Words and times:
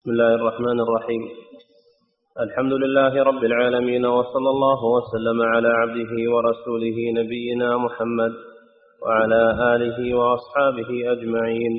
بسم 0.00 0.10
الله 0.10 0.34
الرحمن 0.34 0.80
الرحيم. 0.80 1.22
الحمد 2.40 2.72
لله 2.72 3.22
رب 3.22 3.44
العالمين 3.44 4.06
وصلى 4.06 4.50
الله 4.50 4.80
وسلم 4.96 5.42
على 5.42 5.68
عبده 5.68 6.12
ورسوله 6.34 6.96
نبينا 7.20 7.76
محمد 7.76 8.32
وعلى 9.02 9.42
آله 9.74 10.14
وأصحابه 10.14 11.12
أجمعين. 11.12 11.72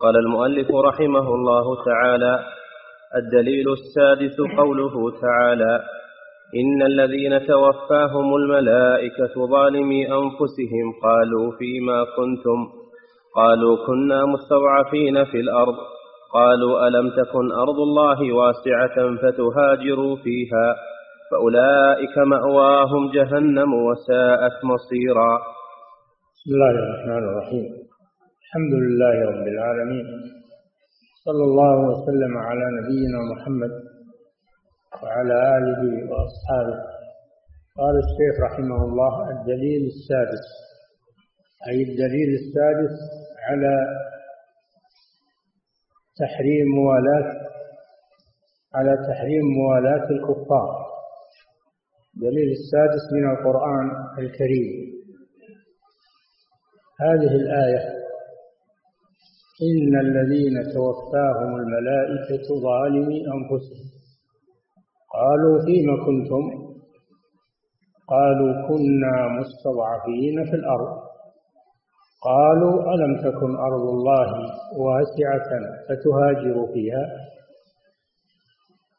قال 0.00 0.16
المؤلف 0.16 0.70
رحمه 0.70 1.34
الله 1.34 1.84
تعالى 1.84 2.44
الدليل 3.16 3.72
السادس 3.72 4.36
قوله 4.58 5.10
تعالى 5.20 5.82
إن 6.60 6.82
الذين 6.82 7.46
توفاهم 7.46 8.36
الملائكة 8.36 9.46
ظالمي 9.46 10.06
أنفسهم 10.06 10.86
قالوا 11.02 11.52
فيما 11.58 12.04
كنتم 12.16 12.58
قالوا 13.36 13.86
كنا 13.86 14.24
مستضعفين 14.24 15.24
في 15.24 15.40
الأرض 15.40 15.95
قالوا 16.32 16.88
ألم 16.88 17.10
تكن 17.10 17.52
أرض 17.52 17.78
الله 17.80 18.32
واسعة 18.34 18.96
فتهاجروا 19.22 20.16
فيها 20.16 20.76
فأولئك 21.30 22.18
مأواهم 22.18 23.12
جهنم 23.12 23.74
وساءت 23.74 24.64
مصيرا. 24.64 25.38
بسم 26.34 26.50
الله 26.54 26.70
الرحمن 26.70 27.24
الرحيم. 27.28 27.66
الحمد 28.42 28.74
لله 28.74 29.14
رب 29.30 29.46
العالمين. 29.48 30.06
صلى 31.24 31.44
الله 31.44 31.76
وسلم 31.90 32.36
على 32.36 32.64
نبينا 32.78 33.18
محمد 33.32 33.70
وعلى 35.02 35.34
آله 35.58 35.82
وأصحابه. 36.10 36.78
قال 37.78 37.94
الشيخ 38.06 38.34
رحمه 38.46 38.84
الله 38.84 39.30
الدليل 39.30 39.82
السادس 39.86 40.46
أي 41.68 41.82
الدليل 41.82 42.30
السادس 42.40 42.96
على 43.48 43.74
تحريم 46.18 46.66
موالاة 46.76 47.46
على 48.74 48.96
تحريم 49.08 49.44
موالاة 49.58 50.10
الكفار. 50.10 50.86
دليل 52.14 52.50
السادس 52.50 53.04
من 53.12 53.30
القرآن 53.30 53.90
الكريم. 54.18 54.96
هذه 57.00 57.32
الآية 57.42 57.82
إن 59.62 60.00
الذين 60.00 60.72
توفاهم 60.74 61.56
الملائكة 61.56 62.46
ظالمي 62.62 63.20
أنفسهم. 63.36 63.86
قالوا 65.14 65.64
فيم 65.64 66.06
كنتم؟ 66.06 66.66
قالوا 68.08 68.68
كنا 68.68 69.28
مستضعفين 69.38 70.44
في 70.50 70.56
الأرض. 70.56 71.05
قالوا 72.26 72.94
ألم 72.94 73.12
تكن 73.20 73.56
أرض 73.56 73.84
الله 73.96 74.28
واسعة 74.84 75.50
فتهاجروا 75.88 76.66
فيها؟ 76.72 77.04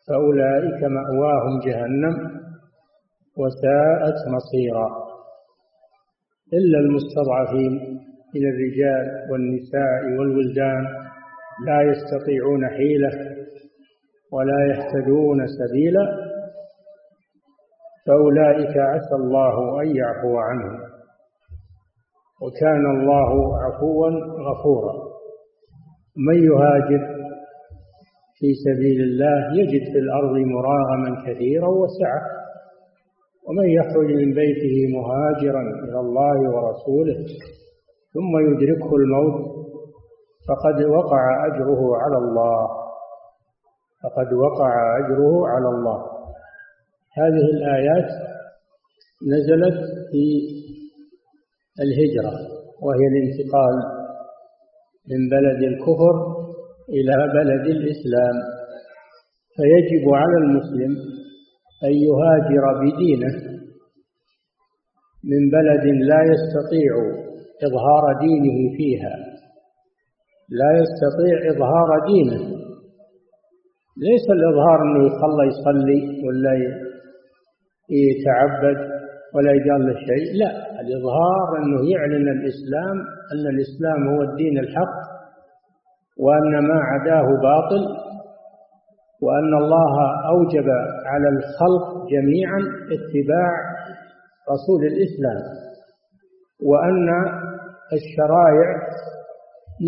فأولئك 0.07 0.83
مأواهم 0.83 1.59
جهنم 1.65 2.15
وساءت 3.37 4.19
مصيرا. 4.35 4.87
إلا 6.53 6.79
المستضعفين 6.79 7.73
من 8.35 8.43
الرجال 8.51 9.31
والنساء 9.31 10.19
والولدان 10.19 10.83
لا 11.67 11.81
يستطيعون 11.81 12.67
حيلة 12.69 13.11
ولا 14.33 14.59
يهتدون 14.71 15.39
سبيلا. 15.47 16.05
فأولئك 18.07 18.77
عسى 18.77 19.15
الله 19.15 19.81
أن 19.81 19.95
يعفو 19.95 20.37
عنهم. 20.37 20.96
وكان 22.41 22.85
الله 22.95 23.29
عفوا 23.63 24.09
غفورا. 24.47 24.93
من 26.27 26.37
يهاجر 26.49 27.01
في 28.39 28.47
سبيل 28.65 29.01
الله 29.01 29.37
يجد 29.59 29.83
في 29.93 29.99
الأرض 29.99 30.35
مراغما 30.55 31.09
كثيرا 31.25 31.67
وسعة. 31.67 32.21
ومن 33.47 33.69
يخرج 33.69 34.09
من 34.21 34.33
بيته 34.33 34.75
مهاجرا 34.97 35.61
إلى 35.83 35.99
الله 35.99 36.37
ورسوله 36.55 37.17
ثم 38.13 38.31
يدركه 38.47 38.95
الموت 38.95 39.57
فقد 40.47 40.83
وقع 40.85 41.45
أجره 41.47 41.81
على 41.97 42.17
الله. 42.17 42.67
فقد 44.03 44.33
وقع 44.33 44.71
أجره 44.99 45.47
على 45.47 45.67
الله. 45.67 45.99
هذه 47.17 47.45
الآيات 47.57 48.09
نزلت 49.33 49.79
في 50.11 50.23
الهجرة 51.83 52.33
وهي 52.83 53.05
الانتقال 53.11 53.75
من 55.11 55.29
بلد 55.29 55.63
الكفر 55.71 56.15
إلى 56.89 57.15
بلد 57.37 57.65
الإسلام. 57.75 58.35
فيجب 59.55 60.09
على 60.13 60.37
المسلم 60.37 60.91
أن 61.83 61.93
يهاجر 62.07 62.63
بدينه 62.81 63.35
من 65.31 65.49
بلد 65.49 65.85
لا 66.11 66.21
يستطيع 66.31 66.91
إظهار 67.63 68.03
دينه 68.19 68.77
فيها. 68.77 69.15
لا 70.49 70.71
يستطيع 70.81 71.51
إظهار 71.51 71.89
دينه. 72.07 72.57
ليس 74.07 74.25
الإظهار 74.29 74.81
أنه 74.83 75.07
يخلى 75.07 75.43
يصلي 75.47 76.27
ولا 76.27 76.53
يتعبد. 77.89 78.96
ولا 79.35 79.51
يقال 79.51 79.81
له 79.87 79.93
شيء؟ 80.09 80.25
لا 80.41 80.49
الإظهار 80.81 81.47
أنه 81.59 81.91
يعلن 81.93 82.27
الإسلام 82.37 82.97
أن 83.33 83.43
الإسلام 83.53 83.99
هو 84.11 84.21
الدين 84.31 84.57
الحق 84.59 84.97
وأن 86.19 86.53
ما 86.67 86.79
عداه 86.91 87.27
باطل 87.47 87.83
وأن 89.21 89.53
الله 89.63 89.93
أوجب 90.33 90.67
على 91.05 91.29
الخلق 91.29 91.85
جميعا 92.13 92.59
اتباع 92.95 93.51
رسول 94.53 94.81
الإسلام 94.91 95.41
وأن 96.69 97.09
الشرائع 97.97 98.67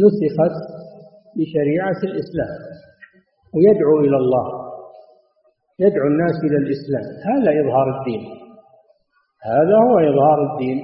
نسخت 0.04 0.58
بشريعة 1.38 2.00
الإسلام 2.04 2.58
ويدعو 3.56 4.00
إلى 4.00 4.18
الله 4.18 4.48
يدعو 5.80 6.08
الناس 6.08 6.36
إلى 6.44 6.58
الإسلام. 6.58 7.06
هذا 7.30 7.52
إظهار 7.62 8.00
الدين. 8.00 8.22
هذا 9.44 9.76
هو 9.76 10.00
إظهار 10.00 10.52
الدين. 10.52 10.80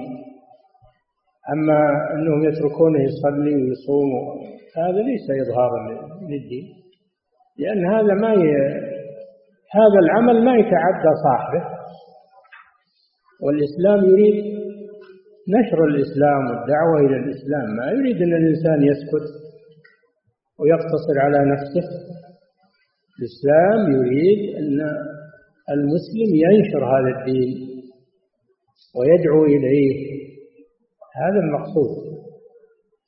أما 1.52 1.78
أنهم 2.14 2.44
يتركونه 2.44 2.98
يصلي 3.02 3.54
ويصوم 3.54 4.10
هذا 4.76 5.00
ليس 5.02 5.26
إظهارا 5.42 5.78
للدين. 6.30 6.66
لأن 7.58 7.86
هذا 7.86 8.14
ما 8.14 8.32
ي... 8.32 8.46
هذا 9.72 9.98
العمل 10.02 10.44
ما 10.44 10.56
يتعدى 10.56 11.12
صاحبه. 11.24 11.64
والإسلام 13.42 14.10
يريد 14.10 14.44
نشر 15.48 15.84
الإسلام 15.84 16.40
والدعوة 16.46 16.98
إلى 17.00 17.16
الإسلام. 17.16 17.76
ما 17.76 17.90
يريد 17.90 18.16
أن 18.16 18.34
الإنسان 18.34 18.82
يسكت 18.82 19.26
ويقتصر 20.60 21.16
على 21.20 21.38
نفسه. 21.52 21.88
الإسلام 23.18 23.92
يريد 23.92 24.56
أن 24.56 24.80
المسلم 25.70 26.30
ينشر 26.34 26.84
هذا 26.84 27.18
الدين. 27.18 27.75
ويدعو 28.96 29.44
إليه. 29.44 30.16
هذا 31.22 31.40
المقصود. 31.40 32.16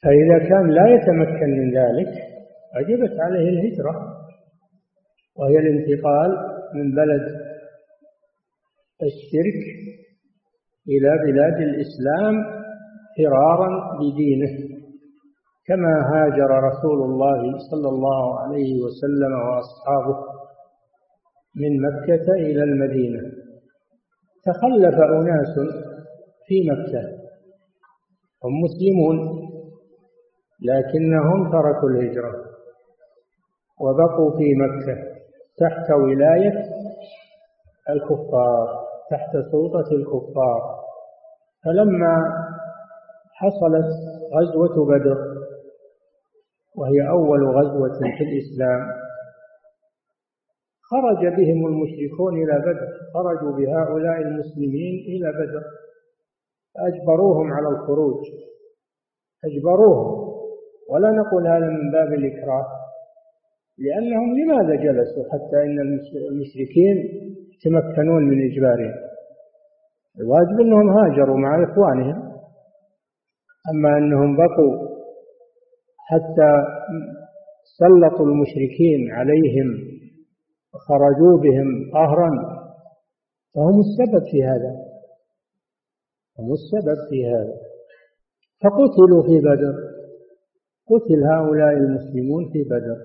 فإذا 0.02 0.48
كان 0.48 0.70
لا 0.70 0.86
يتمكن 0.94 1.50
من 1.60 1.70
ذلك 1.78 2.12
وجبت 2.76 3.20
عليه 3.20 3.48
الهجرة 3.48 4.18
وهي 5.36 5.58
الانتقال 5.58 6.30
من 6.74 6.94
بلد 6.94 7.22
الشرك 9.02 9.60
إلى 10.88 11.32
بلاد 11.32 11.60
الإسلام 11.60 12.34
فرارا 13.18 13.98
بدينه 13.98 14.78
كما 15.66 15.94
هاجر 16.12 16.50
رسول 16.68 17.02
الله 17.10 17.40
صلى 17.70 17.88
الله 17.88 18.40
عليه 18.40 18.72
وسلم 18.82 19.32
وأصحابه 19.32 20.18
من 21.56 21.72
مكة 21.80 22.32
إلى 22.32 22.62
المدينة. 22.62 23.20
تخلف 24.48 24.94
أناس 24.94 25.54
في 26.46 26.70
مكة. 26.70 27.02
هم 28.44 28.52
مسلمون 28.64 29.16
لكنهم 30.62 31.50
تركوا 31.52 31.88
الهجرة 31.90 32.32
وبقوا 33.80 34.30
في 34.38 34.54
مكة 34.54 34.96
تحت 35.58 35.90
ولاية 35.90 36.52
الكفار 37.90 38.66
تحت 39.10 39.32
سلطة 39.52 39.92
الكفار. 39.92 40.78
فلما 41.64 42.14
حصلت 43.34 43.86
غزوة 44.34 44.86
بدر 44.86 45.18
وهي 46.76 47.08
أول 47.08 47.48
غزوة 47.48 47.98
في 48.18 48.24
الإسلام 48.24 49.07
خرج 50.90 51.20
بهم 51.36 51.66
المشركون 51.66 52.32
إلى 52.42 52.58
بدر 52.58 52.88
خرجوا 53.14 53.52
بهؤلاء 53.56 54.18
المسلمين 54.20 54.94
إلى 55.12 55.32
بدر. 55.32 55.62
أجبروهم 56.88 57.52
على 57.52 57.68
الخروج. 57.68 58.20
أجبروهم. 59.44 60.28
ولا 60.90 61.10
نقول 61.10 61.46
هذا 61.46 61.68
من 61.68 61.90
باب 61.90 62.12
الإكراه 62.12 62.66
لأنهم 63.78 64.38
لماذا 64.38 64.74
جلسوا 64.74 65.24
حتى 65.32 65.62
إن 65.62 65.78
المشركين 66.30 66.96
يتمكنون 67.54 68.22
من 68.22 68.50
إجبارهم؟ 68.50 68.94
الواجب 70.20 70.60
أنهم 70.60 70.88
هاجروا 70.88 71.36
مع 71.38 71.64
إخوانهم. 71.64 72.28
أما 73.70 73.98
أنهم 73.98 74.36
بقوا 74.36 74.88
حتى 75.98 76.50
سلطوا 77.78 78.26
المشركين 78.26 79.10
عليهم 79.10 79.97
وخرجوا 80.74 81.38
بهم 81.38 81.90
قهرا. 81.94 82.30
فهم 83.54 83.80
السبب 83.80 84.30
في 84.30 84.44
هذا. 84.44 84.72
هم 86.38 86.52
السبب 86.52 86.96
في 87.10 87.26
هذا. 87.26 87.54
فقتلوا 88.62 89.22
في 89.22 89.38
بدر. 89.40 89.74
قتل 90.90 91.24
هؤلاء 91.24 91.72
المسلمون 91.72 92.52
في 92.52 92.62
بدر. 92.62 92.96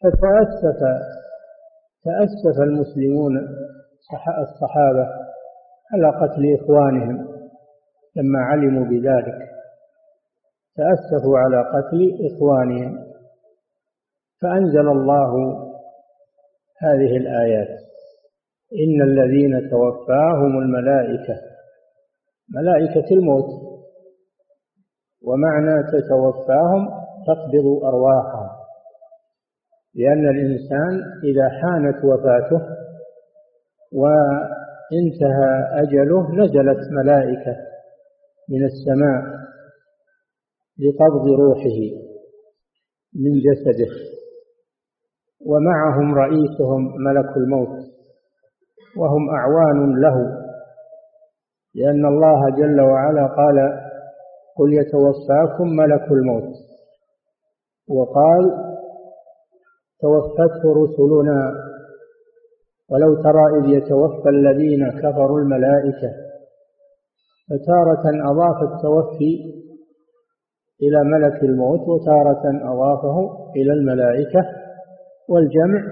فتأسف 0.00 0.80
تأسف 2.04 2.60
المسلمون 2.62 3.38
الصحابة 4.38 5.08
على 5.92 6.08
قتل 6.08 6.56
إخوانهم 6.60 7.28
لما 8.16 8.38
علموا 8.38 8.84
بذلك. 8.84 9.48
تأسفوا 10.76 11.38
على 11.38 11.60
قتل 11.60 12.18
إخوانهم. 12.32 13.08
فأنزل 14.42 14.88
الله 14.88 15.67
هذه 16.82 17.16
الآيات. 17.16 17.68
إن 18.72 19.02
الذين 19.02 19.70
توفاهم 19.70 20.58
الملائكة 20.58 21.34
ملائكة 22.54 23.14
الموت 23.14 23.50
ومعنى 25.22 25.82
تتوفاهم 25.92 26.88
تقبض 27.26 27.84
أرواحهم. 27.84 28.48
لأن 29.94 30.28
الإنسان 30.28 31.02
إذا 31.24 31.48
حانت 31.48 32.04
وفاته 32.04 32.60
وانتهى 33.92 35.82
أجله 35.82 36.34
نزلت 36.34 36.92
ملائكة 36.92 37.56
من 38.48 38.64
السماء 38.64 39.38
لقبض 40.78 41.26
روحه 41.28 41.80
من 43.14 43.32
جسده. 43.40 44.17
ومعهم 45.46 46.14
رئيسهم 46.14 46.94
ملك 46.96 47.36
الموت 47.36 47.76
وهم 48.96 49.30
أعوان 49.30 50.00
له. 50.00 50.16
لأن 51.74 52.06
الله 52.06 52.50
جل 52.50 52.80
وعلا 52.80 53.26
قال 53.26 53.58
قل 54.56 54.72
يتوفاكم 54.72 55.68
ملك 55.68 56.12
الموت. 56.12 56.54
وقال 57.88 58.44
توفته 60.00 60.62
رسلنا 60.82 61.52
ولو 62.90 63.22
ترى 63.22 63.44
إذ 63.58 63.68
يتوفى 63.68 64.28
الذين 64.28 64.90
كفروا 64.90 65.38
الملائكة 65.40 66.10
فتارة 67.50 68.30
أضاف 68.30 68.62
التوفي 68.62 69.58
إلى 70.82 71.04
ملك 71.04 71.42
الموت 71.42 71.88
وتارة 71.88 72.42
أضافه 72.72 73.46
إلى 73.56 73.72
الملائكة. 73.72 74.57
والجمع 75.28 75.82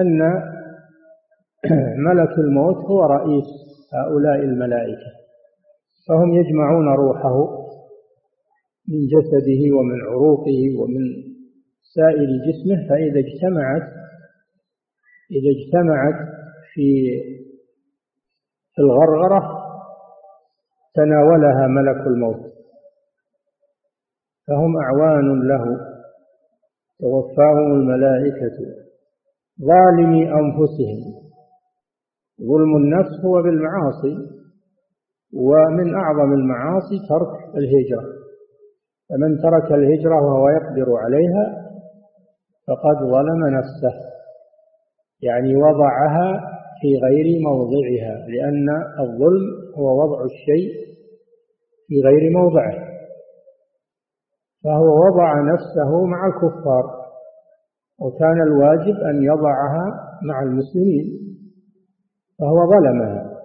أن 0.00 0.18
ملك 2.08 2.38
الموت 2.38 2.76
هو 2.76 3.00
رئيس 3.00 3.44
هؤلاء 3.94 4.44
الملائكة 4.44 5.10
فهم 6.08 6.34
يجمعون 6.34 6.88
روحه 6.88 7.58
من 8.88 9.06
جسده 9.06 9.76
ومن 9.76 10.00
عروقه 10.00 10.60
ومن 10.80 11.04
سائر 11.94 12.28
جسمه 12.46 12.88
فإذا 12.88 13.20
اجتمعت 13.20 13.82
إذا 15.30 15.50
اجتمعت 15.56 16.28
في 16.74 17.08
الغرغرة 18.78 19.58
تناولها 20.94 21.66
ملك 21.66 22.06
الموت 22.06 22.52
فهم 24.46 24.76
أعوان 24.76 25.48
له. 25.48 25.97
توفاهم 27.00 27.72
الملائكة. 27.74 28.58
ظالمي 29.60 30.22
أنفسهم. 30.22 31.00
ظلم 32.40 32.76
النفس 32.76 33.24
هو 33.24 33.42
بالمعاصي 33.42 34.14
ومن 35.34 35.94
أعظم 35.94 36.32
المعاصي 36.32 36.96
ترك 37.08 37.56
الهجرة. 37.56 38.12
فمن 39.08 39.38
ترك 39.38 39.72
الهجرة 39.72 40.16
وهو 40.24 40.48
يقدر 40.48 40.92
عليها 40.96 41.68
فقد 42.66 42.96
ظلم 42.96 43.46
نفسه. 43.58 43.94
يعني 45.22 45.56
وضعها 45.56 46.40
في 46.80 46.88
غير 47.06 47.40
موضعها 47.42 48.26
لأن 48.28 48.68
الظلم 49.00 49.46
هو 49.78 50.02
وضع 50.02 50.24
الشيء 50.24 50.72
في 51.86 51.94
غير 52.00 52.30
موضعه. 52.30 52.87
فهو 54.64 54.86
وضع 55.06 55.40
نفسه 55.52 56.04
مع 56.06 56.26
الكفار 56.26 56.84
وكان 58.00 58.42
الواجب 58.42 58.96
أن 59.10 59.22
يضعها 59.22 59.86
مع 60.22 60.42
المسلمين 60.42 61.06
فهو 62.38 62.58
ظلمها 62.70 63.38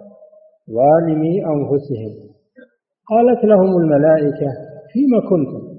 ظالمي 0.70 1.44
أنفسهم. 1.46 2.12
قالت 3.10 3.44
لهم 3.44 3.76
الملائكة 3.82 4.50
فيما 4.92 5.20
كنتم؟ 5.30 5.74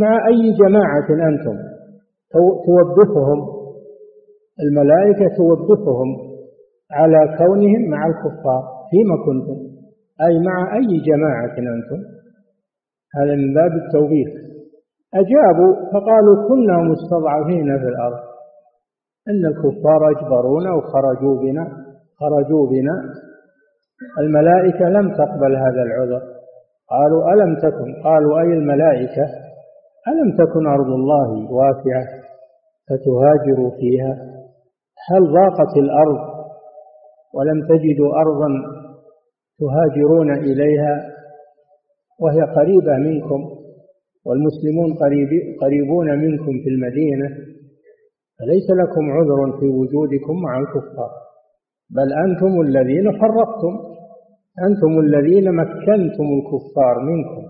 مع 0.00 0.26
أي 0.28 0.52
جماعة 0.60 1.28
أنتم؟ 1.28 1.56
توبخهم 2.66 3.40
الملائكة 4.60 5.36
توبخهم 5.36 6.08
على 6.92 7.36
كونهم 7.38 7.90
مع 7.90 8.06
الكفار 8.06 8.62
فيما 8.90 9.16
كنتم؟ 9.26 9.58
أي 10.26 10.38
مع 10.38 10.76
أي 10.76 11.00
جماعة 11.06 11.58
أنتم؟ 11.58 12.11
هذا 13.16 13.34
من 13.34 13.54
باب 13.54 13.72
التوبيخ 13.72 14.28
أجابوا 15.14 15.72
فقالوا 15.92 16.48
كنا 16.48 16.76
مستضعفين 16.90 17.78
في 17.78 17.88
الأرض. 17.88 18.22
أن 19.28 19.46
الكفار 19.46 20.10
أجبرونا 20.10 20.74
وخرجوا 20.74 21.40
بنا 21.42 21.64
خرجوا 22.20 22.66
بنا. 22.70 22.96
الملائكة 24.18 24.88
لم 24.88 25.14
تقبل 25.14 25.56
هذا 25.56 25.82
العذر. 25.82 26.22
قالوا 26.90 27.32
ألم 27.32 27.56
تكن؟ 27.56 28.02
قالوا 28.04 28.40
أي 28.40 28.46
الملائكة؟ 28.46 29.24
ألم 30.08 30.36
تكن 30.36 30.66
أرض 30.66 30.86
الله 30.86 31.52
واسعة 31.52 32.04
فتهاجروا 32.88 33.70
فيها؟ 33.70 34.12
هل 35.10 35.22
ضاقت 35.32 35.76
الأرض 35.76 36.18
ولم 37.34 37.66
تجدوا 37.68 38.10
أرضا 38.20 38.48
تهاجرون 39.60 40.30
إليها؟ 40.30 41.12
وهي 42.22 42.42
قريبة 42.56 42.94
منكم 43.08 43.40
والمسلمون 44.26 44.94
قريب 45.02 45.30
قريبون 45.60 46.08
منكم 46.24 46.52
في 46.62 46.68
المدينة 46.74 47.28
فليس 48.38 48.66
لكم 48.80 49.04
عذر 49.10 49.60
في 49.60 49.66
وجودكم 49.66 50.42
مع 50.42 50.58
الكفار. 50.58 51.10
بل 51.90 52.08
أنتم 52.26 52.60
الذين 52.60 53.06
فرقتم 53.20 53.74
أنتم 54.68 54.92
الذين 55.00 55.52
مكنتم 55.54 56.26
الكفار 56.38 56.94
منكم 57.10 57.44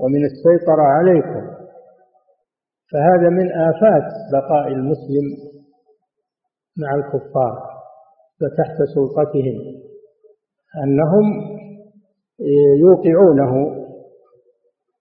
ومن 0.00 0.22
السيطرة 0.24 0.82
عليكم. 0.82 1.60
فهذا 2.92 3.28
من 3.28 3.46
آفات 3.52 4.06
بقاء 4.32 4.68
المسلم 4.68 5.26
مع 6.78 6.94
الكفار 6.94 7.54
وتحت 8.42 8.76
سلطتهم 8.94 9.56
أنهم 10.84 11.26
يوقعونه 12.80 13.79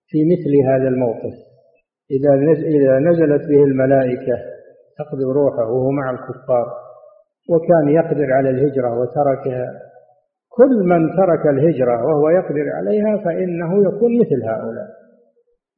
في 0.10 0.18
مثل 0.32 0.52
هذا 0.70 0.88
الموقف. 0.88 1.36
إذا 2.12 2.34
إذا 2.78 3.00
نزلت 3.00 3.50
به 3.50 3.64
الملائكة 3.64 4.36
تقبض 4.98 5.22
روحه 5.22 5.72
وهو 5.72 5.92
مع 5.92 6.12
الكفار 6.12 6.68
وكان 7.50 7.88
يقدر 8.00 8.34
على 8.34 8.50
الهجرة 8.50 9.00
وتركها 9.00 9.68
كل 10.50 10.74
من 10.92 11.02
ترك 11.20 11.48
الهجرة 11.54 12.06
وهو 12.06 12.30
يقدر 12.30 12.66
عليها 12.78 13.18
فإنه 13.26 13.72
يكون 13.88 14.12
مثل 14.20 14.44
هؤلاء. 14.44 14.88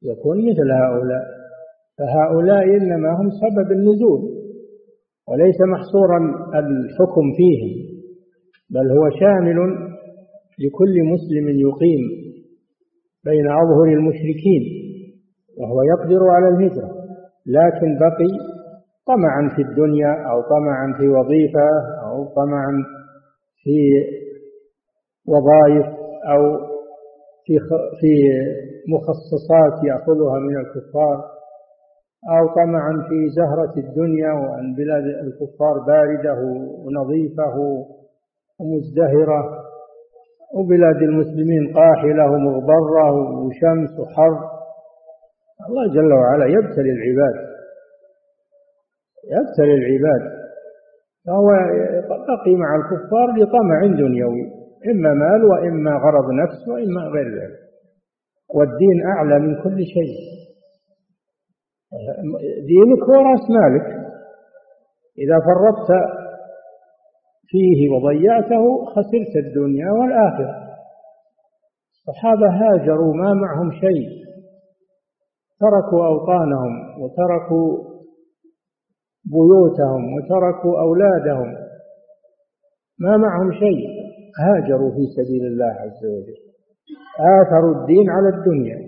يكون 0.02 0.36
مثل 0.50 0.70
هؤلاء. 0.70 1.24
فهؤلاء 1.98 2.64
إنما 2.64 3.10
هم 3.20 3.28
سبب 3.30 3.72
النزول 3.72 4.20
وليس 5.28 5.60
محصورا 5.60 6.18
الحكم 6.58 7.22
فيهم 7.36 7.72
بل 8.70 8.90
هو 8.90 9.10
شامل 9.20 9.58
لكل 10.58 10.94
مسلم 11.12 11.48
يقيم. 11.48 12.31
بين 13.24 13.46
أظهر 13.50 13.84
المشركين 13.84 14.62
وهو 15.58 15.82
يقدر 15.82 16.28
على 16.28 16.48
الهجرة 16.48 16.90
لكن 17.46 17.98
بقي 17.98 18.32
طمعا 19.06 19.48
في 19.56 19.62
الدنيا 19.62 20.12
أو 20.30 20.42
طمعا 20.42 20.94
في 20.98 21.08
وظيفة 21.08 21.68
أو 22.06 22.24
طمعا 22.24 22.72
في 23.62 23.78
وظائف 25.28 25.86
أو 26.32 26.42
في 27.46 27.58
في 28.00 28.12
مخصصات 28.94 29.84
يأخذها 29.84 30.38
من 30.38 30.56
الكفار 30.56 31.16
أو 32.30 32.54
طمعا 32.54 32.92
في 33.08 33.28
زهرة 33.28 33.72
الدنيا 33.88 34.32
وأن 34.32 34.74
بلاد 34.74 35.04
الكفار 35.04 35.78
باردة 35.86 36.34
ونظيفة 36.84 37.54
ومزدهرة. 38.60 39.40
وبلاد 40.54 40.96
المسلمين 41.02 41.74
قاحلة 41.74 42.24
ومغبرة 42.32 43.12
وشمس 43.12 44.00
وحر. 44.00 44.34
الله 45.68 45.94
جل 45.94 46.12
وعلا 46.12 46.46
يبتلي 46.46 46.90
العباد. 46.92 47.36
يبتلي 49.34 49.74
العباد. 49.74 50.42
فهو 51.26 51.48
بقي 52.28 52.54
مع 52.54 52.76
الكفار 52.76 53.26
لطمع 53.38 53.78
دنيوي 53.86 54.44
إما 54.90 55.14
مال 55.14 55.44
وإما 55.44 55.90
غرض 55.90 56.26
نفس 56.42 56.68
وإما 56.68 57.00
غير 57.00 57.26
ذلك. 57.26 57.58
والدين 58.54 59.06
أعلى 59.06 59.38
من 59.38 59.62
كل 59.62 59.78
شيء. 59.96 60.14
دينك 62.66 63.02
هو 63.08 63.14
رأس 63.30 63.44
مالك. 63.50 63.86
إذا 65.18 65.38
فرطت 65.46 65.90
فيه 67.52 67.90
وضيعته 67.90 68.84
خسرت 68.84 69.34
الدنيا 69.44 69.90
والآخرة. 69.92 70.54
الصحابة 71.92 72.48
هاجروا 72.60 73.14
ما 73.14 73.34
معهم 73.34 73.72
شيء. 73.72 74.08
تركوا 75.60 76.06
أوطانهم 76.06 76.72
وتركوا 77.00 77.68
بيوتهم 79.32 80.02
وتركوا 80.14 80.80
أولادهم. 80.80 81.54
ما 83.00 83.16
معهم 83.16 83.52
شيء. 83.52 83.82
هاجروا 84.44 84.90
في 84.90 85.04
سبيل 85.16 85.46
الله 85.46 85.72
عز 85.84 86.02
وجل. 86.14 86.40
آثروا 87.20 87.74
الدين 87.80 88.10
على 88.10 88.28
الدنيا. 88.28 88.78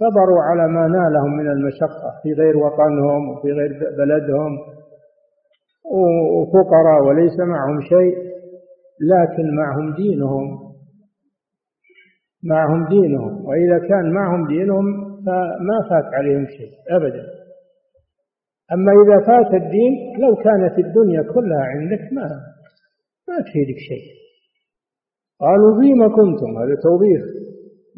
صبروا 0.00 0.42
على 0.42 0.72
ما 0.72 0.86
نالهم 0.88 1.36
من 1.36 1.48
المشقة 1.50 2.10
في 2.22 2.32
غير 2.32 2.56
وطنهم 2.56 3.28
وفي 3.28 3.48
غير 3.52 3.72
بلدهم. 3.98 4.79
وفقراء 5.90 7.02
وليس 7.06 7.38
معهم 7.38 7.80
شيء 7.80 8.30
لكن 9.12 9.56
معهم 9.56 9.94
دينهم. 9.96 10.70
معهم 12.44 12.88
دينهم. 12.88 13.44
وإذا 13.46 13.78
كان 13.88 14.12
معهم 14.12 14.46
دينهم 14.46 14.86
فما 15.26 15.78
فات 15.90 16.14
عليهم 16.14 16.46
شيء 16.46 16.72
أبدا. 16.90 17.24
أما 18.72 18.92
إذا 18.92 19.26
فات 19.26 19.54
الدين 19.62 19.92
لو 20.18 20.36
كانت 20.36 20.78
الدنيا 20.78 21.22
كلها 21.22 21.64
عندك 21.74 22.12
ما 22.12 22.26
ما 23.28 23.36
تفيدك 23.40 23.78
شيء. 23.88 24.06
قالوا 25.40 25.80
فيما 25.80 26.08
كنتم؟ 26.08 26.50
هذا 26.58 26.74
توبيخ 26.82 27.22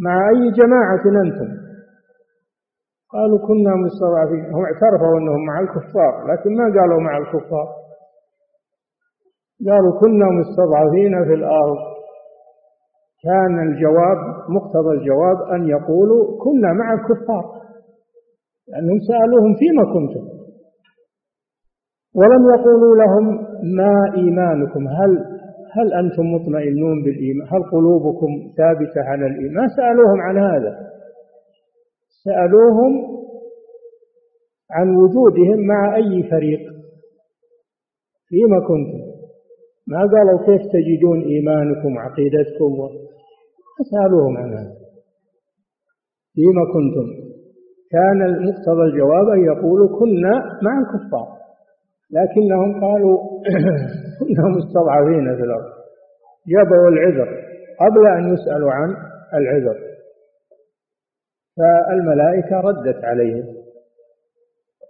مع 0.01 0.29
أي 0.29 0.51
جماعة 0.51 1.05
أنتم؟ 1.25 1.63
قالوا 3.13 3.39
كنا 3.49 3.73
مستضعفين. 3.85 4.55
هم 4.55 4.65
اعترفوا 4.65 5.19
أنهم 5.19 5.47
مع 5.47 5.61
الكفار 5.61 6.27
لكن 6.31 6.57
ما 6.57 6.65
قالوا 6.65 7.01
مع 7.01 7.19
الكفار. 7.19 7.82
قالوا 9.69 10.01
كنا 10.01 10.27
مستضعفين 10.41 11.25
في 11.25 11.35
الأرض. 11.35 11.79
كان 13.25 13.69
الجواب 13.69 14.19
مقتضى 14.49 14.95
الجواب 14.99 15.39
أن 15.55 15.69
يقولوا 15.69 16.39
كنا 16.45 16.73
مع 16.73 16.93
الكفار 16.93 17.45
لأنهم 18.69 18.99
سألوهم 19.09 19.55
فيما 19.55 19.85
كنتم. 19.95 20.25
ولم 22.15 22.43
يقولوا 22.55 22.97
لهم 22.97 23.25
ما 23.77 24.15
إيمانكم 24.17 24.89
هل 24.89 25.33
هل 25.77 25.93
أنتم 25.93 26.23
مطمئنون 26.35 27.03
بالإيمان؟ 27.05 27.49
هل 27.53 27.63
قلوبكم 27.73 28.27
ثابتة 28.57 29.01
على 29.01 29.27
الإيمان؟ 29.27 29.55
ما 29.55 29.69
سألوهم 29.77 30.21
عن 30.21 30.39
هذا. 30.39 30.79
سألوهم 32.25 32.93
عن 34.71 34.97
وجودهم 34.97 35.67
مع 35.67 35.97
أي 35.97 36.23
فريق؟ 36.31 36.61
فيما 38.29 38.61
كنتم. 38.69 39.12
ما 39.87 39.99
قالوا 39.99 40.39
كيف 40.47 40.63
تجدون 40.73 41.23
إيمانكم 41.23 41.97
وعقيدتكم 41.97 42.73
سألوهم 43.91 44.37
عن 44.37 44.55
هذا. 44.55 44.73
فيما 46.35 46.65
كنتم؟ 46.75 47.07
كان 47.91 48.23
المقتضى 48.23 48.83
الجواب 48.83 49.29
أن 49.29 49.45
يقولوا 49.45 49.99
كنا 49.99 50.59
مع 50.63 50.79
الكفار. 50.81 51.29
لكنهم 52.11 52.81
قالوا 52.85 53.19
كنا 54.19 54.49
مستضعفين 54.57 55.37
في 55.37 55.43
الأرض. 55.43 55.73
جابوا 56.49 56.89
العذر 56.89 57.29
قبل 57.81 58.07
أن 58.07 58.35
يسألوا 58.35 58.73
عن 58.73 58.97
العذر. 59.35 59.77
فالملائكة 61.57 62.61
ردت 62.61 63.05
عليهم. 63.05 63.45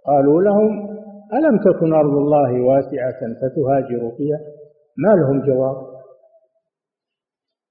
قالوا 0.05 0.41
لهم 0.41 0.89
ألم 1.33 1.57
تكن 1.57 1.93
أرض 1.93 2.13
الله 2.13 2.61
واسعة 2.61 3.19
فتهاجروا 3.41 4.11
فيها؟ 4.17 4.39
ما 4.97 5.11
لهم 5.19 5.41
جواب؟ 5.47 5.93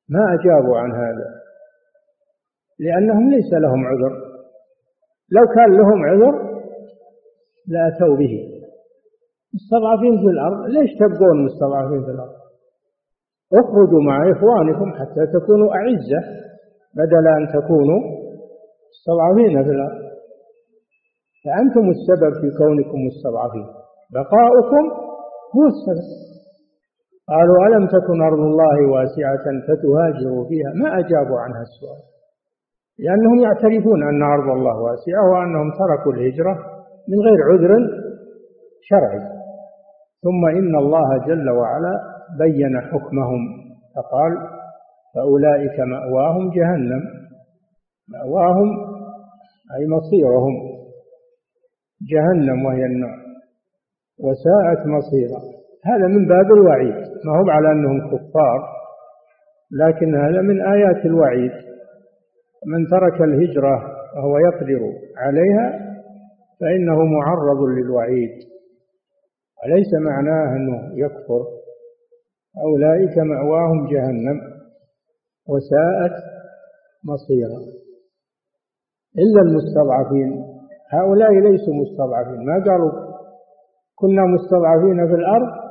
ما 0.09 0.35
أجابوا 0.35 0.79
عن 0.79 0.93
هذا؟ 0.93 1.29
لأنهم 2.81 3.31
ليس 3.31 3.53
لهم 3.53 3.87
عذر. 3.87 4.13
لو 5.31 5.45
كان 5.55 5.77
لهم 5.77 6.05
عذر 6.05 6.35
لأتوا 7.69 8.17
به. 8.17 8.35
مستضعفين 9.55 10.19
في 10.21 10.27
الأرض 10.35 10.67
ليش 10.67 10.91
تبقون 11.01 11.45
مستضعفين 11.45 12.05
في 12.05 12.11
الأرض؟ 12.11 12.35
اخرجوا 13.61 14.03
مع 14.09 14.31
إخوانكم 14.33 14.93
حتى 14.93 15.27
تكونوا 15.35 15.75
أعزة 15.75 16.21
بدل 16.95 17.29
أن 17.29 17.47
تكونوا 17.49 18.01
مستضعفين 18.93 19.65
في 19.65 19.71
الأرض. 19.71 20.03
فأنتم 21.45 21.91
السبب 21.91 22.33
في 22.41 22.49
كونكم 22.59 22.99
مستضعفين. 23.09 23.67
بقاؤكم 24.15 24.85
هو 25.55 25.65
السبب 25.73 26.33
قالوا 27.29 27.67
ألم 27.67 27.87
تكن 27.87 28.23
أرض 28.23 28.39
الله 28.39 28.91
واسعة 28.93 29.45
فتهاجروا 29.67 30.49
فيها؟ 30.49 30.71
ما 30.75 30.99
أجابوا 30.99 31.41
عنها 31.41 31.63
السؤال. 31.63 32.03
لأنهم 32.99 33.39
يعترفون 33.41 34.03
أن 34.03 34.23
أرض 34.23 34.49
الله 34.49 34.77
واسعة 34.83 35.31
وأنهم 35.33 35.71
تركوا 35.71 36.13
الهجرة 36.13 36.55
من 37.09 37.19
غير 37.27 37.39
عذر 37.51 37.73
شرعي. 38.83 39.21
ثم 40.23 40.47
إن 40.59 40.77
الله 40.77 41.27
جل 41.27 41.51
وعلا 41.51 41.95
بين 42.39 42.81
حكمهم. 42.81 43.43
فقال 43.97 44.33
فأولئك 45.15 45.81
مأواهم 45.81 46.51
جهنم. 46.51 47.03
مأواهم 48.09 48.71
أي 49.77 49.87
مصيرهم. 49.89 50.55
جهنم 52.13 52.65
وهي 52.67 52.85
النار. 52.85 53.19
وساءت 54.21 54.87
مصيرا 54.87 55.62
هذا 55.85 56.07
من 56.07 56.27
باب 56.29 56.47
الوعيد. 56.59 56.95
ما 57.25 57.33
هو 57.39 57.51
على 57.51 57.73
أنهم 57.73 58.11
كفار 58.11 58.61
لكن 59.73 60.15
هذا 60.15 60.41
من 60.41 60.67
آيات 60.67 61.07
الوعيد. 61.07 61.53
من 62.67 62.87
ترك 62.91 63.23
الهجرة 63.23 63.77
وهو 64.17 64.39
يقدر 64.39 64.81
عليها 65.17 65.93
فإنه 66.61 67.05
معرض 67.05 67.63
للوعيد. 67.63 68.31
وليس 69.63 69.95
معناه 69.95 70.57
أنه 70.57 71.05
يكفر؟ 71.05 71.43
أولئك 72.65 73.19
مأواهم 73.19 73.87
جهنم 73.93 74.41
وساءت 75.49 76.17
مصيرا. 77.05 77.61
إلا 79.19 79.41
المستضعفين. 79.43 80.45
هؤلاء 80.93 81.31
ليسوا 81.33 81.75
مستضعفين. 81.75 82.47
ما 82.47 82.65
قالوا 82.65 82.93
كنا 83.95 84.23
مستضعفين 84.27 85.07
في 85.07 85.15
الأرض؟ 85.15 85.62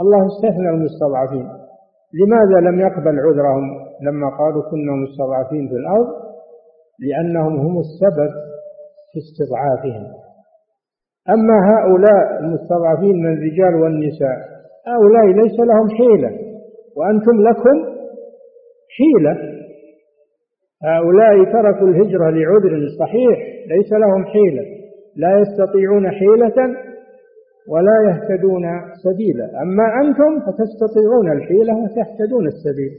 الله 0.00 0.26
استثنى 0.26 0.68
المستضعفين 0.68 1.48
لماذا 2.20 2.70
لم 2.70 2.80
يقبل 2.80 3.18
عذرهم 3.20 3.64
لما 4.02 4.28
قالوا 4.38 4.62
كنا 4.70 4.92
مستضعفين 4.92 5.68
في 5.68 5.74
الأرض؟ 5.74 6.08
لأنهم 7.00 7.56
هم 7.56 7.78
السبب 7.78 8.30
في 9.12 9.18
استضعافهم. 9.24 10.04
أما 11.34 11.56
هؤلاء 11.72 12.40
المستضعفين 12.40 13.16
من 13.22 13.32
الرجال 13.32 13.74
والنساء 13.82 14.36
هؤلاء 14.86 15.26
ليس 15.26 15.60
لهم 15.60 15.88
حيلة. 15.98 16.30
وأنتم 16.96 17.42
لكم 17.48 17.76
حيلة. 18.98 19.36
هؤلاء 20.84 21.52
تركوا 21.52 21.88
الهجرة 21.88 22.30
لعذر 22.30 22.88
صحيح 23.00 23.38
ليس 23.68 23.92
لهم 23.92 24.24
حيلة. 24.24 24.64
لا 25.16 25.38
يستطيعون 25.38 26.10
حيلة 26.10 26.76
ولا 27.68 27.96
يهتدون 28.08 28.62
سبيلا. 29.04 29.62
أما 29.62 29.86
أنتم 30.02 30.40
فتستطيعون 30.46 31.32
الحيلة 31.32 31.74
وتهتدون 31.82 32.46
السبيل. 32.46 32.92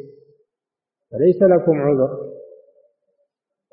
فليس 1.11 1.43
لكم 1.43 1.81
عذر 1.81 2.11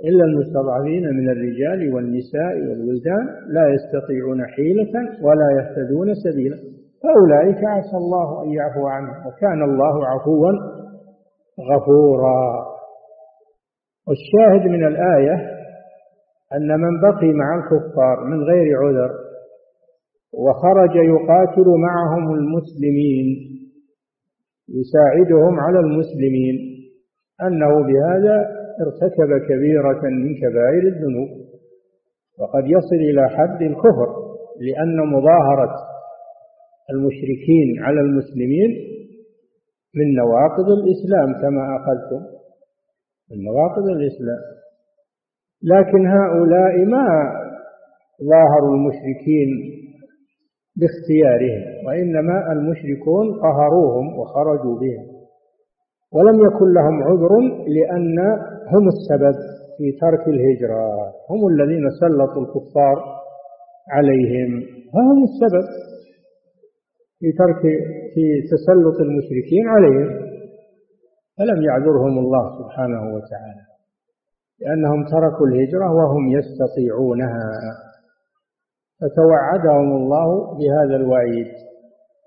إلا 0.04 0.24
المستضعفين 0.24 1.04
من 1.18 1.30
الرجال 1.30 1.94
والنساء 1.94 2.54
والولدان 2.68 3.24
لا 3.48 3.64
يستطيعون 3.74 4.46
حيلة 4.46 4.92
ولا 5.22 5.48
يهتدون 5.58 6.14
سبيلا. 6.14 6.56
فأولئك 7.02 7.64
عسى 7.64 7.96
الله 7.96 8.44
أن 8.44 8.50
يعفو 8.50 8.86
عنهم 8.86 9.26
وكان 9.26 9.62
الله 9.62 10.06
عفوا 10.06 10.52
غفورا. 11.70 12.66
والشاهد 14.08 14.70
من 14.70 14.86
الآية 14.86 15.60
أن 16.52 16.80
من 16.80 17.00
بقي 17.00 17.32
مع 17.32 17.58
الكفار 17.58 18.24
من 18.24 18.42
غير 18.42 18.76
عذر 18.78 19.29
وخرج 20.32 20.94
يقاتل 20.96 21.68
معهم 21.68 22.34
المسلمين 22.34 23.26
يساعدهم 24.68 25.60
على 25.60 25.78
المسلمين. 25.80 26.56
أنه 27.42 27.68
بهذا 27.68 28.36
ارتكب 28.80 29.46
كبيرة 29.48 30.00
من 30.08 30.34
كبائر 30.34 30.82
الذنوب 30.82 31.28
وقد 32.38 32.64
يصل 32.66 32.96
إلى 33.10 33.28
حد 33.28 33.62
الكفر 33.62 34.08
لأن 34.60 34.96
مظاهرة 35.12 35.74
المشركين 36.90 37.82
على 37.84 38.00
المسلمين 38.00 38.70
من 39.94 40.14
نواقض 40.14 40.68
الإسلام 40.70 41.42
كما 41.42 41.76
أخذتم 41.76 42.22
من 43.30 43.44
نواقض 43.44 43.88
الإسلام. 43.88 44.42
لكن 45.62 46.06
هؤلاء 46.06 46.84
ما 46.84 47.06
ظاهروا 48.30 48.74
المشركين 48.76 49.48
باختيارهم 50.80 51.86
وإنما 51.86 52.52
المشركون 52.52 53.26
قهروهم 53.44 54.18
وخرجوا 54.18 54.76
بهم. 54.80 55.06
ولم 56.12 56.36
يكن 56.46 56.72
لهم 56.72 57.02
عذر 57.02 57.32
لأن 57.76 58.18
هم 58.72 58.84
السبب 58.94 59.36
في 59.78 59.92
ترك 60.00 60.28
الهجرة. 60.28 60.84
هم 61.30 61.48
الذين 61.48 61.84
سلطوا 62.00 62.42
الكفار 62.42 62.96
عليهم. 63.90 64.50
فهم 64.92 65.18
السبب 65.28 65.66
في 67.18 67.32
ترك 67.32 67.62
في 68.14 68.24
تسلط 68.52 69.00
المشركين 69.00 69.68
عليهم. 69.68 70.30
فلم 71.38 71.62
يعذرهم 71.62 72.18
الله 72.18 72.44
سبحانه 72.58 73.02
وتعالى 73.14 73.64
لأنهم 74.60 75.04
تركوا 75.04 75.46
الهجرة 75.46 75.92
وهم 75.94 76.28
يستطيعونها. 76.38 77.50
فتوعدهم 79.00 79.96
الله 79.96 80.28
بهذا 80.58 80.96
الوعيد. 80.96 81.46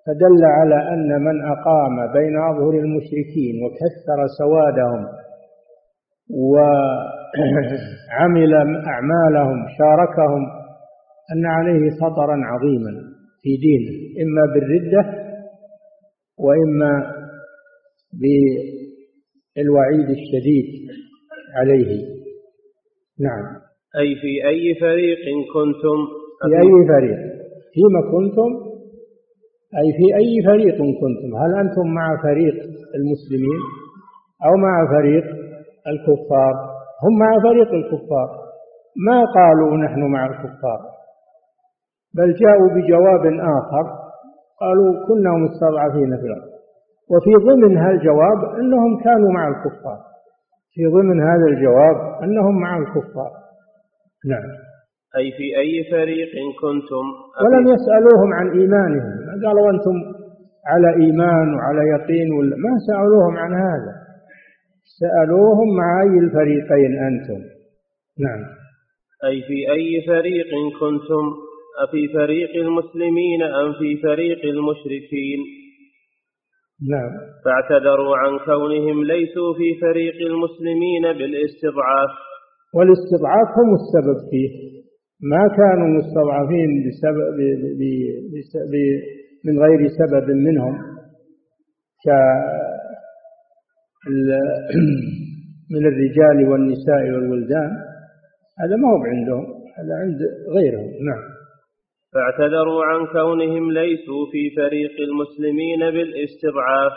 فدل 0.08 0.46
على 0.46 0.94
أن 0.94 1.22
من 1.22 1.46
أقام 1.46 2.14
بين 2.14 2.38
أظهر 2.38 2.74
المشركين 2.80 3.56
وكثر 3.64 4.28
سوادهم 4.40 5.08
وعمل 6.30 7.74
أعمالهم 8.88 9.66
شاركهم 9.78 10.44
أن 11.36 11.46
عليه 11.46 11.90
خطرا 11.90 12.38
عظيما 12.44 12.92
في 13.42 13.58
دينه 13.58 13.92
إما 14.24 14.54
بالردة 14.54 15.04
وإما 16.40 17.14
بالوعيد 19.56 20.10
الشديد 20.10 20.90
عليه. 21.56 21.92
نعم. 23.20 23.46
أي 24.00 24.16
في 24.16 24.48
أي 24.48 24.76
فريق 24.82 25.20
كنتم؟ 25.54 26.23
في 26.44 26.58
أي 26.64 26.88
فريق؟ 26.88 27.20
فيما 27.74 28.02
كنتم؟ 28.12 28.50
أي 29.80 29.88
في 29.98 30.06
أي 30.22 30.32
فريق 30.50 30.78
كنتم؟ 31.02 31.30
هل 31.42 31.52
أنتم 31.64 31.88
مع 32.00 32.08
فريق 32.24 32.56
المسلمين 32.98 33.62
أو 34.46 34.54
مع 34.66 34.76
فريق 34.96 35.26
الكفار؟ 35.92 36.54
هم 37.04 37.20
مع 37.20 37.32
فريق 37.44 37.70
الكفار. 37.74 38.30
ما 39.08 39.26
قالوا 39.38 39.78
نحن 39.78 40.02
مع 40.16 40.26
الكفار؟ 40.26 40.80
بل 42.18 42.34
جاءوا 42.34 42.70
بجواب 42.76 43.26
آخر. 43.60 43.86
قالوا 44.62 45.08
كنا 45.08 45.32
مستضعفين 45.44 46.18
في 46.18 46.26
الأرض. 46.30 46.54
وفي 47.12 47.34
ضمن 47.48 47.78
هذا 47.78 47.92
الجواب 47.92 48.40
أنهم 48.60 49.04
كانوا 49.04 49.32
مع 49.32 49.48
الكفار. 49.48 50.00
في 50.74 50.86
ضمن 50.86 51.22
هذا 51.22 51.46
الجواب 51.48 52.24
أنهم 52.24 52.62
مع 52.62 52.78
الكفار. 52.78 53.32
نعم. 54.30 54.73
أي 55.18 55.32
في 55.38 55.58
أي 55.58 55.74
فريق 55.92 56.32
كنتم 56.62 57.06
ولم 57.44 57.64
يسألوهم 57.74 58.34
عن 58.34 58.48
إيمانهم. 58.60 59.14
قالوا 59.46 59.70
أنتم 59.72 59.96
على 60.72 60.90
إيمان 61.04 61.56
وعلى 61.56 61.82
يقين 61.96 62.34
ولا 62.34 62.56
ما 62.66 62.74
سألوهم 62.88 63.38
عن 63.38 63.54
هذا. 63.54 63.94
سألوهم 65.00 65.78
مع 65.78 66.02
أي 66.04 66.20
الفريقين 66.20 66.94
أنتم؟ 67.10 67.40
نعم. 68.20 68.42
أي 69.26 69.42
في 69.48 69.72
أي 69.72 70.04
فريق 70.08 70.52
كنتم؟ 70.80 71.26
أفي 71.84 72.08
فريق 72.14 72.56
المسلمين 72.56 73.44
أم 73.44 73.74
في 73.80 73.98
فريق 73.98 74.46
المشركين؟ 74.46 75.40
نعم. 76.92 77.12
فاعتذروا 77.46 78.18
عن 78.18 78.40
كونهم 78.46 79.04
ليسوا 79.04 79.54
في 79.54 79.80
فريق 79.82 80.16
المسلمين 80.32 81.04
بالاستضعاف. 81.18 82.10
والاستضعاف 82.76 83.50
هم 83.58 83.70
السبب 83.74 84.30
فيه. 84.32 84.83
ما 85.32 85.48
كانوا 85.58 85.88
مستضعفين 85.88 86.70
بسبب 86.86 87.38
بسبب 88.34 88.74
من 89.46 89.60
غير 89.60 89.88
سبب 89.88 90.32
منهم 90.32 90.76
ك 92.06 92.10
من 95.74 95.86
الرجال 95.88 96.50
والنساء 96.50 97.04
والولدان 97.14 97.72
هذا 98.60 98.76
ما 98.76 98.88
هو 98.90 99.04
عندهم 99.04 99.46
هذا 99.78 99.94
عند 100.02 100.20
غيرهم 100.56 100.92
نعم. 101.10 101.24
فاعتذروا 102.14 102.86
عن 102.86 103.06
كونهم 103.06 103.72
ليسوا 103.72 104.26
في 104.32 104.56
فريق 104.56 104.96
المسلمين 105.10 105.80
بالاستضعاف 105.80 106.92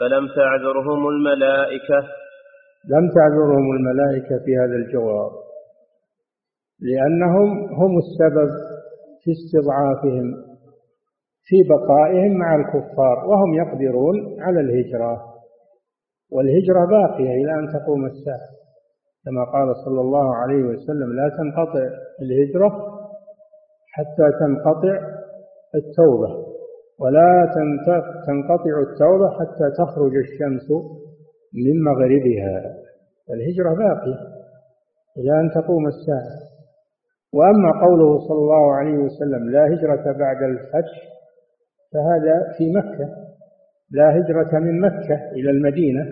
فلم 0.00 0.28
تعذرهم 0.36 1.08
الملائكة. 1.08 1.98
لم 2.94 3.04
تعذرهم 3.16 3.66
الملائكة 3.76 4.44
في 4.44 4.52
هذا 4.56 4.76
الجواب. 4.76 5.30
لأنهم 6.82 7.48
هم 7.74 7.98
السبب 7.98 8.50
في 9.22 9.30
استضعافهم 9.30 10.50
في 11.42 11.56
بقائهم 11.68 12.32
مع 12.38 12.54
الكفار 12.56 13.26
وهم 13.28 13.54
يقدرون 13.54 14.42
على 14.42 14.60
الهجرة. 14.60 15.24
والهجرة 16.32 16.86
باقية 16.86 17.30
إلى 17.30 17.52
أن 17.54 17.66
تقوم 17.72 18.06
الساعة. 18.06 18.50
كما 19.24 19.44
قال 19.44 19.76
صلى 19.84 20.00
الله 20.00 20.36
عليه 20.36 20.62
وسلم 20.64 21.12
لا 21.12 21.28
تنقطع 21.38 21.88
الهجرة 22.22 22.70
حتى 23.92 24.26
تنقطع 24.40 24.98
التوبة 25.74 26.46
ولا 27.00 27.52
تنقطع 28.26 28.74
التوبة 28.86 29.30
حتى 29.38 29.66
تخرج 29.78 30.16
الشمس 30.16 30.70
من 31.54 31.82
مغربها. 31.84 32.74
الهجرة 33.30 33.74
باقية 33.74 34.20
إلى 35.18 35.40
أن 35.40 35.50
تقوم 35.50 35.86
الساعة. 35.86 36.49
وأما 37.34 37.70
قوله 37.86 38.18
صلى 38.28 38.38
الله 38.38 38.74
عليه 38.74 38.98
وسلم 38.98 39.50
لا 39.50 39.64
هجرة 39.66 40.12
بعد 40.18 40.42
الفتح 40.42 40.96
فهذا 41.92 42.52
في 42.58 42.72
مكة. 42.72 43.08
لا 43.92 44.10
هجرة 44.16 44.58
من 44.58 44.80
مكة 44.80 45.30
إلى 45.32 45.50
المدينة 45.50 46.04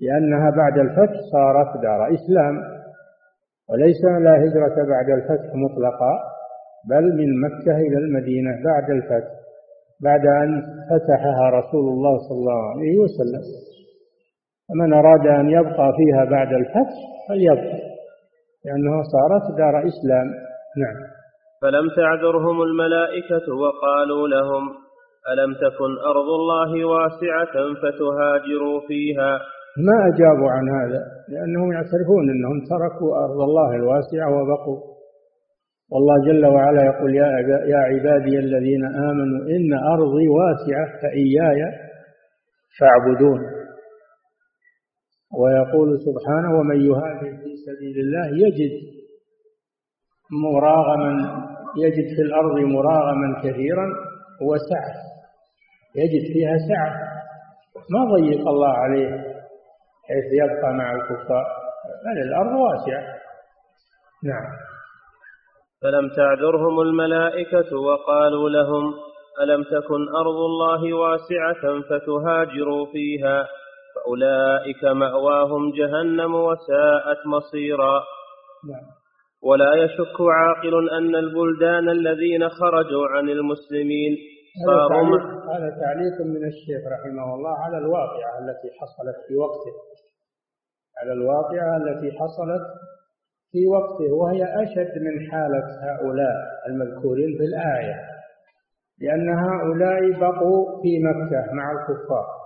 لأنها 0.00 0.50
بعد 0.50 0.78
الفتح 0.78 1.16
صارت 1.32 1.82
دار 1.82 2.14
إسلام. 2.14 2.54
وليس 3.70 4.04
لا 4.04 4.34
هجرة 4.44 4.76
بعد 4.88 5.10
الفتح 5.10 5.54
مطلقا 5.54 6.12
بل 6.88 7.16
من 7.16 7.40
مكة 7.40 7.76
إلى 7.76 7.98
المدينة 7.98 8.50
بعد 8.64 8.90
الفتح 8.90 9.30
بعد 10.02 10.26
أن 10.26 10.62
فتحها 10.90 11.50
رسول 11.50 11.88
الله 11.88 12.18
صلى 12.28 12.38
الله 12.38 12.70
عليه 12.70 12.98
وسلم. 12.98 13.42
فمن 14.68 14.92
أراد 14.92 15.26
أن 15.26 15.48
يبقى 15.50 15.92
فيها 15.96 16.24
بعد 16.24 16.52
الفتح 16.52 16.96
فليبقى. 17.28 17.87
لأنها 18.68 19.02
صارت 19.14 19.44
دار 19.58 19.74
إسلام. 19.90 20.28
نعم. 20.82 20.96
فلم 21.62 21.88
تعذرهم 21.96 22.62
الملائكة 22.62 23.54
وقالوا 23.62 24.28
لهم 24.28 24.64
ألم 25.32 25.54
تكن 25.54 25.92
أرض 26.12 26.28
الله 26.40 26.84
واسعة 26.84 27.54
فتهاجروا 27.82 28.80
فيها؟ 28.88 29.38
ما 29.86 29.96
أجابوا 30.08 30.50
عن 30.50 30.68
هذا 30.68 31.02
لأنهم 31.28 31.72
يعترفون 31.72 32.30
أنهم 32.30 32.58
تركوا 32.72 33.16
أرض 33.24 33.40
الله 33.48 33.70
الواسعة 33.74 34.28
وبقوا. 34.36 34.80
والله 35.92 36.16
جل 36.26 36.46
وعلا 36.46 36.82
يقول 36.84 37.14
يا 37.14 37.28
يا 37.72 37.78
عبادي 37.78 38.38
الذين 38.38 38.84
آمنوا 38.84 39.40
إن 39.56 39.70
أرضي 39.94 40.28
واسعة 40.28 41.00
فإياي 41.02 41.60
فاعبدون. 42.78 43.57
ويقول 45.34 45.98
سبحانه 46.00 46.58
ومن 46.58 46.80
يهاجر 46.80 47.36
في 47.42 47.50
سبيل 47.66 47.96
الله 48.00 48.46
يجد 48.46 48.72
مراغما 50.30 51.12
يجد 51.76 52.16
في 52.16 52.22
الأرض 52.22 52.58
مراغما 52.58 53.40
كثيرا 53.42 53.86
وسعة 54.42 54.94
يجد 55.96 56.32
فيها 56.32 56.56
سعة 56.68 56.94
ما 57.90 58.14
ضيق 58.14 58.48
الله 58.48 58.72
عليه 58.72 59.10
حيث 60.08 60.24
يبقى 60.32 60.72
مع 60.72 60.92
الكفار 60.92 61.46
بل 62.04 62.22
الأرض 62.22 62.52
واسعة. 62.60 63.02
نعم. 64.24 64.46
فلم 65.82 66.08
تعذرهم 66.16 66.80
الملائكة 66.80 67.76
وقالوا 67.76 68.50
لهم 68.50 68.94
ألم 69.42 69.62
تكن 69.62 70.08
أرض 70.16 70.36
الله 70.50 70.94
واسعة 70.94 71.62
فتهاجروا 71.88 72.86
فيها؟ 72.92 73.46
فأولئك 74.08 74.84
مأواهم 74.84 75.72
جهنم 75.72 76.34
وساءت 76.34 77.26
مصيرا. 77.26 78.02
نعم. 78.70 78.86
ولا 79.42 79.74
يشك 79.74 80.16
عاقل 80.20 80.90
أن 80.90 81.14
البلدان 81.14 81.88
الذين 81.88 82.48
خرجوا 82.48 83.08
عن 83.08 83.28
المسلمين 83.28 84.16
تعليق, 84.88 85.22
هذا 85.54 85.70
تعليق 85.80 86.16
من 86.26 86.46
الشيخ 86.46 86.82
رحمه 86.94 87.34
الله 87.34 87.54
على 87.64 87.78
الواقعة 87.78 88.38
التي 88.38 88.68
حصلت 88.78 89.16
في 89.28 89.36
وقته. 89.36 89.74
على 91.00 91.12
الواقعة 91.12 91.76
التي 91.76 92.18
حصلت 92.18 92.66
في 93.52 93.66
وقته 93.66 94.12
وهي 94.14 94.42
أشد 94.62 95.02
من 95.06 95.30
حالة 95.30 95.66
هؤلاء 95.82 96.36
المذكورين 96.68 97.38
في 97.38 97.44
الآية 97.44 97.96
لأن 99.00 99.28
هؤلاء 99.28 100.20
بقوا 100.20 100.82
في 100.82 100.98
مكة 101.08 101.52
مع 101.52 101.72
الكفار. 101.72 102.37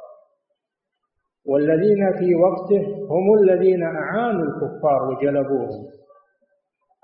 والذين 1.47 2.13
في 2.19 2.35
وقته 2.35 2.83
هم 3.11 3.35
الذين 3.43 3.83
أعانوا 3.83 4.45
الكفار 4.45 5.03
وجلبوهم 5.11 5.87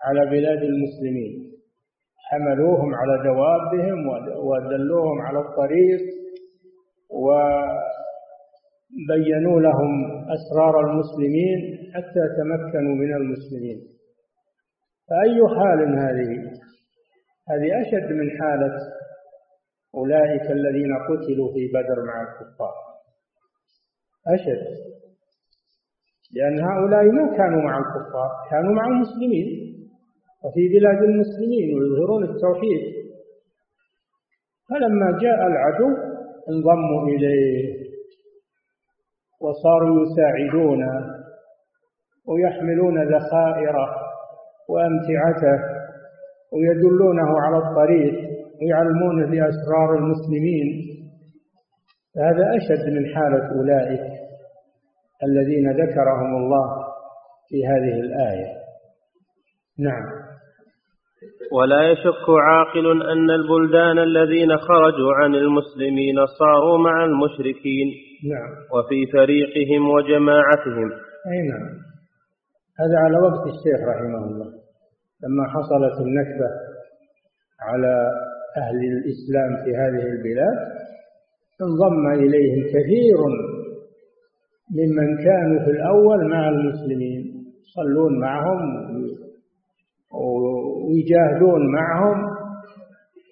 على 0.05 0.31
بلاد 0.31 0.63
المسلمين. 0.63 1.49
حملوهم 2.31 2.95
على 2.95 3.23
دوابهم 3.25 3.99
ودلوهم 4.49 5.21
على 5.21 5.39
الطريق 5.39 6.01
وبينوا 9.09 9.61
لهم 9.61 9.91
أسرار 10.37 10.81
المسلمين 10.91 11.59
حتى 11.95 12.25
تمكنوا 12.39 12.95
من 12.95 13.15
المسلمين. 13.15 13.79
فأي 15.11 15.49
حال 15.59 15.81
هذه؟ 15.99 16.31
هذه 17.51 17.81
أشد 17.83 18.13
من 18.13 18.31
حالة 18.41 18.75
أولئك 19.95 20.51
الذين 20.51 20.93
قتلوا 21.09 21.53
في 21.55 21.69
بدر 21.75 22.05
مع 22.07 22.23
الكفار. 22.23 22.88
أشد. 24.35 24.63
لأن 26.35 26.61
هؤلاء 26.61 27.05
ما 27.05 27.37
كانوا 27.37 27.63
مع 27.63 27.79
الكفار 27.79 28.31
كانوا 28.51 28.75
مع 28.75 28.87
المسلمين. 28.87 29.49
وفي 30.45 30.69
بلاد 30.69 31.03
المسلمين 31.03 31.79
ويظهرون 31.79 32.25
التوحيد. 32.25 32.83
فلما 34.71 35.19
جاء 35.23 35.47
العدو 35.47 35.89
انضموا 36.51 37.09
إليه. 37.09 37.89
وصاروا 39.41 39.97
يساعدونه 40.03 40.93
ويحملون 42.29 42.97
ذخائره 43.15 43.87
وأمتعته 44.69 45.59
ويدلونه 46.53 47.41
على 47.41 47.59
الطريق 47.59 48.15
ويعلمونه 48.63 49.27
بأسرار 49.27 49.99
المسلمين. 49.99 50.98
هذا 52.19 52.57
أشد 52.57 52.93
من 52.93 53.15
حالة 53.15 53.53
أولئك 53.59 54.01
الذين 55.23 55.71
ذكرهم 55.73 56.37
الله 56.37 56.85
في 57.49 57.67
هذه 57.67 58.01
الآية. 58.01 58.47
نعم. 59.79 60.29
ولا 61.53 61.91
يشك 61.91 62.29
عاقل 62.29 63.03
أن 63.13 63.31
البلدان 63.31 63.99
الذين 63.99 64.57
خرجوا 64.57 65.15
عن 65.15 65.35
المسلمين 65.35 66.27
صاروا 66.27 66.79
مع 66.79 67.05
المشركين 67.05 67.89
نعم. 68.33 68.51
وفي 68.73 69.07
فريقهم 69.13 69.91
وجماعتهم. 69.91 70.91
أي 71.33 71.49
نعم. 71.49 71.69
هذا 72.81 72.99
على 72.99 73.19
وقت 73.19 73.47
الشيخ 73.47 73.89
رحمه 73.89 74.25
الله. 74.25 74.47
لما 75.23 75.49
حصلت 75.49 76.01
النكبة 76.01 76.49
على 77.61 78.11
أهل 78.57 78.77
الإسلام 78.77 79.65
في 79.65 79.71
هذه 79.77 80.07
البلاد 80.07 80.78
انضم 81.63 82.07
إليهم 82.25 82.63
كثير 82.75 83.19
ممن 84.79 85.25
كانوا 85.25 85.65
في 85.65 85.71
الأول 85.71 86.31
مع 86.31 86.49
المسلمين 86.49 87.23
يصلون 87.63 88.21
معهم 88.21 88.61
ويجاهدون 90.15 91.73
معهم. 91.73 92.39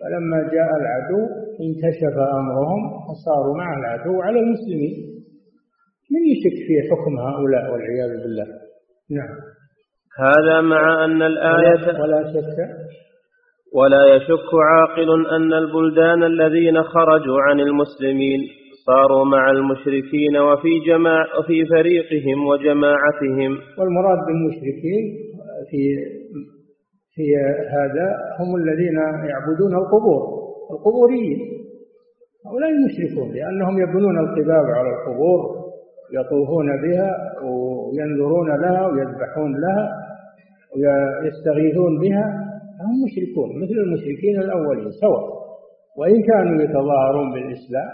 فلما 0.01 0.39
جاء 0.55 0.71
العدو 0.81 1.23
انكشف 1.61 2.19
أمرهم 2.19 2.83
وصاروا 3.09 3.57
مع 3.57 3.79
العدو 3.79 4.23
على 4.23 4.41
المسلمين. 4.41 4.97
من 6.13 6.23
يشك 6.33 6.57
في 6.67 6.75
حكم 6.91 7.19
هؤلاء 7.19 7.73
والعياذ 7.73 8.23
بالله؟ 8.23 8.47
نعم. 9.11 9.37
هذا 10.19 10.61
مع 10.61 11.05
أن 11.05 11.23
الآية 11.23 12.01
ولا 12.01 12.33
شك؟ 12.33 12.59
ولا 13.75 14.15
يشك 14.17 14.51
عاقل 14.71 15.27
أن 15.37 15.53
البلدان 15.53 16.23
الذين 16.23 16.83
خرجوا 16.83 17.41
عن 17.41 17.61
المسلمين 17.61 18.41
صاروا 18.87 19.25
مع 19.25 19.51
المشركين 19.51 20.37
وفي 20.37 20.79
جماع 20.87 21.25
وفي 21.39 21.67
فريقهم 21.67 22.47
وجماعتهم. 22.47 23.59
والمراد 23.79 24.19
بالمشركين 24.27 25.05
في 25.71 25.83
في 27.15 27.37
هذا 27.77 28.07
هم 28.41 28.57
الذين 28.57 28.97
يعبدون 29.31 29.75
القبور 29.75 30.23
القبوريين. 30.71 31.39
هؤلاء 32.47 32.71
المشركون 32.71 33.35
لأنهم 33.35 33.79
يبنون 33.83 34.19
القباب 34.19 34.65
على 34.65 34.89
القبور 34.89 35.41
يطوفون 36.13 36.67
بها 36.67 37.11
وينذرون 37.45 38.49
لها 38.61 38.87
ويذبحون 38.87 39.53
لها 39.61 39.91
ويستغيثون 40.77 42.01
بها. 42.01 42.46
هم 42.81 42.95
مشركون 43.07 43.49
مثل 43.63 43.77
المشركين 43.85 44.37
الأولين 44.41 44.91
سواء. 44.91 45.25
وإن 45.99 46.23
كانوا 46.23 46.63
يتظاهرون 46.63 47.33
بالإسلام 47.35 47.91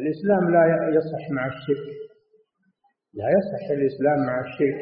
الإسلام 0.00 0.50
لا 0.54 0.64
يصح 0.98 1.30
مع 1.30 1.46
الشرك. 1.46 1.86
لا 3.14 3.28
يصح 3.36 3.64
الإسلام 3.78 4.18
مع 4.26 4.40
الشرك 4.46 4.80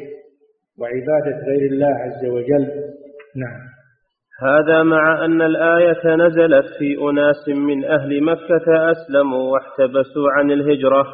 وعبادة 0.78 1.36
غير 1.46 1.62
الله 1.72 1.94
عز 2.04 2.24
وجل. 2.24 2.66
نعم. 3.36 3.60
هذا 4.42 4.82
مع 4.82 5.24
أن 5.24 5.42
الآية 5.42 6.16
نزلت 6.16 6.66
في 6.78 6.96
أناس 7.10 7.48
من 7.48 7.84
أهل 7.84 8.24
مكة 8.24 8.90
أسلموا 8.92 9.52
واحتبسوا 9.52 10.30
عن 10.30 10.50
الهجرة. 10.50 11.04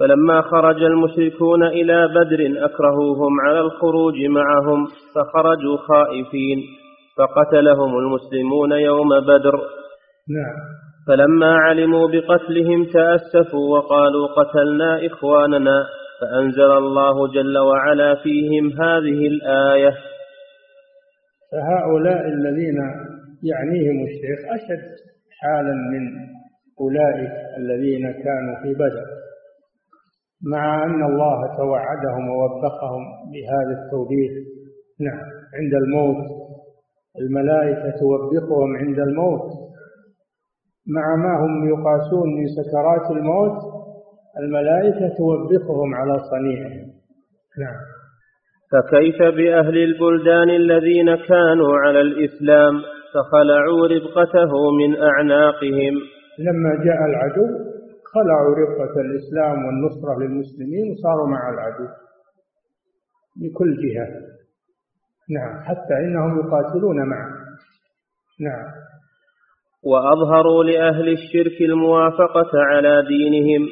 فلما 0.00 0.40
خرج 0.40 0.82
المشركون 0.82 1.62
إلى 1.62 2.08
بدر 2.08 2.64
أكرهوهم 2.64 3.40
على 3.40 3.60
الخروج 3.60 4.14
معهم 4.28 4.86
فخرجوا 5.14 5.76
خائفين 5.76 6.58
فقتلهم 7.18 7.98
المسلمون 7.98 8.72
يوم 8.72 9.20
بدر. 9.20 9.54
نعم. 10.36 10.56
فلما 11.08 11.56
علموا 11.56 12.08
بقتلهم 12.08 12.84
تأسفوا 12.84 13.78
وقالوا 13.78 14.26
قتلنا 14.26 15.06
إخواننا 15.06 15.86
فأنزل 16.20 16.70
الله 16.72 17.32
جل 17.32 17.58
وعلا 17.58 18.14
فيهم 18.14 18.72
هذه 18.82 19.26
الآية. 19.26 19.94
فهؤلاء 21.52 22.28
الذين 22.28 22.78
يعنيهم 23.42 24.04
الشيخ 24.06 24.38
أشد 24.54 24.84
حالا 25.40 25.74
من 25.92 26.04
أولئك 26.80 27.32
الذين 27.58 28.12
كانوا 28.12 28.62
في 28.62 28.74
بدر. 28.74 29.06
مع 30.44 30.84
أن 30.84 31.04
الله 31.04 31.56
توعدهم 31.56 32.28
ووفقهم 32.30 33.02
بهذا 33.32 33.84
التوبيخ. 33.84 34.32
نعم 35.00 35.24
عند 35.54 35.74
الموت 35.74 36.24
الملائكة 37.20 37.90
توبخهم 38.00 38.76
عند 38.76 38.98
الموت. 38.98 39.50
مع 40.96 41.16
ما 41.16 41.34
هم 41.44 41.68
يقاسون 41.68 42.28
من 42.38 42.46
سكرات 42.46 43.10
الموت 43.10 43.58
الملائكة 44.38 45.14
توبخهم 45.18 45.94
على 45.94 46.18
صنيعهم. 46.30 46.86
نعم. 47.58 47.80
فكيف 48.72 49.18
بأهل 49.18 49.78
البلدان 49.78 50.50
الذين 50.50 51.16
كانوا 51.16 51.76
على 51.78 52.00
الإسلام 52.00 52.74
فخلعوا 53.14 53.86
ربقته 53.86 54.70
من 54.80 55.02
أعناقهم؟ 55.02 55.94
لما 56.38 56.84
جاء 56.84 57.04
العدو 57.04 57.75
خلعوا 58.16 58.54
ربقة 58.62 59.00
الإسلام 59.00 59.64
والنصرة 59.64 60.18
للمسلمين 60.20 60.92
وصاروا 60.92 61.28
مع 61.28 61.50
العدو. 61.50 61.88
بكل 63.40 63.70
جهة. 63.82 64.08
نعم 65.36 65.54
حتى 65.68 65.94
إنهم 66.04 66.38
يقاتلون 66.40 67.08
معه. 67.08 67.30
نعم. 68.40 68.68
وأظهروا 69.82 70.64
لأهل 70.64 71.08
الشرك 71.08 71.60
الموافقة 71.60 72.50
على 72.54 73.02
دينهم 73.08 73.62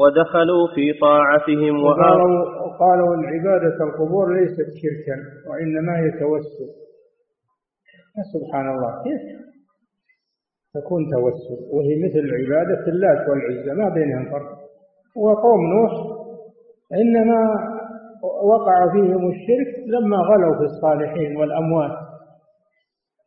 ودخلوا 0.00 0.64
في 0.74 0.92
طاعتهم 1.00 1.84
وقالوا 1.84 2.34
قالوا 2.82 3.14
ان 3.14 3.24
عباده 3.24 3.76
القبور 3.84 4.26
ليست 4.38 4.68
شركا 4.82 5.16
وإنما 5.48 5.92
هي 6.00 6.10
توسل. 6.10 6.70
سبحان 8.34 8.66
الله 8.70 9.02
كيف؟ 9.04 9.22
تكون 10.74 11.02
توسل. 11.14 11.58
وهي 11.74 11.92
مثل 12.04 12.24
عبادة 12.38 12.86
اللات 12.92 13.28
والعزى 13.28 13.72
ما 13.72 13.88
بينهم 13.94 14.24
فرق. 14.30 14.48
وقوم 15.16 15.60
نوح 15.74 15.92
إنما 17.00 17.40
وقع 18.52 18.92
فيهم 18.92 19.30
الشرك 19.30 19.70
لما 19.86 20.16
غلوا 20.16 20.54
في 20.58 20.64
الصالحين 20.64 21.36
والأموات. 21.36 21.96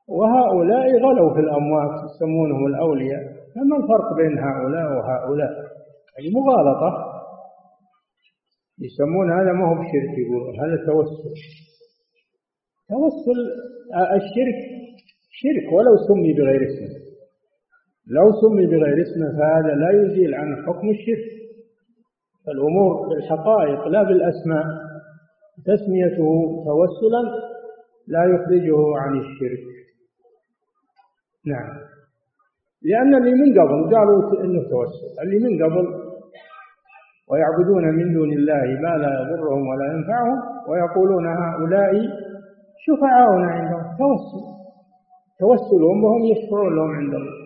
وهؤلاء 0.07 0.87
غلوا 1.05 1.33
في 1.33 1.39
الأموات 1.39 1.93
يسمونهم 2.05 2.65
الأولياء. 2.67 3.23
فما 3.55 3.75
الفرق 3.77 4.07
بين 4.17 4.39
هؤلاء 4.39 4.85
وهؤلاء؟ 4.97 5.51
يعني 6.17 6.29
مغالطة. 6.39 6.91
يسمون 8.79 9.31
هذا 9.31 9.51
ما 9.51 9.65
هو 9.69 9.73
بشرك 9.73 10.13
يقول 10.17 10.59
هذا 10.63 10.75
توسل. 10.85 11.33
توسل 12.89 13.39
الشرك 14.19 14.59
شرك 15.41 15.73
ولو 15.73 15.95
سمي 16.07 16.33
بغير 16.33 16.61
اسمه 16.69 17.10
لو 18.07 18.31
سمي 18.41 18.65
بغير 18.65 19.01
اسمه 19.01 19.31
فهذا 19.37 19.75
لا 19.75 19.91
يزيل 20.01 20.35
عن 20.35 20.55
حكم 20.67 20.89
الشرك. 20.89 21.41
الأمور 22.47 23.07
بالحقائق 23.07 23.87
لا 23.87 24.03
بالأسماء 24.03 24.65
تسميته 25.65 26.63
توسلا 26.65 27.23
لا 28.07 28.23
يخرجه 28.23 28.97
عن 28.97 29.19
الشرك. 29.19 29.63
نعم. 31.47 31.69
لأن 32.83 33.15
اللي 33.15 33.31
من 33.31 33.59
قبل 33.59 33.95
قالوا 33.95 34.43
إنه 34.43 34.61
توسل 34.69 35.21
اللي 35.23 35.39
من 35.39 35.63
قبل 35.63 35.87
ويعبدون 37.29 37.83
من 37.95 38.13
دون 38.13 38.33
الله 38.33 38.65
ما 38.81 38.97
لا 38.97 39.21
يضرهم 39.21 39.67
ولا 39.67 39.85
ينفعهم 39.93 40.39
ويقولون 40.69 41.27
هؤلاء 41.27 41.91
شفعاؤنا 42.85 43.47
عندهم 43.51 43.97
توسل. 43.97 44.51
توسلهم 45.39 46.03
وهم 46.03 46.23
يشفعون 46.23 46.75
لهم 46.75 46.91
عند 46.91 47.13
الله 47.13 47.40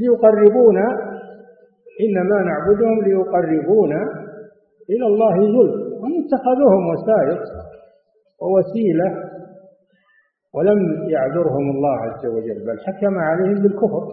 ليقربونا 0.00 0.86
إنما 2.00 2.42
نعبدهم 2.42 3.02
ليقربونا 3.04 4.00
إلى 4.90 5.06
الله 5.06 5.34
زلفى. 5.34 5.84
هم 6.02 6.12
اتخذوهم 6.24 6.88
وسائط 6.88 7.42
ووسيلة 8.42 9.08
ولم 10.54 11.08
يعذرهم 11.08 11.70
الله 11.70 12.00
عز 12.00 12.26
وجل 12.26 12.66
بل 12.66 12.78
حكم 12.86 13.18
عليهم 13.18 13.62
بالكفر. 13.62 14.04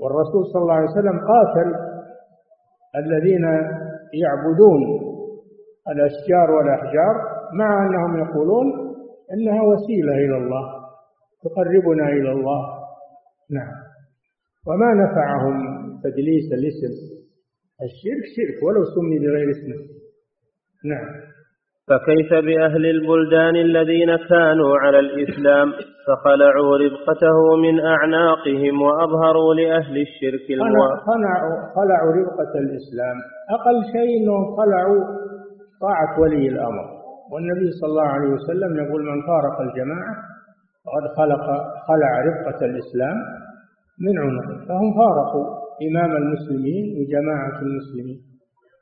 والرسول 0.00 0.46
صلى 0.52 0.62
الله 0.62 0.74
عليه 0.74 0.90
وسلم 0.90 1.18
قاتل 1.18 1.74
الذين 2.96 3.44
يعبدون 4.14 4.82
الأشجار 5.88 6.50
والأحجار 6.50 7.14
مع 7.52 7.86
أنهم 7.86 8.18
يقولون 8.18 8.66
إنها 9.32 9.62
وسيلة 9.62 10.12
إلى 10.12 10.36
الله 10.36 10.64
تقربنا 11.42 12.08
إلى 12.08 12.32
الله. 12.32 12.60
نعم. 13.50 13.85
وما 14.66 14.90
نفعهم. 15.02 15.56
تدليس 16.04 16.46
الاسم. 16.52 16.94
الشرك 17.86 18.24
شرك 18.36 18.62
ولو 18.66 18.82
سمي 18.94 19.18
بغير 19.18 19.50
اسمه 19.50 19.78
نعم. 20.84 21.08
فكيف 21.88 22.30
بأهل 22.46 22.86
البلدان 22.86 23.56
الذين 23.56 24.16
كانوا 24.16 24.78
على 24.78 24.98
الإسلام 24.98 25.72
فخلعوا 26.06 26.76
ربقته 26.84 27.56
من 27.64 27.80
أعناقهم 27.80 28.82
وأظهروا 28.82 29.54
لأهل 29.54 29.96
الشرك 30.06 30.46
خلعوا, 31.10 31.56
خلعوا 31.76 32.12
ربقة 32.20 32.52
الإسلام. 32.64 33.16
أقل 33.56 33.76
شيء 33.92 34.10
أنهم 34.22 34.56
خلعوا 34.56 35.00
طاعة 35.80 36.20
ولي 36.20 36.48
الأمر. 36.48 36.86
والنبي 37.32 37.70
صلى 37.70 37.88
الله 37.90 38.08
عليه 38.16 38.30
وسلم 38.36 38.70
يقول 38.84 39.02
من 39.02 39.18
فارق 39.30 39.60
الجماعة 39.60 40.14
فقد 40.84 41.04
خلق 41.18 41.44
خلع 41.88 42.10
ربقة 42.28 42.66
الإسلام. 42.66 43.16
من 44.00 44.18
عنقه 44.18 44.66
فهم 44.68 44.94
فارقوا 44.94 45.46
إمام 45.88 46.16
المسلمين 46.16 46.84
وجماعة 46.98 47.62
المسلمين. 47.62 48.20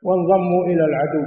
وانضموا 0.03 0.65
إلى 0.65 0.85
العدو. 0.85 1.23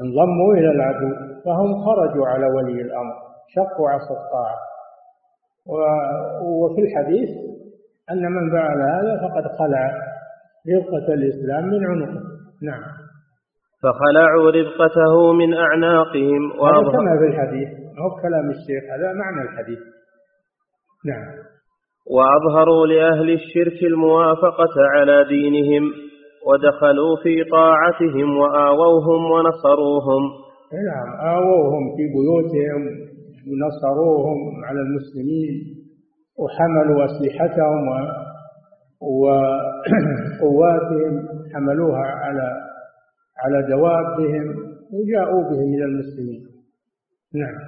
انضموا 0.00 0.54
إلى 0.54 0.70
العدو. 0.70 1.10
فهم 1.44 1.84
خرجوا 1.84 2.26
على 2.26 2.46
ولي 2.46 2.82
الأمر. 2.82 3.14
شقوا 3.54 3.90
عصا 3.90 4.14
الطاعة. 4.14 4.58
وفي 6.42 6.80
الحديث 6.80 7.28
أن 8.10 8.32
من 8.32 8.50
فعل 8.50 8.80
هذا 8.80 9.28
فقد 9.28 9.44
خلع 9.58 9.92
ربقة 10.74 11.14
الإسلام 11.14 11.64
من 11.64 11.86
عنقه. 11.86 12.20
نعم. 12.62 12.82
فخلعوا 13.82 14.50
ربقته 14.50 15.32
من 15.32 15.54
أعناقهم. 15.54 16.52
هذا 16.52 16.92
كما 16.92 17.18
في 17.18 17.26
الحديث. 17.26 17.68
هو 17.98 18.20
كلام 18.22 18.50
الشيخ. 18.50 18.84
هذا 18.94 19.12
معنى 19.12 19.42
الحديث. 19.42 19.78
نعم. 21.06 21.57
وأظهروا 22.10 22.86
لأهل 22.86 23.30
الشرك 23.30 23.82
الموافقة 23.82 24.74
على 24.94 25.24
دينهم 25.28 25.84
ودخلوا 26.46 27.16
في 27.22 27.44
طاعتهم 27.50 28.36
وآووهم 28.36 29.30
ونصروهم. 29.32 30.22
نعم 30.88 31.08
آووهم 31.34 31.84
في 31.96 32.04
بيوتهم 32.14 32.82
ونصروهم 33.48 34.38
على 34.64 34.80
المسلمين 34.80 35.54
وحملوا 36.40 37.04
أسلحتهم 37.04 37.80
وقواتهم 40.40 41.12
حملوها 41.54 42.06
على 42.24 42.48
على 43.44 43.58
دوابهم 43.68 44.46
وجاءوا 44.92 45.42
بهم 45.50 45.68
إلى 45.74 45.84
المسلمين. 45.84 46.42
نعم. 47.34 47.58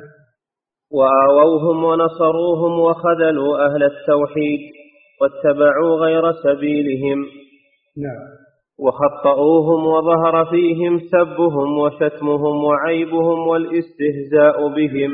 وآووهم 0.91 1.85
ونصروهم 1.85 2.81
وخذلوا 2.81 3.67
أهل 3.67 3.83
التوحيد 3.83 4.61
واتبعوا 5.21 5.97
غير 5.97 6.33
سبيلهم. 6.33 7.19
نعم. 7.99 8.23
وخطأوهم 8.79 9.87
وظهر 9.87 10.45
فيهم 10.45 10.99
سبهم 10.99 11.79
وشتمهم 11.79 12.65
وعيبهم 12.65 13.49
والاستهزاء 13.49 14.69
بهم. 14.69 15.11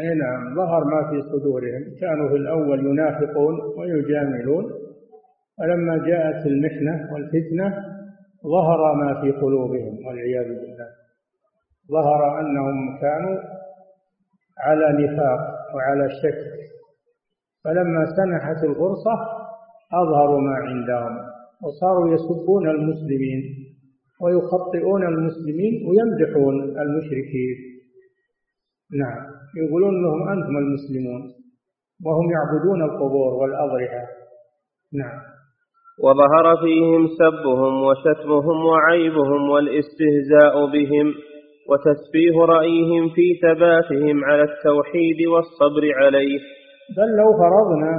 أي 0.00 0.08
نعم 0.14 0.54
ظهر 0.56 0.84
ما 0.84 1.10
في 1.10 1.22
صدورهم. 1.30 1.82
كانوا 2.00 2.28
في 2.28 2.36
الأول 2.36 2.78
ينافقون 2.86 3.54
ويجاملون. 3.78 4.64
ولما 5.60 5.96
جاءت 6.06 6.46
المحنة 6.46 6.94
والفتنة 7.12 7.66
ظهر 8.46 8.94
ما 8.94 9.20
في 9.20 9.30
قلوبهم 9.32 10.06
والعياذ 10.06 10.48
بالله. 10.48 10.88
ظهر 11.92 12.40
أنهم 12.40 12.98
كانوا 13.00 13.63
على 14.58 14.86
نفاق 15.04 15.40
وعلى 15.74 16.08
شك. 16.22 16.38
فلما 17.64 18.04
سنحت 18.16 18.64
الفرصة 18.64 19.14
أظهروا 19.92 20.40
ما 20.40 20.54
عندهم 20.54 21.18
وصاروا 21.62 22.14
يسبون 22.14 22.70
المسلمين 22.70 23.42
ويخطئون 24.22 25.02
المسلمين 25.02 25.72
ويمدحون 25.88 26.54
المشركين. 26.78 27.56
نعم 29.00 29.22
يقولون 29.56 30.02
لهم 30.02 30.28
أنتم 30.28 30.56
المسلمون 30.56 31.22
وهم 32.04 32.30
يعبدون 32.30 32.82
القبور 32.82 33.34
والأضرحة. 33.34 34.02
نعم. 34.92 35.20
وظهر 36.04 36.56
فيهم 36.56 37.06
سبهم 37.06 37.82
وشتمهم 37.82 38.64
وعيبهم 38.64 39.50
والاستهزاء 39.50 40.66
بهم. 40.66 41.14
وتسفيه 41.70 42.36
رأيهم 42.54 43.04
في 43.14 43.26
ثباتهم 43.42 44.24
على 44.24 44.42
التوحيد 44.42 45.18
والصبر 45.32 45.84
عليه. 46.00 46.38
بل 46.96 47.08
لو 47.20 47.28
فرضنا 47.42 47.92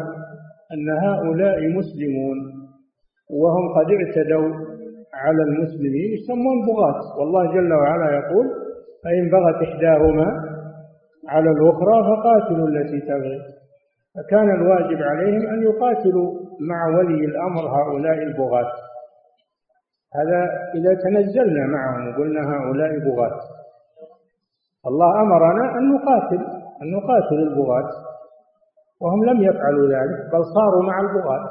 أن 0.74 0.88
هؤلاء 1.08 1.58
مسلمون 1.80 2.38
وهم 3.42 3.66
قد 3.78 3.88
اعتدوا 3.98 4.50
على 5.24 5.42
المسلمين 5.48 6.10
يسمون 6.18 6.58
بغاة. 6.68 7.00
والله 7.20 7.54
جل 7.56 7.74
وعلا 7.74 8.10
يقول 8.20 8.46
فإن 9.04 9.24
بغت 9.30 9.60
إحداهما 9.68 10.28
على 11.30 11.50
الأخرى 11.50 11.98
فقاتلوا 12.10 12.68
التي 12.68 13.00
تبغي. 13.00 13.40
فكان 14.16 14.50
الواجب 14.56 15.00
عليهم 15.04 15.48
أن 15.54 15.64
يقاتلوا 15.64 16.30
مع 16.70 16.98
ولي 16.98 17.26
الأمر 17.26 17.64
هؤلاء 17.78 18.18
البغاة. 18.24 18.72
هذا 20.18 20.40
إذا 20.76 20.94
تنزلنا 21.04 21.66
معهم 21.68 22.08
وقلنا 22.08 22.42
هؤلاء 22.42 23.00
بغاة. 23.00 23.40
الله 24.88 25.22
أمرنا 25.22 25.78
أن 25.78 25.94
نقاتل 25.94 26.42
أن 26.82 26.92
نقاتل 26.92 27.36
البغاة. 27.48 27.90
وهم 29.02 29.26
لم 29.26 29.42
يفعلوا 29.42 29.88
ذلك 29.88 30.20
بل 30.34 30.44
صاروا 30.56 30.84
مع 30.84 31.00
البغاة. 31.02 31.46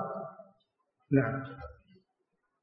نعم. 1.13 1.43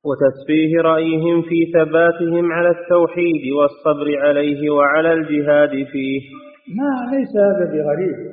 وتسفيه 0.05 0.81
رأيهم 0.81 1.41
في 1.41 1.71
ثباتهم 1.73 2.51
على 2.51 2.69
التوحيد 2.69 3.53
والصبر 3.57 4.27
عليه 4.27 4.69
وعلى 4.69 5.13
الجهاد 5.13 5.69
فيه. 5.69 6.21
ما 6.77 7.15
ليس 7.15 7.35
هذا 7.35 7.65
بغريب. 7.71 8.31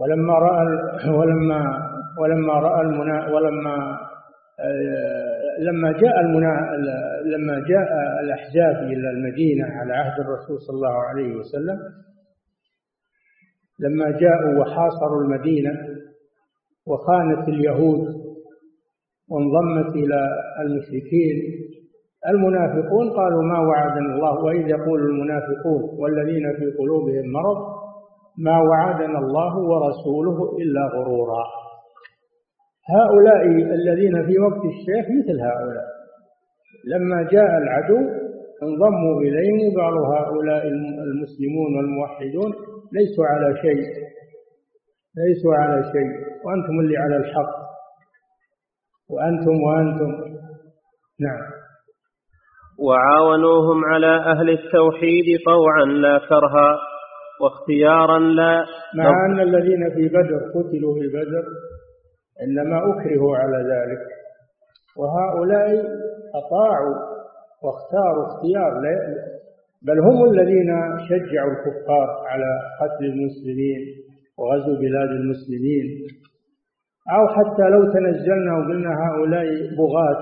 ولما 0.00 0.34
رأى 0.34 0.64
ولما 1.18 1.62
ولما 2.20 2.52
رأى 2.52 2.80
المنا 2.80 3.28
ولما 3.34 3.98
آه، 4.60 5.35
لما 5.58 5.92
جاء 5.92 6.20
المنا 6.20 6.70
لما 7.24 7.54
جاء 7.68 7.88
الأحزاب 8.24 8.76
إلى 8.86 9.10
المدينة 9.10 9.64
على 9.66 9.92
عهد 9.92 10.20
الرسول 10.20 10.60
صلى 10.60 10.74
الله 10.76 11.02
عليه 11.08 11.36
وسلم 11.36 11.78
لما 13.80 14.10
جاءوا 14.10 14.60
وحاصروا 14.60 15.22
المدينة 15.22 15.72
وخانت 16.86 17.48
اليهود 17.48 18.00
وانضمت 19.30 19.94
إلى 19.96 20.28
المشركين 20.60 21.36
المنافقون 22.28 23.10
قالوا 23.10 23.42
ما 23.42 23.58
وعدنا 23.58 24.14
الله 24.14 24.44
وإذ 24.44 24.68
يقول 24.68 25.00
المنافقون 25.00 25.82
والذين 25.98 26.52
في 26.56 26.70
قلوبهم 26.78 27.32
مرض 27.32 27.76
ما 28.38 28.58
وعدنا 28.60 29.18
الله 29.18 29.56
ورسوله 29.58 30.56
إلا 30.62 30.80
غرورا. 30.94 31.44
هؤلاء 32.90 33.46
الذين 33.74 34.26
في 34.26 34.38
وقت 34.38 34.64
الشيخ 34.64 35.06
مثل 35.18 35.40
هؤلاء. 35.40 35.86
لما 36.86 37.22
جاء 37.22 37.58
العدو 37.58 37.98
انضموا 38.62 39.20
إليه 39.20 39.76
قالوا 39.76 40.06
هؤلاء 40.06 40.66
المسلمون 41.08 41.76
والموحدون. 41.76 42.52
ليسوا 42.92 43.26
على 43.26 43.56
شيء. 43.56 43.84
ليسوا 45.16 45.54
على 45.54 45.82
شيء. 45.82 46.12
وأنتم 46.44 46.80
اللي 46.80 46.96
على 46.96 47.16
الحق. 47.16 47.56
وأنتم 49.10 49.62
وأنتم. 49.62 50.10
نعم. 51.20 51.56
وعاونوهم 52.78 53.84
على 53.84 54.16
أهل 54.16 54.50
التوحيد 54.50 55.24
طوعا 55.46 55.84
لا 55.84 56.18
كرها 56.18 56.78
واختيارا 57.42 58.18
لا 58.18 58.64
مع 58.94 59.26
أن 59.26 59.40
الذين 59.40 59.90
في 59.94 60.08
بدر 60.08 60.40
قتلوا 60.54 60.94
في 60.94 61.08
بدر. 61.08 61.44
إنما 62.44 62.78
أكرهوا 62.90 63.36
على 63.36 63.58
ذلك. 63.72 64.02
وهؤلاء 64.98 65.68
أطاعوا 66.40 66.94
واختاروا 67.62 68.26
اختيار 68.26 68.72
بل 69.86 70.00
هم 70.00 70.30
الذين 70.30 70.70
شجعوا 71.08 71.50
الكفار 71.50 72.08
على 72.26 72.50
قتل 72.80 73.04
المسلمين 73.04 73.80
وغزو 74.38 74.76
بلاد 74.80 75.10
المسلمين. 75.20 75.86
أو 77.16 77.28
حتى 77.28 77.62
لو 77.62 77.92
تنزلنا 77.92 78.52
وقلنا 78.58 78.90
هؤلاء 79.04 79.46
بغاة 79.78 80.20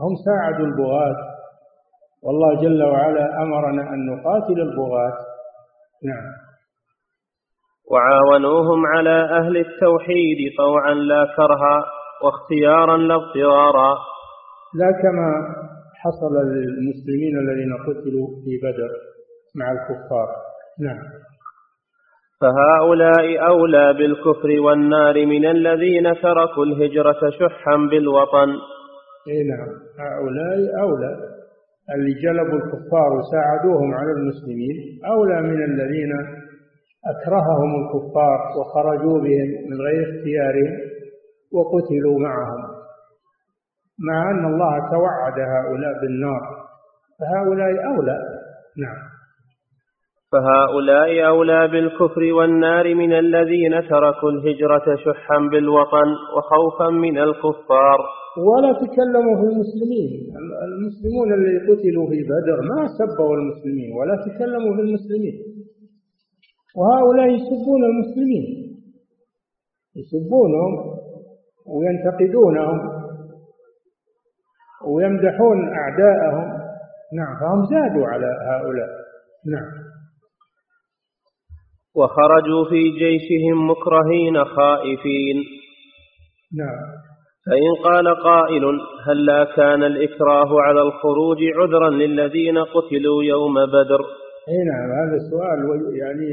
هم 0.00 0.14
ساعدوا 0.24 0.66
البغاة. 0.66 1.16
والله 2.22 2.62
جل 2.62 2.82
وعلا 2.82 3.42
أمرنا 3.42 3.82
أن 3.94 4.06
نقاتل 4.06 4.60
البغاة. 4.60 5.16
نعم. 6.04 6.47
وعاونوهم 7.90 8.86
على 8.86 9.16
أهل 9.40 9.56
التوحيد 9.56 10.38
طوعا 10.58 10.94
لا 10.94 11.24
كرها 11.36 11.84
واختيارا 12.24 12.96
لا 12.96 13.14
اضطرارا. 13.14 13.98
لا 14.74 14.90
كما 15.02 15.28
حصل 15.94 16.34
للمسلمين 16.34 17.38
الذين 17.38 17.72
قتلوا 17.86 18.28
في 18.44 18.52
بدر 18.62 18.90
مع 19.56 19.72
الكفار. 19.72 20.28
نعم. 20.80 21.02
فهؤلاء 22.40 23.46
أولى 23.48 23.94
بالكفر 23.94 24.60
والنار 24.60 25.26
من 25.26 25.46
الذين 25.46 26.14
تركوا 26.22 26.64
الهجرة 26.64 27.30
شحا 27.30 27.76
بالوطن. 27.90 28.48
اي 29.28 29.42
نعم. 29.50 29.68
هؤلاء 29.98 30.80
أولى. 30.80 31.16
اللي 31.94 32.12
جلبوا 32.22 32.58
الكفار 32.58 33.10
وساعدوهم 33.18 33.94
على 33.94 34.12
المسلمين 34.12 34.76
أولى 35.06 35.42
من 35.42 35.64
الذين 35.64 36.12
أكرههم 37.06 37.70
الكفار 37.82 38.38
وخرجوا 38.58 39.18
بهم 39.20 39.48
من 39.70 39.80
غير 39.80 40.02
اختيارهم 40.02 40.78
وقتلوا 41.52 42.18
معهم. 42.18 42.78
مع 44.08 44.30
أن 44.30 44.44
الله 44.52 44.90
توعد 44.90 45.38
هؤلاء 45.40 46.00
بالنار 46.00 46.40
فهؤلاء 47.18 47.86
أولى. 47.96 48.18
نعم. 48.78 49.18
فهؤلاء 50.32 51.26
أولى 51.26 51.68
بالكفر 51.68 52.32
والنار 52.32 52.94
من 52.94 53.12
الذين 53.12 53.88
تركوا 53.88 54.30
الهجرة 54.30 54.96
شحا 54.96 55.38
بالوطن 55.38 56.08
وخوفا 56.36 56.88
من 56.90 57.18
الكفار. 57.18 57.98
ولا 58.48 58.72
تكلموا 58.72 59.36
في 59.36 59.42
المسلمين. 59.42 60.10
المسلمون 60.64 61.32
اللي 61.32 61.58
قتلوا 61.58 62.06
في 62.06 62.22
بدر 62.22 62.58
ما 62.70 62.86
سبوا 62.98 63.36
المسلمين 63.36 63.92
ولا 63.98 64.16
تكلموا 64.16 64.76
في 64.76 64.80
المسلمين. 64.80 65.57
وهؤلاء 66.78 67.26
يسبون 67.26 67.82
المسلمين. 67.84 68.44
يسبونهم 69.96 70.72
وينتقدونهم 71.66 72.78
ويمدحون 74.86 75.58
أعداءهم. 75.68 76.46
نعم 77.18 77.40
فهم 77.40 77.64
زادوا 77.64 78.06
على 78.06 78.26
هؤلاء. 78.26 78.88
نعم. 79.46 79.70
وخرجوا 81.96 82.64
في 82.70 82.82
جيشهم 82.98 83.70
مكرهين 83.70 84.44
خائفين. 84.44 85.36
نعم. 86.58 87.08
فإن 87.46 87.84
قال 87.84 88.22
قائل 88.22 88.64
هل 89.06 89.26
لا 89.26 89.44
كان 89.44 89.82
الإكراه 89.82 90.60
على 90.60 90.82
الخروج 90.82 91.38
عذرا 91.56 91.90
للذين 91.90 92.58
قتلوا 92.58 93.24
يوم 93.24 93.54
بدر؟ 93.66 94.00
اي 94.48 94.64
نعم 94.64 94.90
هذا 94.92 95.16
السؤال 95.16 95.58
يعني 96.02 96.28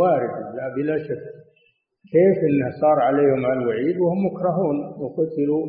وارد 0.00 0.54
لا 0.56 0.74
بلا 0.76 0.98
شك. 0.98 1.24
كيف 2.14 2.38
إنه 2.48 2.70
صار 2.80 2.98
عليهم 3.08 3.46
الوعيد 3.46 3.96
وهم 4.00 4.26
مكرهون؟ 4.26 4.76
وقتلوا 5.00 5.62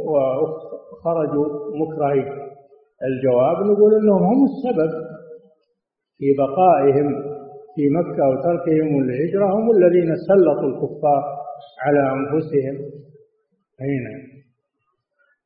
وخرجوا 0.91 1.47
مكرهين. 1.81 2.27
الجواب 3.07 3.57
نقول 3.65 3.91
إنهم 3.99 4.23
هم 4.23 4.45
السبب 4.51 4.91
في 6.17 6.25
بقائهم 6.37 7.07
في 7.75 7.89
مكة 7.89 8.23
وتركهم 8.29 9.01
الهجرة 9.03 9.45
هم 9.55 9.71
الذين 9.71 10.15
سلطوا 10.15 10.69
الكفار 10.69 11.23
على 11.83 12.01
أنفسهم. 12.11 12.75
أين 13.81 14.36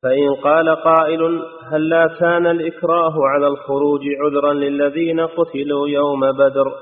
فإن 0.02 0.34
قال 0.44 0.76
قائل 0.76 1.42
هل 1.72 1.88
لا 1.88 2.06
كان 2.20 2.46
الإكراه 2.46 3.14
على 3.26 3.46
الخروج 3.46 4.00
عذرا 4.20 4.52
للذين 4.52 5.20
قتلوا 5.20 5.88
يوم 5.88 6.32
بدر؟ 6.32 6.72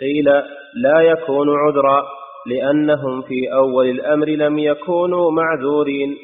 قيل 0.00 0.24
لا 0.82 1.00
يكون 1.00 1.48
عذرا 1.58 2.02
لأنهم 2.46 3.22
في 3.22 3.52
أول 3.52 3.90
الأمر 3.90 4.26
لم 4.26 4.58
يكونوا 4.58 5.30
معذورين 5.30 6.16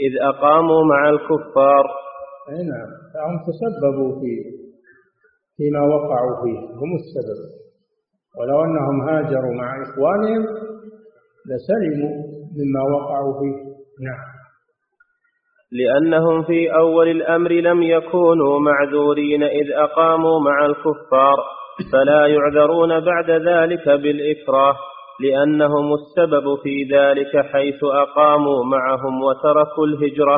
إذ 0.00 0.22
أقاموا 0.22 0.84
مع 0.84 1.08
الكفار. 1.08 1.84
نعم 2.50 2.90
فهم 3.14 3.38
تسببوا 3.46 4.20
في 4.20 4.32
فيما 5.56 5.80
وقعوا 5.80 6.44
فيه 6.44 6.58
هم 6.58 6.94
السبب. 6.94 7.40
ولو 8.38 8.64
أنهم 8.64 9.08
هاجروا 9.08 9.54
مع 9.54 9.82
إخوانهم 9.82 10.42
لسلموا 11.48 12.10
مما 12.56 12.82
وقعوا 12.96 13.32
فيه. 13.40 13.56
نعم. 14.06 14.33
لأنهم 15.74 16.42
في 16.42 16.74
أول 16.74 17.08
الأمر 17.08 17.52
لم 17.52 17.82
يكونوا 17.82 18.60
معذورين 18.60 19.42
إذ 19.42 19.72
أقاموا 19.72 20.40
مع 20.40 20.66
الكفار 20.66 21.36
فلا 21.92 22.26
يعذرون 22.26 23.00
بعد 23.00 23.30
ذلك 23.30 23.88
بالإكراه 23.88 24.76
لأنهم 25.20 25.94
السبب 25.94 26.58
في 26.62 26.88
ذلك 26.92 27.46
حيث 27.52 27.84
أقاموا 27.84 28.64
معهم 28.64 29.22
وتركوا 29.22 29.86
الهجرة. 29.86 30.36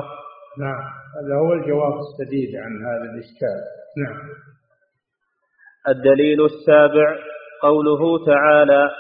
نعم 0.59 0.85
هذا 1.17 1.35
هو 1.43 1.53
الجواب 1.53 1.95
السديد 1.99 2.51
عن 2.57 2.73
هذا 2.87 3.07
الإشكال. 3.13 3.61
نعم. 4.05 4.29
الدليل 5.89 6.45
السابع 6.45 7.17
قوله 7.63 8.27
تعالى 8.27 8.91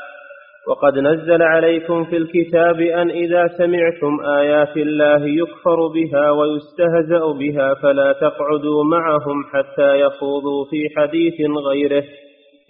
وقد 0.68 0.98
نزل 0.98 1.42
عليكم 1.42 2.05
في 2.05 2.16
الكتاب 2.16 2.81
أن 2.81 3.11
إذا 3.11 3.48
سمعتم 3.59 4.20
آيات 4.38 4.76
الله 4.76 5.26
يكفر 5.26 5.87
بها 5.94 6.31
ويستهزأ 6.31 7.33
بها 7.38 7.74
فلا 7.74 8.12
تقعدوا 8.12 8.85
معهم 8.85 9.44
حتى 9.52 10.00
يخوضوا 10.00 10.64
في 10.70 10.88
حديث 10.96 11.35
غيره. 11.70 12.05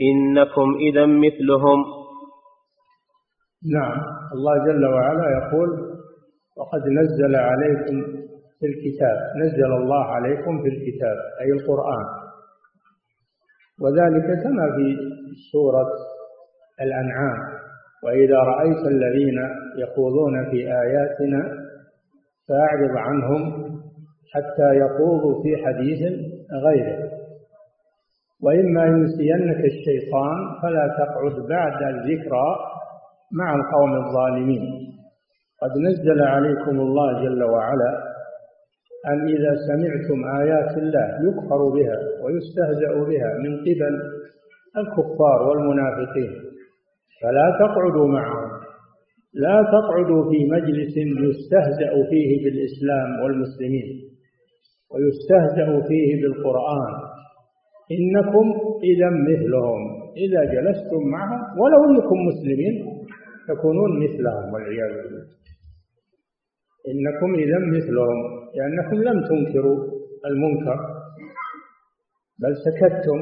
إنكم 0.00 0.74
إذا 0.80 1.06
مثلهم. 1.06 1.84
نعم. 3.74 3.98
الله 4.34 4.54
جل 4.66 4.86
وعلا 4.86 5.26
يقول 5.38 5.68
وقد 6.56 6.82
نزل 7.00 7.36
عليكم 7.36 8.02
في 8.60 8.66
الكتاب. 8.66 9.18
نزل 9.44 9.72
الله 9.80 10.04
عليكم 10.04 10.62
في 10.62 10.68
الكتاب 10.68 11.16
أي 11.40 11.52
القرآن. 11.52 12.06
وذلك 13.82 14.26
كما 14.42 14.76
في 14.76 14.96
سورة 15.52 15.88
الأنعام. 16.80 17.65
وإذا 18.04 18.36
رأيت 18.36 18.86
الذين 18.86 19.38
يخوضون 19.78 20.50
في 20.50 20.56
آياتنا 20.56 21.42
فأعرض 22.48 22.96
عنهم 22.96 23.42
حتى 24.32 24.76
يخوضوا 24.76 25.42
في 25.42 25.64
حديث 25.64 26.12
غيره. 26.66 27.10
وإما 28.42 28.84
ينسينك 28.84 29.64
الشيطان 29.64 30.36
فلا 30.62 30.96
تقعد 30.98 31.46
بعد 31.48 31.94
الذكرى 31.94 32.56
مع 33.32 33.54
القوم 33.54 33.94
الظالمين. 33.94 34.62
قد 35.62 35.70
نزل 35.78 36.22
عليكم 36.22 36.80
الله 36.80 37.24
جل 37.24 37.42
وعلا 37.44 38.02
أن 39.06 39.28
إذا 39.28 39.54
سمعتم 39.68 40.24
آيات 40.40 40.78
الله 40.78 41.06
يكفر 41.28 41.68
بها 41.68 41.98
ويستهزأ 42.24 42.92
بها 43.08 43.38
من 43.38 43.60
قبل 43.60 44.00
الكفار 44.76 45.48
والمنافقين. 45.48 46.45
فلا 47.22 47.46
تقعدوا 47.60 48.08
معهم 48.08 48.50
لا 49.34 49.62
تقعدوا 49.74 50.30
في 50.30 50.38
مجلس 50.54 50.94
يستهزأ 51.28 51.92
فيه 52.10 52.30
بالإسلام 52.44 53.08
والمسلمين 53.22 53.88
ويستهزأ 54.92 55.88
فيه 55.88 56.22
بالقرآن. 56.22 56.94
إنكم 57.96 58.46
إذا 58.90 59.10
مثلهم. 59.28 59.82
إذا 60.16 60.44
جلستم 60.54 61.02
معهم 61.12 61.40
ولو 61.60 61.80
أنكم 61.90 62.18
مسلمين 62.28 62.74
تكونون 63.48 63.90
مثلهم 64.04 64.52
والعياذ 64.52 64.92
بالله. 65.02 65.26
إنكم 66.92 67.34
إذا 67.34 67.58
مثلهم 67.58 68.18
لأنكم 68.56 68.96
لم 69.08 69.18
تنكروا 69.28 69.78
المنكر 70.26 70.78
بل 72.42 72.52
سكتتم 72.66 73.18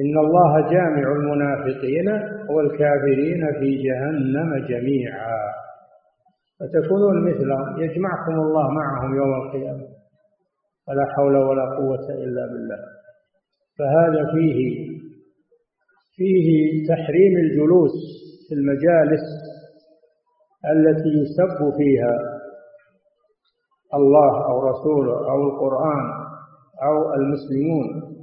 إن 0.00 0.18
الله 0.18 0.70
جامع 0.70 1.12
المنافقين 1.12 2.08
والكافرين 2.50 3.42
في 3.60 3.82
جهنم 3.82 4.66
جميعا. 4.68 5.38
فتكونون 6.60 7.30
مثلهم 7.30 7.82
يجمعكم 7.82 8.32
الله 8.32 8.70
معهم 8.70 9.16
يوم 9.16 9.34
القيامة. 9.34 9.86
ولا 10.88 11.04
حول 11.16 11.36
ولا 11.36 11.62
قوة 11.78 12.06
إلا 12.24 12.46
بالله. 12.46 12.78
فهذا 13.78 14.32
فيه 14.32 14.86
فيه 16.16 16.48
تحريم 16.88 17.36
الجلوس 17.36 17.92
في 18.48 18.54
المجالس 18.54 19.24
التي 20.74 21.08
يسب 21.08 21.76
فيها 21.76 22.36
الله 23.94 24.44
أو 24.50 24.68
رسوله 24.68 25.30
أو 25.30 25.42
القرآن 25.48 26.06
أو 26.82 27.14
المسلمون. 27.14 28.15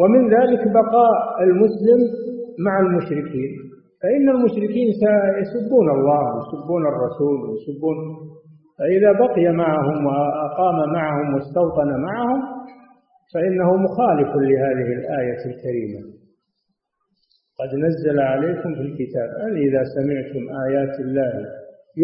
ومن 0.00 0.22
ذلك 0.36 0.62
بقاء 0.78 1.42
المسلم 1.42 2.00
مع 2.66 2.80
المشركين. 2.80 3.52
فإن 4.02 4.28
المشركين 4.28 4.88
سيسبون 5.02 5.90
الله 5.90 6.22
ويسبون 6.34 6.82
الرسول 6.86 7.36
ويسبون 7.50 7.96
فإذا 8.78 9.12
بقي 9.12 9.52
معهم 9.52 10.06
وأقام 10.06 10.92
معهم 10.92 11.34
واستوطن 11.34 11.88
معهم 12.08 12.40
فإنه 13.34 13.76
مخالف 13.76 14.28
لهذه 14.36 14.88
الآية 14.98 15.40
الكريمة. 15.50 16.00
قد 17.60 17.70
نزل 17.86 18.20
عليكم 18.20 18.74
في 18.74 18.80
الكتاب 18.80 19.28
أن 19.46 19.56
إذا 19.56 19.82
سمعتم 19.96 20.42
آيات 20.66 21.00
الله 21.00 21.32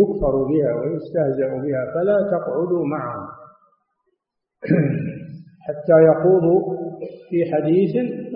يكفر 0.01 0.34
بها 0.51 0.70
ويستهزأ 0.80 1.49
بها 1.49 1.82
فلا 1.95 2.18
تقعدوا 2.30 2.84
معهم. 2.86 3.26
حتى 5.71 5.97
يخوضوا 6.11 6.77
في 7.31 7.53
حديث 7.53 7.93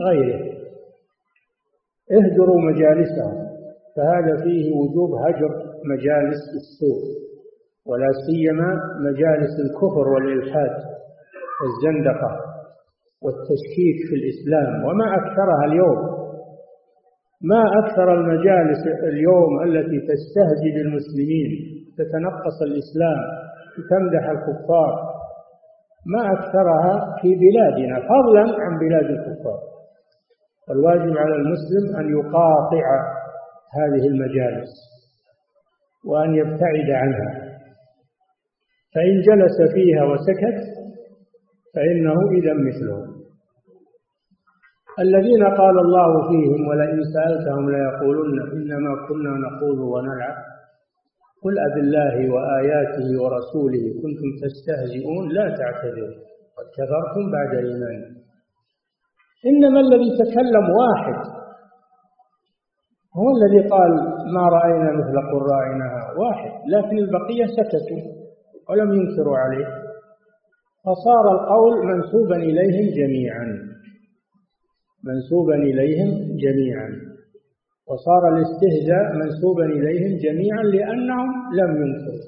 غيره. 0.08 0.54
اهجروا 2.12 2.60
مجالسهم 2.60 3.44
فهذا 3.96 4.42
فيه 4.44 4.72
وجوب 4.72 5.10
هجر 5.14 5.50
مجالس 5.84 6.42
السوء 6.60 7.02
ولا 7.86 8.08
سيما 8.26 8.80
مجالس 9.00 9.54
الكفر 9.66 10.08
والإلحاد 10.08 10.76
والزندقة 11.60 12.30
والتشكيك 13.22 13.98
في 14.08 14.14
الإسلام. 14.14 14.84
وما 14.84 15.14
أكثرها 15.16 15.64
اليوم 15.64 16.14
ما 17.42 17.62
أكثر 17.78 18.14
المجالس 18.14 18.86
اليوم 19.02 19.62
التي 19.62 19.98
تستهزئ 20.00 20.70
بالمسلمين 20.74 21.50
تتنقص 21.98 22.62
الإسلام 22.62 23.18
تمدح 23.90 24.28
الكفار 24.30 25.13
ما 26.06 26.32
أكثرها 26.32 27.16
في 27.22 27.34
بلادنا 27.34 27.96
فضلا 28.00 28.62
عن 28.64 28.78
بلاد 28.78 29.04
الكفار. 29.04 29.60
الواجب 30.70 31.18
على 31.18 31.34
المسلم 31.34 31.96
أن 31.98 32.18
يقاطع 32.18 32.84
هذه 33.78 34.06
المجالس 34.06 34.70
وأن 36.04 36.34
يبتعد 36.34 36.90
عنها. 36.90 37.30
فإن 38.94 39.20
جلس 39.20 39.72
فيها 39.74 40.04
وسكت 40.04 40.58
فإنه 41.74 42.18
إذا 42.38 42.54
مثله. 42.54 43.14
الذين 44.98 45.44
قال 45.44 45.78
الله 45.78 46.28
فيهم 46.28 46.68
ولئن 46.68 47.00
سألتهم 47.14 47.70
ليقولن 47.70 48.40
إنما 48.52 49.06
كنا 49.08 49.30
نخوض 49.46 49.78
ونلعب. 49.78 50.53
قل 51.44 51.54
أب 51.58 51.76
الله 51.78 52.14
وآياته 52.34 53.08
ورسوله 53.22 53.84
كنتم 54.02 54.28
تستهزئون 54.42 55.24
لا 55.32 55.46
تعتذروا. 55.58 56.24
قد 56.56 56.66
كفرتم 56.76 57.24
بعد 57.32 57.52
إيمانكم 57.64 58.14
إنما 59.46 59.80
الذي 59.80 60.10
تكلم 60.22 60.66
واحد. 60.80 61.18
هو 63.18 63.26
الذي 63.36 63.68
قال 63.68 63.92
ما 64.34 64.44
رأينا 64.48 64.90
مثل 64.92 65.16
قرائنا. 65.32 65.88
واحد. 66.18 66.52
لكن 66.68 66.98
البقية 66.98 67.46
سكتوا 67.46 68.02
ولم 68.68 68.92
ينكروا 68.92 69.36
عليه. 69.38 69.66
فصار 70.84 71.24
القول 71.32 71.86
منسوبا 71.86 72.36
إليهم 72.36 72.94
جميعا. 72.94 73.46
منسوبا 75.04 75.54
إليهم 75.54 76.36
جميعا. 76.44 77.13
وصار 77.90 78.22
الاستهزاء 78.28 79.16
منسوبا 79.20 79.64
إليهم 79.64 80.18
جميعا 80.24 80.62
لأنهم 80.62 81.28
لم 81.60 81.70
ينكروا 81.82 82.24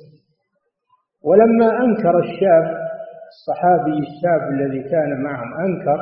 ولما 1.25 1.69
أنكر 1.85 2.19
الشاب 2.19 2.87
الصحابي 3.33 3.99
الشاب 4.07 4.43
الذي 4.55 4.83
كان 4.83 5.23
معهم 5.23 5.51
أنكر 5.67 6.01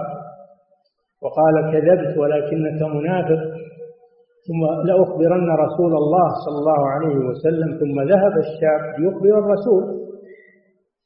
وقال 1.22 1.72
كذبت 1.72 2.18
ولكنك 2.18 2.82
منافق 2.82 3.42
ثم 4.46 4.88
لأخبرن 4.88 5.50
رسول 5.50 5.92
الله 5.96 6.28
صلى 6.44 6.58
الله 6.58 6.88
عليه 6.90 7.16
وسلم 7.16 7.78
ثم 7.78 8.00
ذهب 8.12 8.38
الشاب 8.38 9.00
ليخبر 9.00 9.38
الرسول. 9.38 9.84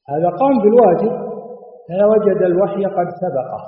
هذا 0.08 0.28
قام 0.28 0.62
بالواجب 0.62 1.28
فوجد 1.88 2.42
الوحي 2.42 2.84
قد 2.84 3.08
سبقه. 3.08 3.62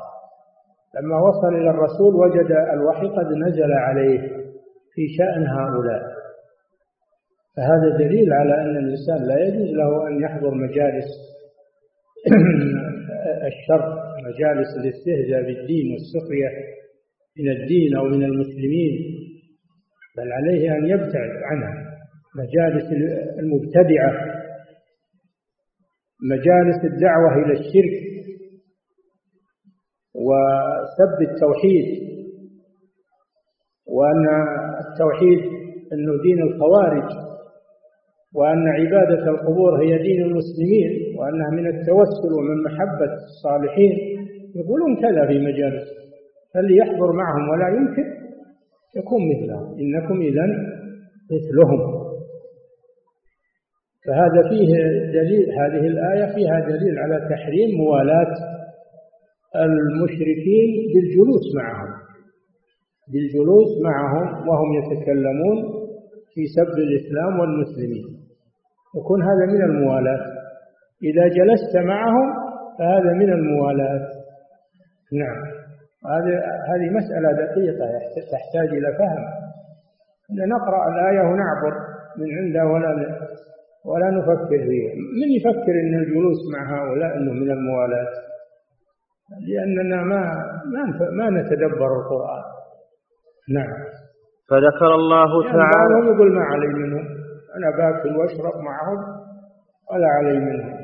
لما 0.96 1.20
وصل 1.20 1.54
إلى 1.54 1.70
الرسول 1.70 2.14
وجد 2.14 2.50
الوحي 2.72 3.06
قد 3.08 3.26
نزل 3.46 3.72
عليه. 3.72 4.39
في 4.94 5.02
شأن 5.18 5.46
هؤلاء. 5.46 6.02
فهذا 7.56 7.98
دليل 7.98 8.32
على 8.32 8.54
أن 8.54 8.76
الإنسان 8.76 9.28
لا 9.28 9.44
يجوز 9.44 9.70
له 9.70 10.08
أن 10.08 10.22
يحضر 10.22 10.54
مجالس 10.54 11.10
الشر 13.50 13.84
مجالس 14.26 14.68
الاستهزاء 14.80 15.42
بالدين 15.42 15.86
والسخرية 15.92 16.50
من 17.38 17.50
الدين 17.50 17.96
أو 17.96 18.04
من 18.04 18.22
المسلمين 18.24 18.94
بل 20.16 20.32
عليه 20.32 20.72
أن 20.76 20.86
يبتعد 20.86 21.30
عنها. 21.50 21.90
مجالس 22.36 22.84
المبتدعة 23.38 24.40
مجالس 26.30 26.84
الدعوة 26.84 27.34
إلى 27.34 27.52
الشرك 27.52 28.10
وسب 30.14 31.30
التوحيد 31.30 32.10
وأن 33.86 34.26
التوحيد 34.88 35.40
أنه 35.92 36.22
دين 36.22 36.42
الخوارج 36.42 37.08
وأن 38.34 38.68
عبادة 38.68 39.30
القبور 39.30 39.82
هي 39.82 39.98
دين 39.98 40.22
المسلمين 40.22 41.16
وأنها 41.18 41.50
من 41.50 41.66
التوسل 41.66 42.32
ومن 42.38 42.62
محبة 42.62 43.12
الصالحين. 43.14 43.92
يقولون 44.54 44.96
كذا 45.02 45.26
في 45.26 45.38
مجالس 45.38 45.88
فاللي 46.54 46.76
يحضر 46.76 47.12
معهم 47.12 47.48
ولا 47.48 47.68
ينكر 47.68 48.04
يكون 48.96 49.20
مثلهم. 49.30 49.78
إنكم 49.80 50.20
إذا 50.20 50.46
مثلهم. 51.30 52.00
فهذا 54.06 54.48
فيه 54.48 54.72
دليل 55.12 55.52
هذه 55.60 55.86
الآية 55.86 56.34
فيها 56.34 56.60
دليل 56.60 56.98
على 56.98 57.28
تحريم 57.30 57.78
موالاة 57.78 58.34
المشركين 59.56 60.92
بالجلوس 60.94 61.54
معهم. 61.56 61.99
بالجلوس 63.12 63.70
معهم 63.84 64.48
وهم 64.48 64.68
يتكلمون 64.74 65.56
في 66.34 66.42
سب 66.56 66.78
الإسلام 66.78 67.40
والمسلمين. 67.40 68.06
يكون 68.98 69.22
هذا 69.22 69.46
من 69.46 69.62
الموالاة. 69.62 70.24
إذا 71.02 71.28
جلست 71.28 71.76
معهم 71.76 72.28
فهذا 72.78 73.12
من 73.12 73.32
الموالاة. 73.32 74.08
نعم. 75.12 75.40
هذه 76.12 76.34
هذه 76.70 76.90
مسألة 76.98 77.32
دقيقة 77.32 77.86
تحتاج 78.32 78.68
إلى 78.78 78.92
فهم. 78.98 79.24
نقرأ 80.48 80.88
الآية 80.92 81.20
ونعبر 81.20 81.74
من 82.18 82.38
عندها 82.38 82.64
ولا 82.64 82.90
ولا 83.84 84.10
نفكر 84.10 84.58
فيها. 84.68 84.94
من 85.20 85.28
يفكر 85.36 85.72
أن 85.82 85.94
الجلوس 85.94 86.38
مع 86.54 86.62
هؤلاء 86.74 87.16
أنه 87.16 87.32
من 87.32 87.50
الموالاة؟ 87.50 88.08
لأننا 89.48 90.02
ما 90.02 90.22
ما 90.74 90.82
ما 91.18 91.40
نتدبر 91.40 91.90
القرآن. 92.00 92.59
نعم. 93.50 93.72
فذكر 94.50 94.94
الله 94.94 95.44
يعني 95.44 95.56
تعالى 95.58 96.06
يقول 96.06 96.32
ما 96.32 96.42
علي 96.42 96.66
منهم 96.66 97.06
أنا 97.56 97.70
باكل 97.76 98.16
واشرب 98.16 98.60
معهم 98.62 98.98
ولا 99.92 100.06
علي 100.08 100.38
منهم. 100.38 100.80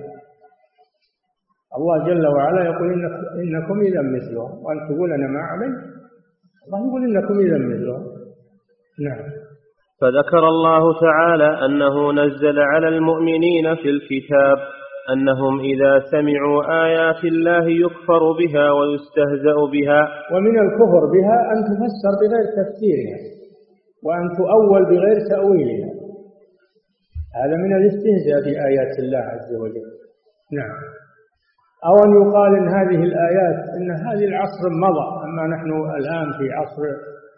الله 1.76 2.04
جل 2.06 2.26
وعلا 2.26 2.64
يقول 2.64 2.92
إنك 2.92 3.12
إنكم 3.42 3.80
إذا 3.80 4.02
مثلهم 4.02 4.64
وأنت 4.64 4.92
تقول 4.92 5.12
أنا 5.12 5.26
ما 5.26 5.40
علي. 5.40 5.66
الله 6.66 6.88
يقول 6.88 7.04
إنكم 7.04 7.38
إذا 7.38 7.58
مثلهم 7.58 8.04
نعم. 9.00 9.24
فذكر 10.00 10.48
الله 10.48 11.00
تعالى 11.00 11.64
أنه 11.64 12.12
نزل 12.12 12.58
على 12.58 12.88
المؤمنين 12.88 13.74
في 13.74 13.90
الكتاب 13.90 14.58
أنهم 15.12 15.60
إذا 15.60 15.92
سمعوا 16.12 16.84
آيات 16.86 17.24
الله 17.24 17.64
يكفر 17.84 18.22
بها 18.40 18.66
ويستهزأ 18.76 19.58
بها. 19.72 20.00
ومن 20.32 20.58
الكفر 20.64 21.02
بها 21.14 21.36
أن 21.52 21.58
تفسر 21.68 22.12
بغير 22.20 22.46
تفسيرها 22.58 23.18
وأن 24.04 24.24
تؤول 24.38 24.82
بغير 24.84 25.18
تأويلها. 25.30 25.90
هذا 27.40 27.56
من 27.64 27.72
الاستهزاء 27.76 28.38
بآيات 28.46 28.98
الله 28.98 29.18
عز 29.18 29.54
وجل. 29.62 29.88
نعم. 30.52 30.76
أو 31.84 31.94
أن 32.04 32.10
يقال 32.20 32.56
إن 32.56 32.68
هذه 32.68 33.02
الآيات 33.02 33.58
إن 33.76 33.90
هذه 33.90 34.24
العصر 34.24 34.62
مضى 34.84 35.06
أما 35.24 35.56
نحن 35.56 35.70
الآن 36.00 36.32
في 36.38 36.52
عصر 36.52 36.82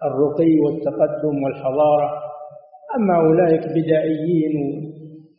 الرقي 0.08 0.52
والتقدم 0.64 1.42
والحضارة 1.42 2.10
أما 2.96 3.16
أولئك 3.16 3.60
بدائيين 3.60 4.54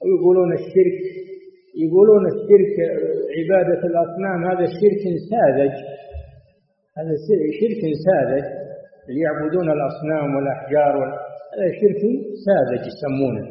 ويقولون 0.02 0.54
الشرك 0.54 1.00
يقولون 1.86 2.24
الشرك 2.34 2.76
عبادة 3.38 3.82
الأصنام 3.92 4.40
هذا 4.50 4.66
شرك 4.80 5.04
ساذج. 5.32 5.76
هذا 6.98 7.14
شرك 7.60 7.82
ساذج. 8.06 8.46
اللي 9.10 9.22
يعبدون 9.28 9.68
الأصنام 9.78 10.28
والأحجار 10.36 10.94
هذا 11.54 11.68
شرك 11.82 12.02
ساذج 12.46 12.84
يسمونه. 12.92 13.46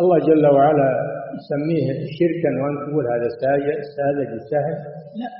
الله 0.00 0.18
جل 0.28 0.46
وعلا 0.56 0.88
يسميه 1.36 1.86
شركا. 2.18 2.50
وأنت 2.60 2.80
تقول 2.86 3.04
هذا 3.14 3.28
ساذج 3.96 4.30
سهل 4.50 4.76
لا. 5.20 5.30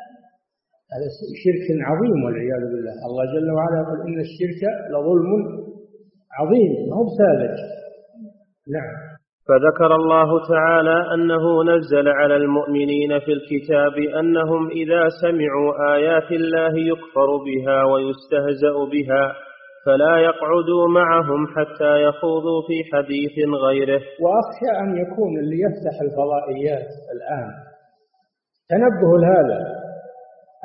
هذا 0.93 1.07
شرك 1.45 1.67
عظيم 1.89 2.19
والعياذ 2.25 2.63
بالله. 2.73 2.95
الله 3.09 3.25
جل 3.35 3.49
وعلا 3.57 3.77
يقول 3.83 3.99
إن 4.09 4.19
الشرك 4.27 4.63
لظلم 4.93 5.31
عظيم 6.39 6.73
ما 6.89 6.97
هو 6.97 7.07
ساذج 7.19 7.57
نعم. 8.77 8.95
فذكر 9.49 9.95
الله 9.95 10.49
تعالى 10.49 11.15
أنه 11.15 11.63
نزل 11.65 12.09
على 12.09 12.37
المؤمنين 12.37 13.19
في 13.19 13.33
الكتاب 13.33 13.95
أنهم 14.21 14.71
إذا 14.71 15.09
سمعوا 15.23 15.95
آيات 15.95 16.33
الله 16.33 16.79
يكفر 16.79 17.29
بها 17.47 17.85
ويستهزأ 17.85 18.75
بها 18.93 19.33
فلا 19.87 20.17
يقعدوا 20.19 20.89
معهم 20.89 21.47
حتى 21.47 21.93
يخوضوا 22.03 22.61
في 22.69 22.77
حديث 22.93 23.49
غيره. 23.67 24.01
وأخشى 24.25 24.71
أن 24.83 24.91
يكون 25.03 25.39
اللي 25.39 25.57
يفتح 25.67 25.95
الفضائيات 26.07 26.89
الآن. 27.15 27.49
تنبه 28.71 29.11
لهذا. 29.23 29.61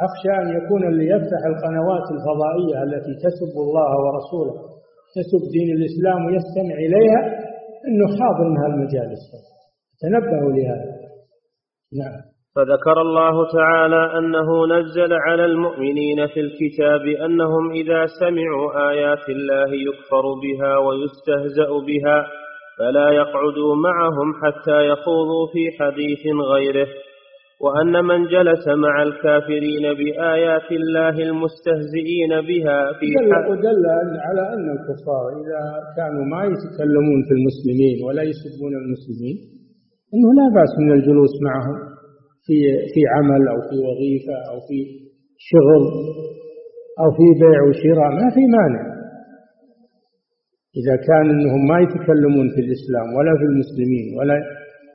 أخشى 0.08 0.32
أن 0.42 0.48
يكون 0.58 0.88
اللي 0.88 1.06
يفتح 1.16 1.42
القنوات 1.52 2.06
الفضائية 2.16 2.78
التي 2.84 3.14
تسب 3.26 3.54
الله 3.66 3.90
ورسوله 4.04 4.56
تسب 5.16 5.42
دين 5.56 5.70
الإسلام 5.78 6.20
ويستمع 6.26 6.76
إليها 6.88 7.49
أنه 7.88 8.08
حاضر 8.20 8.50
من 8.50 8.58
هالمجالس 8.58 9.24
تنبهوا 10.02 10.52
لهذا. 10.52 11.00
نعم. 12.00 12.22
فذكر 12.56 13.02
الله 13.02 13.52
تعالى 13.52 14.18
أنه 14.18 14.66
نزل 14.66 15.14
على 15.14 15.46
المؤمنين 15.46 16.28
في 16.28 16.40
الكتاب 16.40 17.02
أنهم 17.26 17.72
إذا 17.72 18.06
سمعوا 18.20 18.90
آيات 18.90 19.30
الله 19.30 19.70
يكفر 19.74 20.26
بها 20.44 20.78
ويستهزأ 20.78 21.70
بها 21.88 22.28
فلا 22.80 23.10
يقعدوا 23.10 23.76
معهم 23.76 24.34
حتى 24.44 24.88
يخوضوا 24.88 25.48
في 25.54 25.78
حديث 25.80 26.20
غيره. 26.52 26.88
وأن 27.64 27.94
من 28.10 28.20
جلس 28.36 28.66
مع 28.86 29.04
الكافرين 29.04 29.86
بآيات 30.00 30.68
الله 30.80 31.16
المستهزئين 31.30 32.32
بها 32.50 32.80
في 33.00 33.06
دل 33.20 33.32
ودل 33.50 33.84
على 34.26 34.44
أن 34.54 34.66
الكفار 34.76 35.26
إذا 35.42 35.62
كانوا 35.98 36.26
ما 36.34 36.42
يتكلمون 36.52 37.20
في 37.28 37.34
المسلمين 37.40 37.98
ولا 38.06 38.24
يسبون 38.32 38.74
المسلمين 38.84 39.38
أنه 40.14 40.30
لا 40.40 40.48
بأس 40.58 40.74
من 40.84 40.92
الجلوس 40.98 41.34
معهم 41.48 41.78
في 42.46 42.58
في 42.94 43.02
عمل 43.16 43.44
أو 43.54 43.60
في 43.70 43.76
وظيفة 43.88 44.38
أو 44.52 44.58
في 44.68 44.78
شغل 45.50 45.84
أو 47.02 47.10
في 47.18 47.26
بيع 47.42 47.60
وشراء 47.68 48.10
ما 48.22 48.28
في 48.36 48.44
مانع. 48.58 48.84
إذا 50.80 50.96
كان 51.08 51.26
أنهم 51.36 51.62
ما 51.72 51.78
يتكلمون 51.86 52.48
في 52.54 52.60
الإسلام 52.66 53.08
ولا 53.18 53.34
في 53.40 53.46
المسلمين 53.52 54.06
ولا 54.18 54.38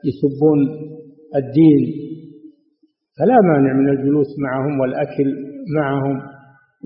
يسبون 0.07 0.59
الدين 1.41 2.04
فلا 3.17 3.37
مانع 3.49 3.73
من 3.73 3.89
الجلوس 3.89 4.27
معهم 4.39 4.79
والأكل 4.79 5.29
معهم 5.77 6.21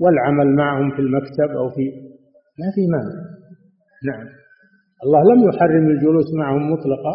والعمل 0.02 0.54
معهم 0.54 0.90
في 0.90 0.98
المكتب 0.98 1.50
أو 1.56 1.70
في 1.70 1.84
ما 2.60 2.68
في 2.74 2.82
مانع. 2.94 3.20
نعم. 4.08 4.26
الله 5.04 5.20
لم 5.30 5.48
يحرم 5.48 5.86
الجلوس 5.90 6.28
معهم 6.38 6.72
مطلقا. 6.72 7.14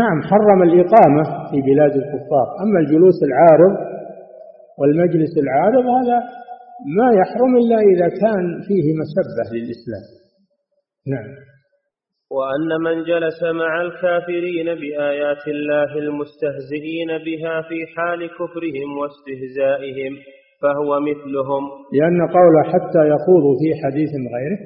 نعم 0.00 0.22
حرم 0.22 0.62
الإقامة 0.62 1.50
في 1.50 1.56
بلاد 1.68 1.92
الكفار. 2.02 2.46
أما 2.62 2.78
الجلوس 2.80 3.18
العارض 3.28 3.74
والمجلس 4.78 5.38
العارض 5.38 5.84
هذا 5.98 6.18
ما 6.98 7.08
يحرم 7.20 7.56
إلا 7.56 7.78
إذا 7.92 8.08
كان 8.22 8.44
فيه 8.68 8.86
مسبة 9.00 9.46
للإسلام. 9.54 10.06
نعم. 11.12 11.30
وأن 12.36 12.70
من 12.86 13.04
جلس 13.04 13.42
مع 13.42 13.82
الكافرين 13.82 14.74
بآيات 14.74 15.48
الله 15.48 15.98
المستهزئين 15.98 17.10
بها 17.26 17.62
في 17.62 17.86
حال 17.96 18.20
كفرهم 18.38 18.98
واستهزائهم 18.98 20.12
فهو 20.62 21.00
مثلهم. 21.00 21.62
لأن 21.92 22.20
قول 22.36 22.54
حتى 22.72 23.02
يخوضوا 23.12 23.54
في 23.60 23.68
حديث 23.82 24.10
غيره 24.34 24.60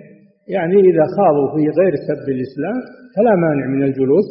يعني 0.49 0.75
إذا 0.91 1.05
خاضوا 1.17 1.49
في 1.55 1.63
غير 1.81 1.95
سب 2.09 2.29
الإسلام 2.37 2.79
فلا 3.17 3.35
مانع 3.45 3.67
من 3.67 3.83
الجلوس 3.83 4.29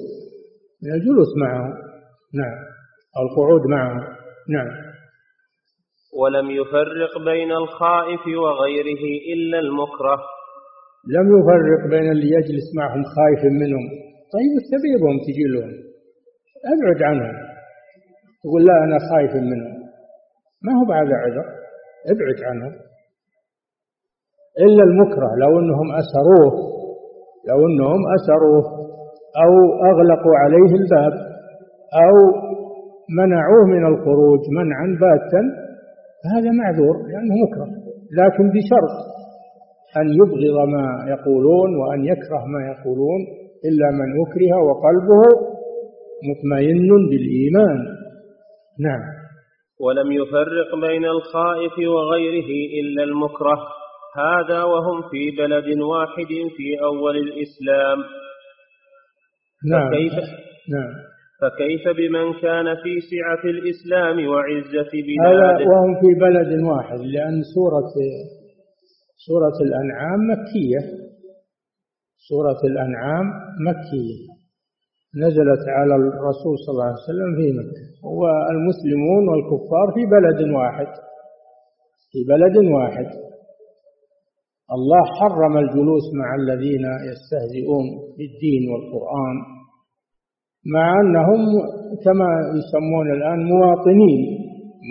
من 0.84 0.93
الجلوس 0.93 1.31
معه 1.38 1.67
نعم. 2.34 2.57
أو 3.17 3.21
القعود 3.27 3.61
معه 3.69 3.93
نعم. 4.49 4.93
ولم 6.19 6.51
يفرق 6.51 7.17
بين 7.25 7.51
الخائف 7.51 8.27
وغيره 8.27 9.03
إلا 9.34 9.59
المكره. 9.59 10.19
لم 11.15 11.25
يفرق 11.37 11.89
بين 11.89 12.11
اللي 12.11 12.29
يجلس 12.37 12.67
معهم 12.77 13.03
خايف 13.03 13.41
منهم. 13.61 13.85
طيب 14.35 14.51
استبيبهم 14.61 15.15
تجي 15.25 15.45
لهم. 15.53 15.71
أبعد 16.73 17.03
عنهم. 17.03 17.35
تقول 18.43 18.65
لا 18.65 18.83
أنا 18.83 18.97
خايف 19.09 19.35
منهم. 19.35 19.73
ما 20.65 20.71
هو 20.79 20.85
بعد 20.89 21.07
عذر؟ 21.23 21.45
أبعد 22.13 22.39
عنهم. 22.49 22.73
إلا 24.65 24.83
المكره 24.83 25.29
لو 25.43 25.59
إنهم 25.59 25.87
أسروه 26.01 26.53
لو 27.49 27.67
إنهم 27.67 28.01
أسروه 28.15 28.65
أو 29.43 29.51
أغلقوا 29.91 30.35
عليه 30.43 30.71
الباب 30.81 31.13
أو 32.03 32.15
منعوه 33.19 33.65
من 33.67 33.85
الخروج 33.85 34.39
منعا 34.57 34.87
باتا 35.01 35.41
فهذا 36.23 36.51
معذور 36.51 36.95
لأنه 37.07 37.35
مكره. 37.45 37.67
لكن 38.19 38.49
بشرط 38.49 39.12
أن 39.97 40.07
يبغض 40.19 40.67
ما 40.67 40.85
يقولون 41.13 41.75
وأن 41.75 42.05
يكره 42.05 42.43
ما 42.53 42.61
يقولون 42.71 43.21
إلا 43.69 43.87
من 43.99 44.09
أكره 44.23 44.55
وقلبه 44.67 45.23
مطمئن 46.29 46.89
بالإيمان. 47.09 47.79
نعم. 48.79 49.03
ولم 49.79 50.11
يفرق 50.11 50.75
بين 50.87 51.05
الخائف 51.05 51.87
وغيره 51.87 52.51
إلا 52.81 53.03
المكره. 53.03 53.59
هذا 54.15 54.63
وهم 54.63 55.01
في 55.11 55.31
بلد 55.37 55.79
واحد 55.81 56.31
في 56.57 56.83
أول 56.83 57.17
الإسلام. 57.17 57.97
نعم. 59.71 59.89
فكيف 59.89 60.13
نعم. 60.69 60.93
فكيف 61.41 61.97
بمن 61.97 62.33
كان 62.41 62.75
في 62.83 62.93
سعة 63.11 63.43
الإسلام 63.51 64.27
وعزة 64.27 64.91
بلاده؟ 64.93 65.45
هذا 65.45 65.65
وهم 65.69 65.93
في 66.01 66.19
بلد 66.19 66.61
واحد 66.63 66.99
لأن 66.99 67.41
سورة 67.55 67.89
سورة 69.28 69.57
الأنعام 69.67 70.19
مكية. 70.32 70.82
سورة 72.30 72.59
الأنعام 72.71 73.26
مكية. 73.67 74.17
نزلت 75.24 75.63
على 75.78 75.95
الرسول 75.95 76.55
صلى 76.63 76.74
الله 76.74 76.84
عليه 76.84 77.03
وسلم 77.09 77.32
في 77.39 77.47
مكة. 77.59 77.84
والمسلمون 78.19 79.24
والكفار 79.30 79.88
في 79.95 80.03
بلد 80.15 80.39
واحد. 80.57 80.88
في 82.11 82.19
بلد 82.30 82.55
واحد. 82.76 83.07
الله 84.76 85.03
حرم 85.19 85.57
الجلوس 85.57 86.03
مع 86.21 86.36
الذين 86.36 86.86
يستهزئون 87.09 87.86
بالدين 88.17 88.63
والقرآن 88.71 89.36
مع 90.76 91.01
أنهم 91.01 91.41
كما 92.05 92.30
يسمون 92.57 93.11
الآن 93.11 93.39
مواطنين. 93.43 94.21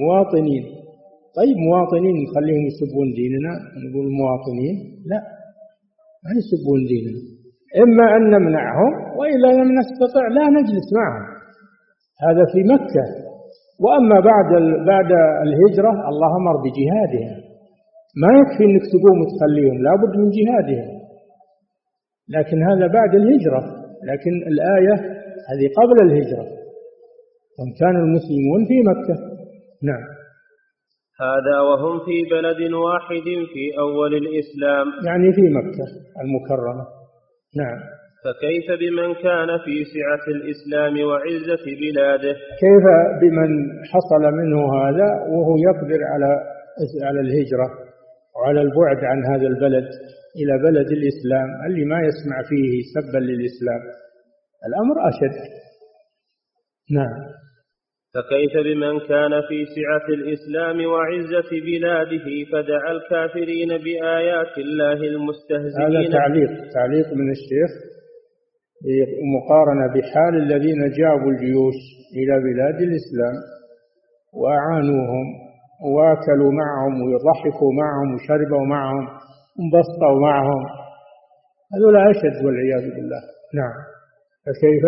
مواطنين. 0.02 0.71
طيب 1.38 1.56
مواطنين 1.68 2.14
نخليهم 2.24 2.64
يسبون 2.70 3.08
ديننا؟ 3.20 3.52
نقول 3.84 4.06
مواطنين؟ 4.20 4.76
لا 5.10 5.20
ما 6.24 6.30
يسبون 6.38 6.80
ديننا. 6.92 7.20
إما 7.82 8.06
أن 8.16 8.22
نمنعهم 8.34 8.92
وإذا 9.18 9.50
لم 9.60 9.68
نستطع 9.80 10.24
لا 10.36 10.44
نجلس 10.56 10.86
معهم. 10.98 11.26
هذا 12.26 12.44
في 12.52 12.60
مكة. 12.74 13.04
وأما 13.84 14.18
بعد 14.30 14.50
بعد 14.92 15.10
الهجرة 15.46 15.92
الله 16.10 16.30
أمر 16.40 16.56
بجهادهم 16.64 17.36
ما 18.22 18.30
يكفي 18.40 18.64
أنك 18.64 18.84
تقوم 18.92 19.16
وتخليهم 19.22 19.76
لابد 19.86 20.12
من 20.20 20.28
جهادهم. 20.38 20.90
لكن 22.36 22.62
هذا 22.70 22.86
بعد 22.98 23.14
الهجرة. 23.20 23.62
لكن 24.10 24.32
الآية 24.52 24.94
هذه 25.48 25.66
قبل 25.80 25.96
الهجرة. 26.06 26.46
هم 27.58 27.68
كان 27.80 27.96
المسلمون 28.04 28.60
في 28.68 28.76
مكة. 28.90 29.16
نعم. 29.82 30.21
هذا 31.26 31.56
وهم 31.68 31.98
في 32.06 32.16
بلد 32.34 32.72
واحد 32.72 33.26
في 33.52 33.64
أول 33.78 34.14
الإسلام. 34.14 34.86
يعني 35.08 35.32
في 35.36 35.42
مكة 35.58 35.86
المكرمة. 36.22 36.84
نعم. 37.56 37.78
فكيف 38.24 38.66
بمن 38.80 39.14
كان 39.14 39.48
في 39.64 39.74
سعة 39.94 40.24
الإسلام 40.36 41.06
وعزة 41.08 41.64
بلاده؟ 41.80 42.32
كيف 42.64 42.84
بمن 43.20 43.50
حصل 43.92 44.22
منه 44.38 44.60
هذا 44.78 45.08
وهو 45.32 45.56
يقدر 45.68 46.00
على 46.12 46.30
على 47.06 47.20
الهجرة 47.20 47.68
وعلى 48.36 48.60
البعد 48.60 49.04
عن 49.04 49.24
هذا 49.32 49.46
البلد 49.46 49.88
إلى 50.40 50.54
بلد 50.66 50.88
الإسلام؟ 50.98 51.48
اللي 51.66 51.84
ما 51.84 51.98
يسمع 52.08 52.36
فيه 52.48 52.72
سبا 52.94 53.18
للإسلام. 53.18 53.82
الأمر 54.68 55.08
أشد. 55.08 55.36
نعم. 56.98 57.20
فكيف 58.14 58.52
بمن 58.66 58.98
كان 58.98 59.32
في 59.48 59.58
سعة 59.76 60.06
الإسلام 60.18 60.86
وعزة 60.86 61.50
بلاده 61.66 62.26
فدعا 62.52 62.92
الكافرين 62.92 63.68
بآيات 63.84 64.58
الله 64.58 65.00
المستهزئين؟ 65.12 65.96
هذا 65.96 66.18
تعليق 66.18 66.50
تعليق 66.74 67.08
من 67.20 67.30
الشيخ 67.30 67.70
مقارنة 69.36 69.86
بحال 69.94 70.34
الذين 70.42 70.80
جابوا 70.98 71.30
الجيوش 71.30 71.78
إلى 72.18 72.34
بلاد 72.46 72.78
الإسلام 72.88 73.36
وأعانوهم 74.40 75.26
واكلوا 75.96 76.52
معهم 76.62 76.94
وضحكوا 77.02 77.72
معهم 77.82 78.14
وشربوا 78.14 78.66
معهم 78.66 79.04
وانبسطوا 79.56 80.20
معهم. 80.28 80.62
هذول 81.74 81.96
أشد 82.10 82.44
والعياذ 82.44 82.84
بالله. 82.94 83.22
نعم. 83.54 83.76
فكيف؟ 84.44 84.84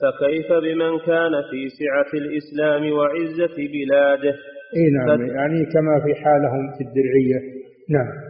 فكيف 0.00 0.52
بمن 0.52 0.98
كان 0.98 1.42
في 1.50 1.68
سعة 1.78 2.20
الإسلام 2.20 2.92
وعزة 2.92 3.56
بلاده؟ 3.56 4.36
إي 4.76 4.90
نعم 4.90 5.26
يعني 5.26 5.64
كما 5.74 6.00
في 6.04 6.14
حالهم 6.22 6.64
في 6.76 6.84
الدرعية. 6.84 7.40
نعم. 7.90 8.28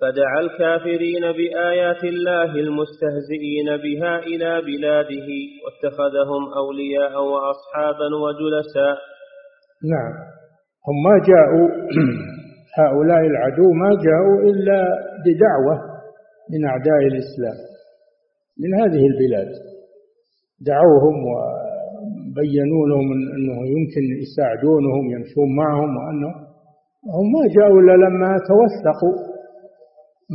فدعا 0.00 0.40
الكافرين 0.40 1.32
بآيات 1.32 2.04
الله 2.04 2.54
المستهزئين 2.54 3.76
بها 3.84 4.18
إلى 4.18 4.62
بلاده 4.62 5.28
واتخذهم 5.62 6.52
أولياء 6.56 7.22
وأصحابا 7.24 8.08
وجلساء. 8.24 8.96
نعم. 9.92 10.12
هم 10.86 10.96
ما 11.04 11.16
جاءوا 11.30 11.68
هؤلاء 12.80 13.20
العدو 13.26 13.72
ما 13.72 13.90
جاءوا 14.06 14.50
إلا 14.50 14.80
بدعوة 15.26 15.92
من 16.52 16.64
أعداء 16.64 16.98
الإسلام 16.98 17.58
من 18.60 18.80
هذه 18.80 19.06
البلاد. 19.06 19.71
دعوهم 20.70 21.16
وبينوا 21.30 22.88
لهم 22.88 23.08
أنه 23.36 23.58
يمكن 23.74 24.04
يساعدونهم 24.22 25.04
يمشون 25.14 25.56
معهم 25.56 25.96
وأنه 25.96 26.32
هم 27.16 27.26
ما 27.32 27.44
جاءوا 27.56 27.80
إلا 27.80 27.96
لما 28.06 28.38
توثقوا. 28.50 29.32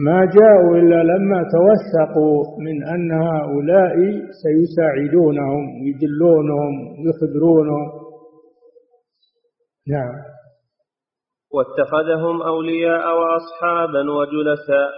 ما 0.06 0.26
جاءوا 0.26 0.78
إلا 0.78 1.04
لما 1.04 1.44
توثقوا 1.56 2.60
من 2.60 2.84
أن 2.84 3.12
هؤلاء 3.12 3.96
سيساعدونهم 4.44 5.64
ويدلونهم 5.82 6.74
ويخبرونهم 7.00 7.88
نعم. 9.88 10.16
واتخذهم 11.54 12.42
أولياء 12.42 13.06
وأصحابا 13.20 14.02
وجلساء 14.18 14.90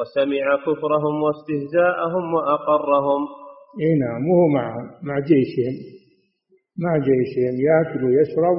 وسمع 0.00 0.56
كفرهم 0.66 1.22
واستهزاءهم 1.22 2.34
وأقرهم. 2.34 3.22
إي 3.82 3.90
نعم 4.04 4.28
وهو 4.28 4.46
معهم 4.48 4.86
مع 5.02 5.18
جيشهم. 5.18 5.74
مع 6.84 6.92
جيشهم 7.08 7.54
يأكل 7.68 8.04
ويشرب 8.04 8.58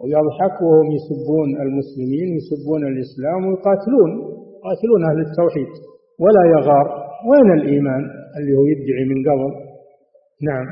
ويضحك 0.00 0.56
وهم 0.62 0.88
يسبون 0.96 1.48
المسلمين 1.64 2.28
ويسبون 2.32 2.82
الإسلام 2.92 3.40
ويقاتلون 3.46 4.10
يقاتلون 4.56 5.00
أهل 5.10 5.20
التوحيد. 5.26 5.70
ولا 6.22 6.44
يغار 6.54 6.86
وين 7.28 7.48
الإيمان 7.60 8.02
اللي 8.36 8.52
هو 8.58 8.64
يدعي 8.72 9.04
من 9.12 9.18
قبل؟ 9.28 9.52
نعم. 10.48 10.66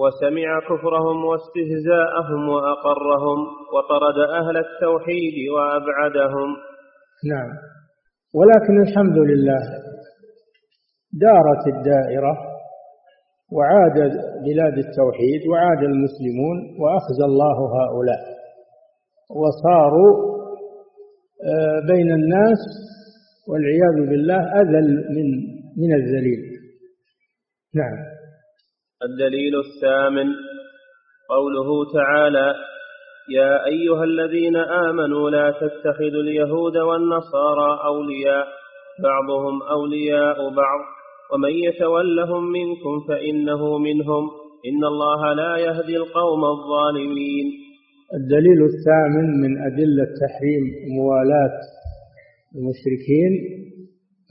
وسمع 0.00 0.60
كفرهم 0.70 1.24
واستهزاءهم 1.24 2.48
وأقرهم 2.48 3.38
وطرد 3.74 4.18
أهل 4.40 4.56
التوحيد 4.56 5.34
وأبعدهم. 5.54 6.48
نعم. 7.32 7.50
ولكن 8.34 8.80
الحمد 8.80 9.18
لله 9.18 9.60
دارت 11.12 11.62
الدائرة 11.74 12.49
وعاد 13.52 13.98
بلاد 14.46 14.78
التوحيد 14.78 15.40
وعاد 15.50 15.82
المسلمون 15.82 16.56
وأخزى 16.80 17.24
الله 17.24 17.58
هؤلاء 17.78 18.22
وصاروا 19.30 20.30
آه، 21.44 21.80
بين 21.86 22.12
الناس 22.12 22.62
والعياذ 23.48 24.10
بالله 24.10 24.60
أذل 24.60 24.88
من 25.16 25.26
من 25.76 25.94
الذليل. 25.94 26.40
نعم. 27.74 27.98
الدليل 29.02 29.52
الثامن 29.58 30.26
قوله 31.30 31.92
تعالى 31.92 32.54
يا 33.30 33.66
أيها 33.66 34.04
الذين 34.04 34.56
آمنوا 34.56 35.30
لا 35.30 35.50
تتخذوا 35.50 36.22
اليهود 36.22 36.76
والنصارى 36.76 37.80
أولياء 37.84 38.46
بعضهم 39.02 39.62
أولياء 39.62 40.36
بعض. 40.54 40.80
ومن 41.32 41.50
يتولهم 41.68 42.52
منكم 42.52 42.94
فإنه 43.08 43.78
منهم. 43.78 44.24
إن 44.70 44.84
الله 44.84 45.34
لا 45.34 45.56
يهدي 45.56 45.96
القوم 45.96 46.44
الظالمين. 46.44 47.46
الدليل 48.14 48.60
الثامن 48.64 49.40
من 49.40 49.62
أدلة 49.62 50.04
تحريم 50.04 50.64
موالاة 50.96 51.58
المشركين 52.56 53.32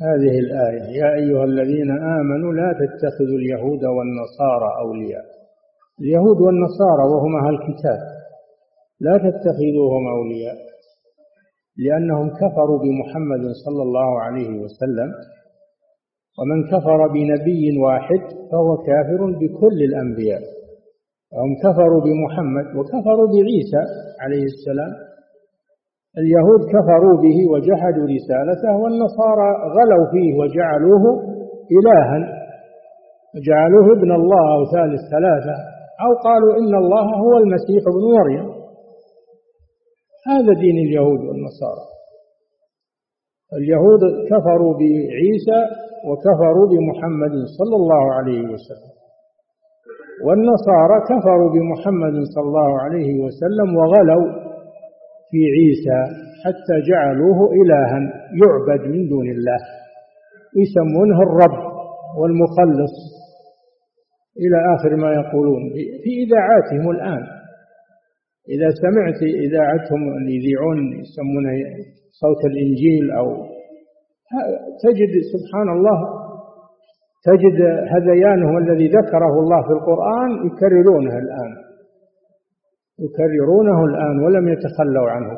هذه 0.02 0.40
الآية. 0.40 0.84
يا 1.02 1.10
أيها 1.16 1.44
الذين 1.44 1.92
آمنوا 1.92 2.54
لا 2.54 2.74
تتخذوا 2.82 3.38
اليهود 3.42 3.84
والنصارى 3.86 4.70
أولياء. 4.80 5.26
اليهود 6.02 6.38
والنصارى 6.42 7.04
وهم 7.12 7.36
أهل 7.36 7.54
الكتاب. 7.54 8.00
لا 9.02 9.18
تتخذوهم 9.18 10.08
أولياء. 10.08 10.58
لأنهم 11.78 12.30
كفروا 12.30 12.80
بمحمد 12.80 13.44
صلى 13.66 13.84
الله 13.84 14.22
عليه 14.22 14.50
وسلم. 14.50 15.39
ومن 16.40 16.60
كفر 16.72 17.00
بنبي 17.14 17.64
واحد 17.86 18.22
فهو 18.52 18.78
كافر 18.88 19.22
بكل 19.40 19.78
الأنبياء. 19.90 20.42
هم 21.34 21.52
كفروا 21.64 22.02
بمحمد 22.06 22.68
وكفروا 22.78 23.28
بعيسى 23.34 23.84
عليه 24.24 24.44
السلام. 24.54 24.94
اليهود 26.22 26.62
كفروا 26.76 27.16
به 27.24 27.38
وجحدوا 27.52 28.08
رسالته 28.16 28.74
والنصارى 28.82 29.50
غلوا 29.76 30.06
فيه 30.12 30.30
وجعلوه 30.40 31.04
إلها. 31.78 32.20
جعلوه 33.48 33.88
ابن 33.98 34.12
الله 34.12 34.44
أو 34.56 34.62
ثالث 34.76 35.02
ثلاثة 35.16 35.56
أو 36.06 36.12
قالوا 36.28 36.54
إن 36.60 36.74
الله 36.84 37.08
هو 37.24 37.38
المسيح 37.38 37.82
ابن 37.94 38.04
مريم. 38.18 38.48
هذا 40.28 40.54
دين 40.64 40.78
اليهود 40.88 41.20
والنصارى. 41.20 41.86
اليهود 43.54 44.02
كفروا 44.32 44.74
بعيسى 44.80 45.89
وكفروا 46.08 46.68
بمحمد 46.72 47.34
صلى 47.58 47.76
الله 47.82 48.04
عليه 48.18 48.42
وسلم. 48.54 48.94
والنصارى 50.26 50.98
كفروا 51.12 51.50
بمحمد 51.56 52.16
صلى 52.34 52.48
الله 52.52 52.72
عليه 52.82 53.10
وسلم 53.24 53.70
وغلوا 53.80 54.28
في 55.30 55.40
عيسى 55.56 56.00
حتى 56.44 56.76
جعلوه 56.90 57.40
إلها 57.60 58.00
يعبد 58.42 58.82
من 58.94 59.02
دون 59.10 59.28
الله 59.36 59.60
يسمونه 60.62 61.20
الرب 61.28 61.58
والمخلص 62.20 62.96
إلى 64.44 64.58
آخر 64.76 64.96
ما 64.96 65.12
يقولون 65.14 65.62
في 66.04 66.12
إذاعاتهم 66.24 66.90
الآن. 66.92 67.24
إذا 68.56 68.70
سمعت 68.84 69.20
إذاعتهم 69.46 70.02
اللي 70.18 70.36
يذيعون 70.36 70.80
يسمونه 71.02 71.56
صوت 72.22 72.42
الإنجيل 72.52 73.12
أو 73.12 73.28
تجد 74.84 75.14
سبحان 75.34 75.70
الله 75.70 76.00
تجد 77.24 77.62
هذيانهم 77.96 78.58
الذي 78.58 78.88
ذكره 78.88 79.40
الله 79.40 79.62
في 79.62 79.74
القرآن 79.74 80.48
يكررونه 80.48 81.18
الآن. 81.18 81.52
يكررونه 83.00 83.86
الآن 83.86 84.20
ولم 84.24 84.50
يتخلوا 84.50 85.10
عنه. 85.10 85.32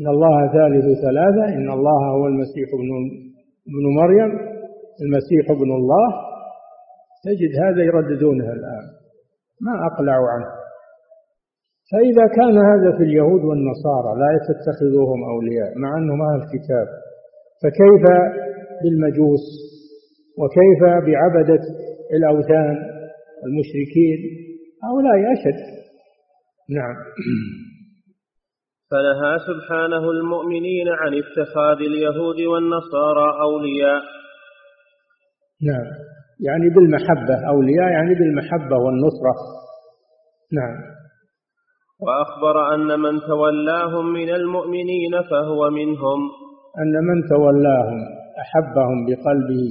إن 0.00 0.06
الله 0.06 0.52
ثالث 0.52 1.00
ثلاثة 1.02 1.44
إن 1.56 1.70
الله 1.70 2.10
هو 2.10 2.26
المسيح 2.26 2.68
ابن 2.74 2.90
ابن 3.68 3.84
مريم 4.00 4.30
المسيح 5.02 5.50
ابن 5.50 5.70
الله. 5.72 6.08
تجد 7.24 7.52
هذا 7.64 7.82
يرددونه 7.82 8.52
الآن. 8.52 8.84
ما 9.60 9.86
أقلعوا 9.86 10.28
عنه. 10.28 10.50
فإذا 11.92 12.26
كان 12.26 12.56
هذا 12.58 12.96
في 12.96 13.02
اليهود 13.02 13.44
والنصارى 13.44 14.18
لا 14.18 14.32
تتخذوهم 14.48 15.24
أولياء 15.24 15.78
مع 15.78 15.98
أنهم 15.98 16.22
أهل 16.22 16.40
الكتاب 16.42 16.86
فكيف 17.62 18.04
بالمجوس؟ 18.82 19.44
وكيف 20.38 20.82
بعبدة 21.06 21.62
الأوثان 22.16 22.76
المشركين؟ 23.46 24.18
هؤلاء 24.84 25.32
أشد. 25.32 25.58
نعم. 26.70 26.96
فنهى 28.90 29.38
سبحانه 29.38 30.10
المؤمنين 30.10 30.88
عن 30.88 31.12
اتخاذ 31.14 31.76
اليهود 31.76 32.40
والنصارى 32.40 33.40
أولياء. 33.40 34.02
نعم. 35.62 35.86
يعني 36.40 36.68
بالمحبة. 36.74 37.48
أولياء 37.48 37.88
يعني 37.92 38.14
بالمحبة 38.14 38.76
والنصرة. 38.76 39.34
نعم. 40.52 40.76
وأخبر 42.00 42.74
أن 42.74 43.00
من 43.00 43.20
تولاهم 43.20 44.12
من 44.12 44.30
المؤمنين 44.30 45.22
فهو 45.30 45.70
منهم. 45.70 46.20
أن 46.82 47.04
من 47.08 47.28
تولاهم 47.28 48.00
أحبهم 48.42 49.06
بقلبه 49.06 49.66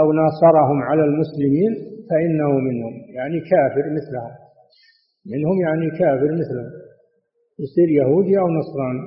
أو 0.00 0.12
ناصرهم 0.12 0.82
على 0.82 1.04
المسلمين 1.04 1.72
فإنه 2.10 2.50
منهم 2.66 2.94
يعني 3.16 3.40
كافر 3.40 3.84
مثلهم. 3.98 4.34
منهم 5.32 5.56
يعني 5.66 5.90
كافر 5.90 6.30
مثلهم. 6.40 6.70
يصير 7.62 7.88
يهودي 8.00 8.38
أو 8.38 8.48
نصراني. 8.58 9.04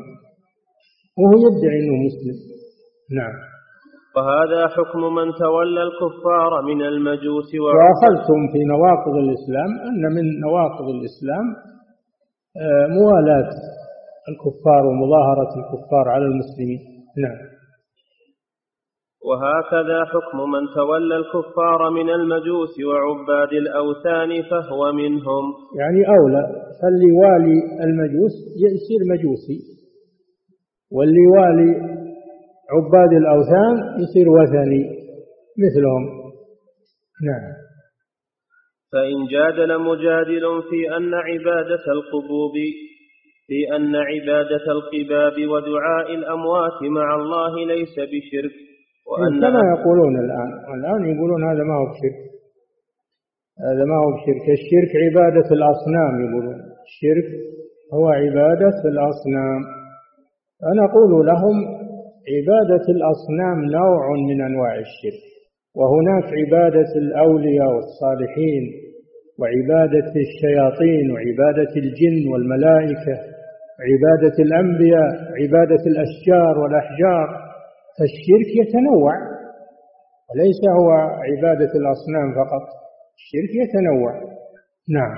وهو 1.19 1.33
يدعي 1.47 1.79
أنه 1.79 1.95
مسلم. 2.07 2.37
نعم. 3.19 3.35
وهذا 4.15 4.67
حكم 4.67 5.01
من 5.15 5.27
تولى 5.39 5.83
الكفار 5.89 6.61
من 6.69 6.81
المجوس 6.81 7.49
وأخذتم 7.63 8.39
في 8.51 8.59
نواقض 8.73 9.15
الإسلام 9.25 9.71
أن 9.89 10.01
من 10.15 10.39
نواقض 10.39 10.87
الإسلام 10.95 11.45
آه، 12.63 12.87
موالاة 12.87 13.49
الكفار 14.31 14.85
ومظاهرة 14.85 15.51
الكفار 15.59 16.05
على 16.13 16.25
المسلمين. 16.25 16.79
نعم. 17.23 17.49
وهكذا 19.27 20.05
حكم 20.05 20.37
من 20.51 20.63
تولى 20.75 21.15
الكفار 21.15 21.89
من 21.89 22.09
المجوس 22.09 22.73
وعباد 22.89 23.53
الأوثان 23.53 24.43
فهو 24.49 24.91
منهم. 24.91 25.43
يعني 25.79 26.01
أولى 26.17 26.43
فاللي 26.81 27.07
يوالي 27.13 27.57
المجوس 27.83 28.33
يصير 28.65 29.01
مجوسي 29.13 29.59
واللي 30.91 31.21
يوالي 31.29 31.71
عباد 32.75 33.11
الأوثان 33.13 34.01
يصير 34.01 34.29
وثني 34.29 34.83
مثلهم. 35.63 36.03
نعم. 37.29 37.59
فإن 38.91 39.27
جادل 39.31 39.79
مجادل 39.79 40.63
في 40.69 40.97
أن 40.97 41.13
عبادة 41.13 41.83
القبوب 41.91 42.53
في 43.49 43.59
أن 43.75 43.95
عبادة 44.11 44.65
القباب 44.77 45.35
ودعاء 45.51 46.07
الأموات 46.19 46.79
مع 46.97 47.15
الله 47.19 47.53
ليس 47.73 47.95
بشرك 48.13 48.55
وأن 49.09 49.41
كما 49.41 49.61
يقولون 49.73 50.15
الآن. 50.25 50.51
الآن 50.77 51.01
يقولون 51.13 51.41
هذا 51.49 51.63
ما 51.69 51.75
هو 51.79 51.85
بشرك. 51.91 52.17
هذا 53.67 53.83
ما 53.91 53.97
هو 54.03 54.09
بشرك. 54.15 54.45
الشرك 54.59 54.91
عبادة 55.05 55.47
الأصنام 55.57 56.13
يقولون. 56.25 56.59
الشرك 56.87 57.29
هو 57.93 58.05
عبادة 58.21 58.77
الأصنام. 58.93 59.61
أنا 60.71 60.81
أقول 60.89 61.11
لهم 61.31 61.55
عبادة 62.33 62.85
الأصنام 62.95 63.57
نوع 63.79 64.03
من 64.29 64.41
أنواع 64.41 64.73
الشرك 64.75 65.23
وهناك 65.79 66.27
عبادة 66.39 66.91
الأولياء 67.03 67.71
والصالحين 67.75 68.63
وعبادة 69.39 70.11
الشياطين 70.25 71.11
وعبادة 71.11 71.71
الجن 71.83 72.31
والملائكة. 72.31 73.15
عبادة 73.87 74.35
الأنبياء 74.45 75.11
عبادة 75.41 75.83
الأشجار 75.91 76.59
والأحجار 76.59 77.27
فالشرك 77.97 78.49
يتنوع 78.61 79.13
وليس 80.29 80.61
هو 80.79 80.89
عبادة 81.29 81.71
الأصنام 81.81 82.27
فقط 82.39 82.65
الشرك 83.19 83.51
يتنوع. 83.63 84.13
نعم. 84.89 85.15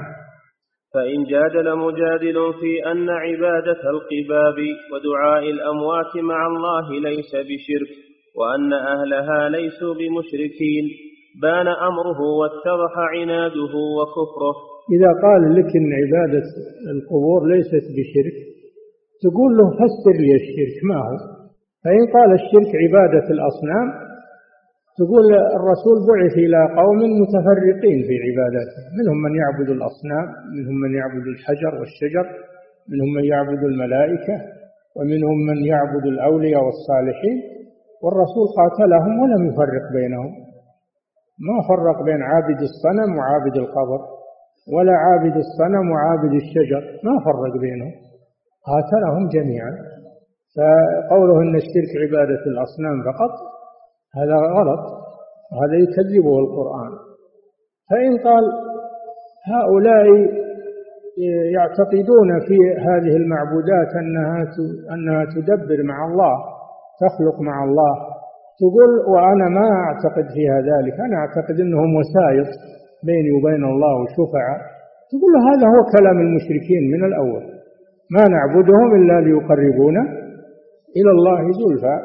فإن 0.94 1.24
جادل 1.24 1.78
مجادل 1.78 2.54
في 2.60 2.92
أن 2.92 3.10
عبادة 3.10 3.82
القباب 3.94 4.58
ودعاء 4.92 5.50
الأموات 5.50 6.16
مع 6.24 6.48
الله 6.48 7.00
ليس 7.10 7.32
بشرك 7.36 7.92
وأن 8.38 8.74
أهلها 8.74 9.50
ليسوا 9.50 9.94
بمشركين 9.94 10.86
بان 11.42 11.68
أمره 11.68 12.20
واتضح 12.40 12.94
عناده 12.98 13.74
وكفره. 13.98 14.56
إذا 14.96 15.12
قال 15.26 15.56
لك 15.56 15.70
إن 15.80 15.90
عبادة 16.02 16.44
القبور 16.96 17.48
ليست 17.48 17.86
بشرك 17.98 18.51
تقول 19.26 19.52
له 19.58 19.68
فسر 19.80 20.16
لي 20.24 20.34
الشرك 20.42 20.78
ما 20.90 20.98
هو؟ 21.06 21.16
فإن 21.84 22.04
قال 22.16 22.30
الشرك 22.40 22.72
عبادة 22.84 23.26
الأصنام 23.36 23.88
تقول 25.00 25.26
الرسول 25.60 25.98
بعث 26.10 26.34
إلى 26.46 26.60
قوم 26.82 27.00
متفرقين 27.22 28.00
في 28.08 28.16
عباداته 28.26 28.82
منهم 28.98 29.18
من 29.26 29.34
يعبد 29.42 29.70
الأصنام 29.78 30.28
منهم 30.56 30.76
من 30.84 30.92
يعبد 31.00 31.26
الحجر 31.34 31.72
والشجر 31.80 32.26
منهم 32.92 33.10
من 33.18 33.24
يعبد 33.34 33.62
الملائكة 33.72 34.36
ومنهم 34.98 35.38
من 35.50 35.58
يعبد 35.74 36.06
الأولياء 36.14 36.62
والصالحين 36.66 37.38
والرسول 38.04 38.46
قاتلهم 38.60 39.14
ولم 39.22 39.42
يفرق 39.50 39.86
بينهم. 39.94 40.32
ما 41.48 41.58
فرق 41.70 41.98
بين 42.08 42.22
عابد 42.32 42.60
الصنم 42.70 43.10
وعابد 43.18 43.56
القبر 43.64 44.02
ولا 44.74 44.96
عابد 45.06 45.36
الصنم 45.44 45.86
وعابد 45.92 46.34
الشجر 46.42 46.82
ما 47.06 47.14
فرق 47.26 47.54
بينهم. 47.66 47.94
قاتلهم 48.70 49.24
جميعا. 49.36 49.74
فقوله 50.56 51.42
إن 51.42 51.56
الشرك 51.56 51.92
عبادة 52.04 52.44
الأصنام 52.54 52.98
فقط 53.10 53.34
هذا 54.18 54.36
غلط. 54.58 54.84
وهذا 55.52 55.76
يكذبه 55.84 56.40
القرآن. 56.40 56.92
فإن 57.90 58.12
قال 58.28 58.44
هؤلاء 59.54 60.06
يعتقدون 61.58 62.30
في 62.48 62.58
هذه 62.88 63.14
المعبودات 63.22 63.92
أنها 64.02 64.38
أنها 64.94 65.26
تدبر 65.36 65.84
مع 65.84 66.06
الله 66.06 66.36
تخلق 67.04 67.42
مع 67.42 67.64
الله 67.64 67.94
تقول 68.62 68.92
وأنا 69.14 69.50
ما 69.50 69.68
أعتقد 69.86 70.26
فيها 70.34 70.58
ذلك. 70.72 71.00
أنا 71.00 71.16
أعتقد 71.16 71.60
أنهم 71.60 71.96
وسائط 71.96 72.50
بيني 73.04 73.32
وبين 73.32 73.64
الله 73.64 73.94
وشفعاء. 74.02 74.60
تقول 75.12 75.30
له 75.34 75.42
هذا 75.52 75.66
هو 75.74 75.80
كلام 75.98 76.18
المشركين 76.26 76.84
من 76.94 77.06
الأول. 77.10 77.44
ما 78.16 78.24
نعبدهم 78.36 78.90
إلا 79.00 79.18
ليقربونا 79.26 80.04
إلى 80.98 81.12
الله 81.16 81.42
زلفى 81.60 81.98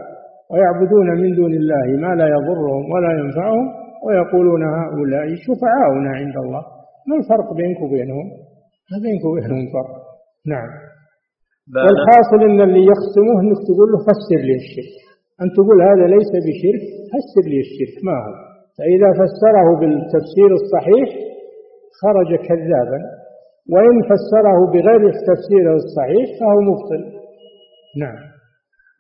ويعبدون 0.50 1.09
من 1.22 1.30
دون 1.40 1.52
الله 1.61 1.86
ما 2.04 2.12
لا 2.20 2.26
يضرهم 2.36 2.84
ولا 2.92 3.12
ينفعهم 3.20 3.66
ويقولون 4.07 4.62
هؤلاء 4.78 5.26
شفعاؤنا 5.46 6.11
عند 6.20 6.36
الله. 6.44 6.62
ما 7.09 7.14
الفرق 7.20 7.48
بينك 7.61 7.78
وبينهم؟ 7.84 8.26
ما 8.90 8.96
بينك 9.04 9.22
وبينهم 9.28 9.64
فرق. 9.74 9.94
نعم. 10.52 10.70
والحاصل 11.86 12.40
إن 12.50 12.61
اللي 12.66 12.82
يخصموه 12.92 13.36
إنك 13.42 13.61
تقول 13.68 13.88
له 13.92 13.98
فسر 14.09 14.40
لي 14.48 14.54
الشرك. 14.62 14.96
أن 15.42 15.48
تقول 15.57 15.78
هذا 15.90 16.04
ليس 16.14 16.30
بشرك 16.46 16.84
فسر 17.12 17.44
لي 17.52 17.61
الشرك. 17.66 17.94
ما 18.09 18.16
هو؟ 18.24 18.32
فإذا 18.76 19.09
فسره 19.20 19.68
بالتفسير 19.80 20.50
الصحيح 20.61 21.09
خرج 22.00 22.30
كذابا. 22.48 23.00
وإن 23.72 24.02
فسره 24.10 24.58
بغير 24.72 25.02
التفسير 25.14 25.74
الصحيح 25.74 26.26
فهو 26.40 26.60
مبطل. 26.68 27.02
نعم. 28.02 28.18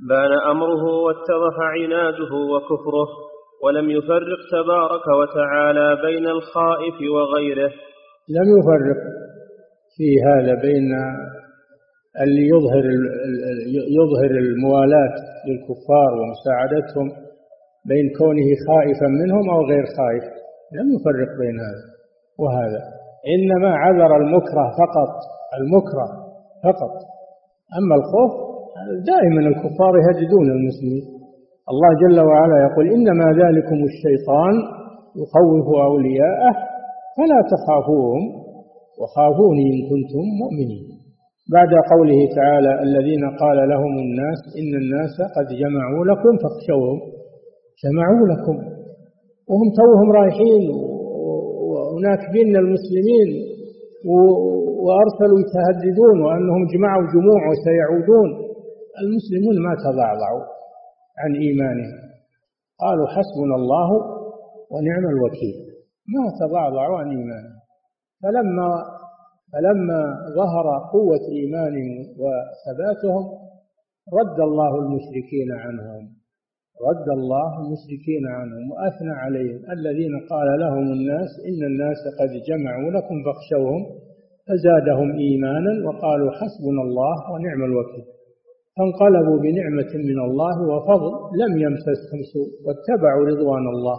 بان 0.08 0.32
أمره 0.50 0.84
واتضح 1.04 1.56
عناده 1.58 2.32
وكفره 2.52 3.08
ولم 3.64 3.90
يفرق 3.90 4.40
تبارك 4.52 5.06
وتعالى 5.20 5.96
بين 6.06 6.26
الخائف 6.26 6.96
وغيره. 7.14 7.72
لم 8.36 8.48
يفرق 8.58 9.00
في 9.96 10.08
هذا 10.28 10.54
بين 10.62 10.88
اللي 12.22 12.48
يظهر 12.48 12.84
يظهر 13.98 14.30
الموالاة 14.30 15.14
للكفار 15.46 16.10
ومساعدتهم 16.18 17.08
بين 17.88 18.06
كونه 18.18 18.48
خائفا 18.68 19.06
منهم 19.06 19.50
أو 19.50 19.60
غير 19.70 19.84
خائف. 19.98 20.24
لم 20.78 20.86
يفرق 20.96 21.30
بين 21.38 21.56
هذا 21.66 21.84
وهذا. 22.38 22.95
إنما 23.34 23.70
عذر 23.82 24.16
المكره 24.16 24.66
فقط 24.82 25.12
المكره 25.58 26.08
فقط. 26.64 26.94
أما 27.78 27.94
الخوف 28.00 28.32
دائما 29.12 29.40
الكفار 29.52 29.92
يهددون 30.02 30.46
المسلمين. 30.56 31.04
الله 31.70 31.90
جل 32.02 32.18
وعلا 32.20 32.56
يقول 32.66 32.86
إنما 32.96 33.26
ذلكم 33.42 33.78
الشيطان 33.90 34.54
يخوف 35.22 35.66
أولياءه 35.88 36.52
فلا 37.16 37.40
تخافوهم 37.52 38.22
وخافوني 39.00 39.64
إن 39.72 39.78
كنتم 39.90 40.24
مؤمنين. 40.42 40.86
بعد 41.54 41.72
قوله 41.92 42.20
تعالى 42.38 42.72
الذين 42.86 43.22
قال 43.42 43.58
لهم 43.72 43.92
الناس 44.04 44.40
إن 44.60 44.72
الناس 44.82 45.14
قد 45.36 45.46
جمعوا 45.62 46.04
لكم 46.10 46.32
فاخشوهم 46.42 46.98
جمعوا 47.82 48.26
لكم. 48.32 48.56
وهم 49.48 49.68
توهم 49.80 50.08
رايحين 50.18 50.62
وناكبين 51.96 52.56
المسلمين 52.56 53.28
وأرسلوا 54.84 55.38
يتهددون 55.44 56.16
وأنهم 56.26 56.62
جمعوا 56.72 57.04
جموع 57.14 57.40
وسيعودون. 57.50 58.30
المسلمون 59.02 59.56
ما 59.66 59.74
تضعضعوا 59.84 60.44
عن 61.18 61.32
إيمانهم. 61.44 61.98
قالوا 62.82 63.06
حسبنا 63.06 63.54
الله 63.60 63.88
ونعم 64.72 65.04
الوكيل. 65.14 65.56
ما 66.14 66.24
تضعضعوا 66.40 66.98
عن 66.98 67.08
إيمانهم. 67.16 67.56
فلما 68.22 68.68
فلما 69.52 70.00
ظهر 70.40 70.66
قوة 70.92 71.24
إيمانهم 71.38 71.94
وثباتهم 72.22 73.24
رد 74.18 74.38
الله 74.48 74.72
المشركين 74.82 75.52
عنهم. 75.52 76.02
رد 76.88 77.08
الله 77.18 77.50
المشركين 77.62 78.26
عنهم 78.26 78.70
وأثنى 78.72 79.14
عليهم 79.24 79.60
الذين 79.76 80.14
قال 80.30 80.48
لهم 80.60 80.86
الناس 80.92 81.30
إن 81.48 81.60
الناس 81.70 82.00
قد 82.20 82.30
جمعوا 82.48 82.90
لكم 82.96 83.16
فاخشوهم 83.24 83.82
فزادهم 84.46 85.08
إيمانا 85.24 85.72
وقالوا 85.86 86.30
حسبنا 86.30 86.82
الله 86.86 87.16
ونعم 87.32 87.64
الوكيل. 87.64 88.04
فانقلبوا 88.76 89.38
بنعمة 89.38 89.92
من 90.10 90.18
الله 90.26 90.56
وفضل 90.70 91.12
لم 91.42 91.52
يمسسهم 91.64 92.20
سوء 92.32 92.50
واتبعوا 92.64 93.24
رضوان 93.32 93.66
الله. 93.74 93.98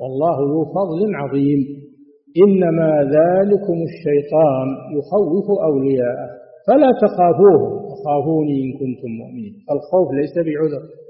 والله 0.00 0.36
ذو 0.52 0.64
فضل 0.64 1.14
عظيم. 1.14 1.60
إنما 2.44 2.90
ذلكم 3.18 3.78
الشيطان 3.90 4.66
يخوف 4.98 5.46
أولياءه 5.68 6.28
فلا 6.66 6.90
تخافوه 7.04 7.60
خافوني 8.04 8.56
إن 8.64 8.70
كنتم 8.80 9.10
مؤمنين. 9.20 9.54
الخوف 9.74 10.08
ليس 10.20 10.34
بعذر. 10.46 11.01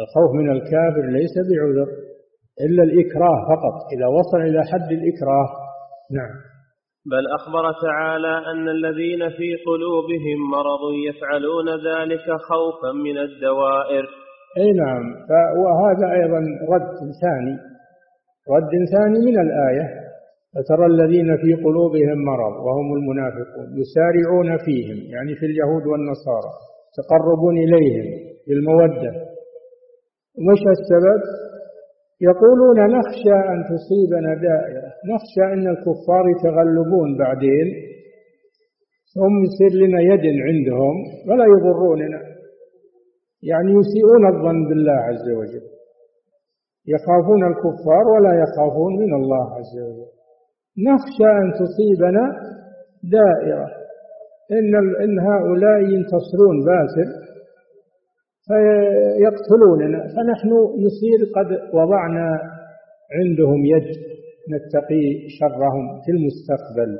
الخوف 0.00 0.30
من 0.40 0.50
الكافر 0.50 1.04
ليس 1.18 1.34
بعذر 1.48 1.88
إلا 2.66 2.82
الإكراه 2.82 3.36
فقط. 3.50 3.76
إذا 3.94 4.06
وصل 4.06 4.40
إلى 4.48 4.60
حد 4.70 4.92
الإكراه 4.98 5.48
نعم. 6.18 6.34
بل 7.12 7.24
أخبر 7.38 7.64
تعالى 7.86 8.34
أن 8.50 8.68
الذين 8.68 9.28
في 9.38 9.48
قلوبهم 9.68 10.38
مرض 10.56 10.82
يفعلون 11.08 11.68
ذلك 11.88 12.26
خوفا 12.48 12.92
من 13.06 13.18
الدوائر. 13.18 14.04
أي 14.58 14.72
نعم. 14.72 15.04
وهذا 15.62 16.06
أيضا 16.18 16.40
رد 16.74 16.98
ثاني. 17.22 17.56
رد 18.56 18.72
ثاني 18.94 19.18
من 19.28 19.40
الآية 19.46 19.86
فترى 20.54 20.86
الذين 20.86 21.36
في 21.36 21.54
قلوبهم 21.64 22.18
مرض 22.30 22.54
وهم 22.66 22.88
المنافقون 22.98 23.68
يسارعون 23.80 24.58
فيهم. 24.64 24.98
يعني 25.14 25.34
في 25.34 25.46
اليهود 25.46 25.86
والنصارى 25.86 26.52
تقربون 26.98 27.56
إليهم 27.56 28.06
بالمودة. 28.48 29.35
وش 30.44 30.62
السبب؟ 30.76 31.20
يقولون 32.20 32.78
نخشى 32.96 33.36
أن 33.52 33.58
تصيبنا 33.70 34.34
دائرة. 34.48 34.90
نخشى 35.12 35.44
أن 35.54 35.68
الكفار 35.74 36.24
يتغلبون 36.34 37.18
بعدين. 37.18 37.66
ثم 39.14 39.34
يصير 39.44 39.72
لنا 39.82 40.00
يد 40.00 40.24
عندهم 40.48 40.96
ولا 41.28 41.44
يضروننا. 41.44 42.20
يعني 43.42 43.70
يسيئون 43.78 44.26
الظن 44.32 44.68
بالله 44.68 44.92
عز 44.92 45.28
وجل. 45.38 45.66
يخافون 46.94 47.42
الكفار 47.50 48.04
ولا 48.14 48.32
يخافون 48.44 48.92
من 49.02 49.14
الله 49.14 49.54
عز 49.58 49.76
وجل. 49.86 50.10
نخشى 50.88 51.28
أن 51.42 51.52
تصيبنا 51.60 52.24
دائرة. 53.16 53.68
إن 54.52 54.74
إن 55.04 55.18
هؤلاء 55.18 55.80
ينتصرون 55.80 56.56
باسل. 56.66 57.25
فيقتلوننا. 58.48 60.00
فنحن 60.14 60.50
نصير 60.86 61.20
قد 61.36 61.74
وضعنا 61.74 62.28
عندهم 63.18 63.64
يد 63.64 63.88
نتقي 64.52 65.04
شرهم 65.38 65.84
في 66.04 66.10
المستقبل. 66.16 66.98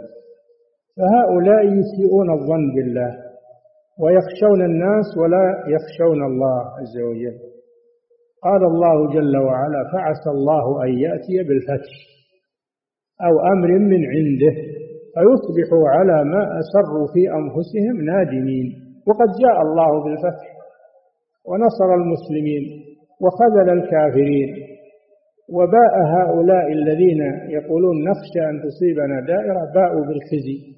فهؤلاء 0.97 1.65
يسيئون 1.65 2.31
الظن 2.31 2.75
بالله 2.75 3.13
ويخشون 4.01 4.65
الناس 4.65 5.09
ولا 5.21 5.47
يخشون 5.75 6.21
الله 6.31 6.61
عز 6.79 6.97
وجل. 7.09 7.39
قال 8.43 8.63
الله 8.65 8.97
جل 9.15 9.37
وعلا 9.37 9.83
فعسى 9.93 10.31
الله 10.31 10.85
أن 10.85 10.91
يأتي 10.99 11.37
بالفتح 11.49 11.95
أو 13.27 13.35
أمر 13.53 13.69
من 13.79 14.03
عنده 14.15 14.55
فيصبحوا 15.15 15.89
على 15.89 16.25
ما 16.25 16.43
أسروا 16.61 17.07
في 17.15 17.23
أنفسهم 17.41 18.05
نادمين. 18.11 18.67
وقد 19.09 19.29
جاء 19.43 19.57
الله 19.63 20.05
بالفتح. 20.05 20.56
ونصر 21.49 21.95
المسلمين 22.01 22.65
وخذل 23.23 23.69
الكافرين 23.79 24.49
وباء 25.57 25.95
هؤلاء 26.17 26.73
الذين 26.73 27.23
يقولون 27.51 27.97
نخشى 28.11 28.41
أن 28.51 28.63
تصيبنا 28.65 29.21
دائرة 29.27 29.63
باءوا 29.75 30.05
بالخزي. 30.07 30.77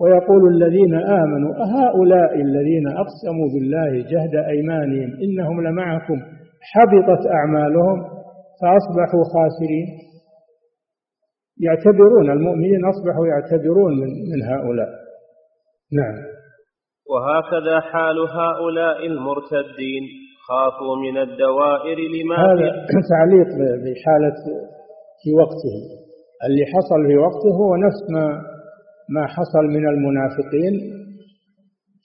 ويقول 0.00 0.42
الذين 0.54 0.94
آمنوا 0.94 1.52
أهؤلاء 1.66 2.34
الذين 2.34 2.86
أقسموا 2.88 3.48
بالله 3.54 3.90
جهد 4.12 4.34
أيمانهم 4.34 5.10
إنهم 5.24 5.60
لمعكم 5.66 6.18
حبطت 6.60 7.26
أعمالهم 7.26 7.98
فأصبحوا 8.60 9.24
خاسرين. 9.34 9.86
يعتبرون 11.60 12.30
المؤمنين 12.30 12.84
أصبحوا 12.84 13.26
يعتبرون 13.26 14.00
من, 14.00 14.08
من 14.32 14.42
هؤلاء. 14.42 14.88
نعم. 15.92 16.16
وهكذا 17.10 17.80
حال 17.80 18.18
هؤلاء 18.18 19.06
المرتدين. 19.06 20.04
خافوا 20.48 20.96
من 20.96 21.18
الدوائر 21.18 21.98
لما 21.98 22.36
هذا 22.36 22.68
تعليق 23.14 23.50
بحالة 23.84 24.38
في 25.22 25.30
وقته. 25.40 25.76
اللي 26.46 26.64
حصل 26.74 27.00
في 27.08 27.16
وقته 27.16 27.50
هو 27.62 27.76
نفس 27.76 28.02
ما 28.14 28.26
ما 29.08 29.26
حصل 29.26 29.64
من 29.76 29.88
المنافقين 29.88 30.74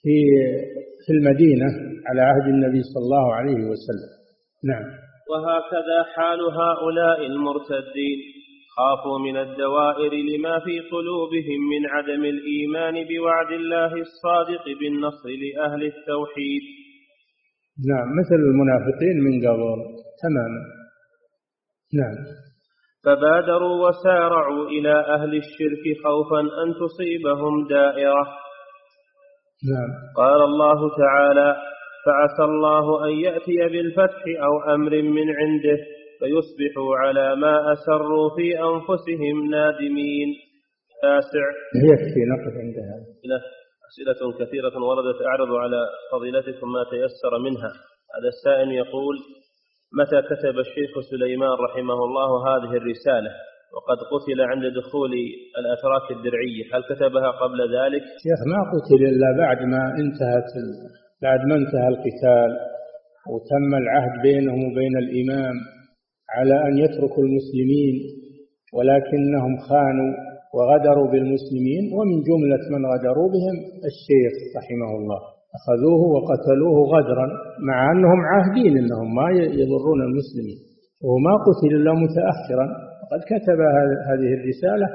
في 0.02 0.16
في 1.06 1.12
المدينة 1.12 1.66
على 2.06 2.20
عهد 2.20 2.46
النبي 2.54 2.82
صلى 2.82 3.02
الله 3.02 3.34
عليه 3.34 3.60
وسلم. 3.70 4.10
نعم. 4.64 4.84
وهكذا 5.30 5.98
حال 6.14 6.40
هؤلاء 6.40 7.26
المرتدين. 7.26 8.18
خافوا 8.78 9.18
من 9.18 9.36
الدوائر 9.36 10.12
لما 10.14 10.58
في 10.58 10.80
قلوبهم 10.80 11.60
من 11.72 11.86
عدم 11.86 12.24
الإيمان 12.24 12.94
بوعد 13.08 13.52
الله 13.52 13.92
الصادق 14.06 14.64
بالنصر 14.80 15.28
لأهل 15.28 15.82
التوحيد. 15.82 16.62
نعم 17.90 18.08
مثل 18.20 18.38
المنافقين 18.50 19.16
من 19.26 19.34
قبل. 19.46 19.80
تماما 20.22 20.62
نعم. 22.00 22.16
فبادروا 23.04 23.88
وسارعوا 23.88 24.68
إلى 24.68 24.94
أهل 25.14 25.36
الشرك 25.36 25.84
خوفا 26.04 26.40
أن 26.40 26.74
تصيبهم 26.82 27.68
دائرة. 27.68 28.24
نعم. 29.72 29.90
قال 30.16 30.40
الله 30.42 30.96
تعالى 30.96 31.56
فعسى 32.06 32.44
الله 32.44 33.04
أن 33.04 33.10
يأتي 33.10 33.58
بالفتح 33.72 34.22
أو 34.46 34.74
أمر 34.74 35.02
من 35.02 35.28
عنده. 35.40 35.97
فيصبحوا 36.18 36.90
على 37.02 37.36
ما 37.36 37.72
أسروا 37.72 38.26
في 38.36 38.46
أنفسهم 38.70 39.36
نادمين. 39.50 40.28
تاسع 41.02 41.44
يكفي 41.90 42.22
نقف 42.32 42.54
عند 42.62 42.76
هذا. 42.90 43.38
أسئلة 43.88 44.20
كثيرة 44.40 44.74
وردت 44.88 45.20
أعرض 45.30 45.50
على 45.62 45.80
فضيلتكم 46.12 46.72
ما 46.72 46.82
تيسر 46.92 47.32
منها. 47.46 47.72
هذا 48.14 48.28
السائل 48.34 48.68
يقول 48.72 49.16
متى 50.00 50.18
كتب 50.30 50.58
الشيخ 50.58 50.92
سليمان 51.10 51.54
رحمه 51.66 51.98
الله 52.08 52.30
هذه 52.50 52.72
الرسالة؟ 52.80 53.32
وقد 53.74 53.98
قتل 54.12 54.40
عند 54.50 54.64
دخول 54.80 55.12
الأتراك 55.60 56.06
الدرعية. 56.16 56.64
هل 56.72 56.82
كتبها 56.90 57.30
قبل 57.42 57.58
ذلك؟ 57.78 58.04
شيخ 58.26 58.40
ما 58.52 58.60
قتل 58.72 59.00
إلا 59.12 59.28
بعد 59.42 59.60
ما 59.72 59.82
انتهت 60.02 60.50
بعد 61.22 61.40
ما 61.48 61.54
انتهى 61.60 61.88
القتال 61.94 62.50
وتم 63.30 63.70
العهد 63.82 64.14
بينهم 64.22 64.60
وبين 64.66 64.94
الإمام. 65.04 65.56
على 66.36 66.56
أن 66.68 66.78
يتركوا 66.84 67.22
المسلمين 67.26 67.94
ولكنهم 68.76 69.52
خانوا 69.68 70.10
وغدروا 70.56 71.08
بالمسلمين 71.12 71.82
ومن 71.96 72.16
جملة 72.28 72.62
من 72.74 72.82
غدروا 72.92 73.28
بهم 73.34 73.56
الشيخ 73.90 74.34
رحمه 74.58 74.90
الله. 74.98 75.20
أخذوه 75.58 76.02
وقتلوه 76.14 76.76
غدرا 76.94 77.26
مع 77.68 77.92
أنهم 77.92 78.20
عاهدين 78.30 78.72
أنهم 78.82 79.08
ما 79.20 79.28
يضرون 79.62 80.00
المسلمين. 80.08 80.58
وهو 81.02 81.18
ما 81.28 81.34
قتل 81.46 81.70
إلا 81.78 81.92
متأخرا. 82.04 82.66
وقد 83.00 83.20
كتب 83.32 83.58
هذه 84.08 84.30
الرسالة 84.38 84.86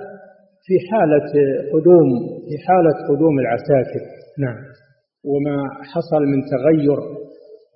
في 0.65 0.75
حالة 0.89 1.31
قدوم 1.73 2.09
في 2.47 2.55
حالة 2.67 2.95
قدوم 3.09 3.35
العساكر. 3.43 4.03
نعم. 4.45 4.59
وما 5.31 5.57
حصل 5.91 6.21
من 6.33 6.39
تغير 6.53 6.99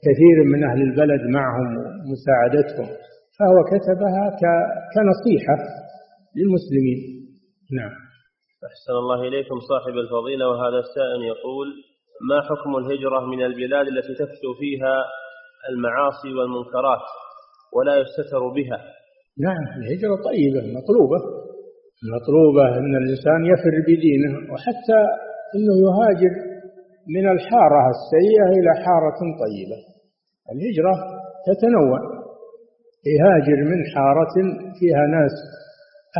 كثير 0.06 0.38
من 0.54 0.64
أهل 0.70 0.82
البلد 0.82 1.22
معهم 1.38 1.68
ومساعدتهم. 1.78 2.90
فهو 3.40 3.58
كتبها 3.72 4.24
كنصيحة 4.94 5.58
للمسلمين. 6.38 7.00
نعم. 7.80 7.94
أحسن 8.70 8.96
الله 9.02 9.20
إليكم 9.30 9.58
صاحب 9.72 9.96
الفضيلة 10.04 10.46
وهذا 10.52 10.80
السائل 10.86 11.22
يقول 11.34 11.68
ما 12.30 12.38
حكم 12.50 12.72
الهجرة 12.82 13.20
من 13.32 13.42
البلاد 13.46 13.86
التي 13.94 14.14
تفشو 14.22 14.52
فيها 14.60 14.96
المعاصي 15.70 16.30
والمنكرات 16.38 17.06
ولا 17.76 17.94
يستتر 18.02 18.44
بها؟ 18.58 18.80
نعم 19.48 19.66
الهجرة 19.82 20.16
طيبة 20.30 20.62
مطلوبة. 20.80 21.20
مطلوبة 22.16 22.66
أن 22.80 22.94
الإنسان 23.02 23.40
يفر 23.54 23.76
بدينه 23.90 24.34
وحتى 24.52 25.00
أنه 25.56 25.76
يهاجر 25.86 26.34
من 27.16 27.26
الحارة 27.36 27.82
السيئة 27.96 28.48
إلى 28.60 28.72
حارة 28.86 29.20
طيبة. 29.44 29.80
الهجرة 30.54 30.94
تتنوع. 31.48 32.17
يهاجر 33.14 33.58
من 33.72 33.80
حارة 33.94 34.36
فيها 34.80 35.04
ناس 35.18 35.36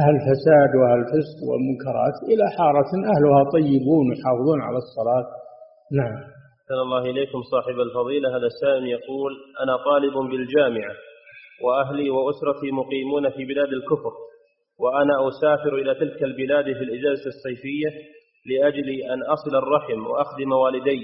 أهل 0.02 0.16
فساد 0.28 0.72
وأهل 0.80 1.02
فسق 1.12 1.40
والمنكرات 1.50 2.18
إلى 2.32 2.46
حارة 2.58 2.92
أهلها 3.14 3.42
طيبون 3.56 4.06
يحافظون 4.16 4.60
على 4.68 4.78
الصلاة. 4.84 5.28
نعم. 6.00 6.16
أحسن 6.60 6.80
الله 6.86 7.04
إليكم 7.12 7.42
صاحب 7.54 7.80
الفضيلة. 7.88 8.28
هذا 8.38 8.48
السائل 8.54 8.86
يقول 8.98 9.32
أنا 9.64 9.76
طالب 9.90 10.16
بالجامعة 10.32 10.94
وأهلي 11.64 12.10
وأسرتي 12.10 12.72
مقيمون 12.72 13.30
في 13.30 13.46
بلاد 13.46 13.72
الكفر 13.80 14.14
وأنا 14.80 15.16
أسافر 15.30 15.76
إلى 15.76 15.96
تلك 15.96 16.24
البلاد 16.24 16.66
في 16.66 16.84
الإجازة 16.88 17.28
الصيفية 17.34 17.90
لأجل 18.50 18.90
أن 19.14 19.20
أصل 19.36 19.56
الرحم 19.56 20.08
وأخدم 20.08 20.52
والدي 20.52 21.02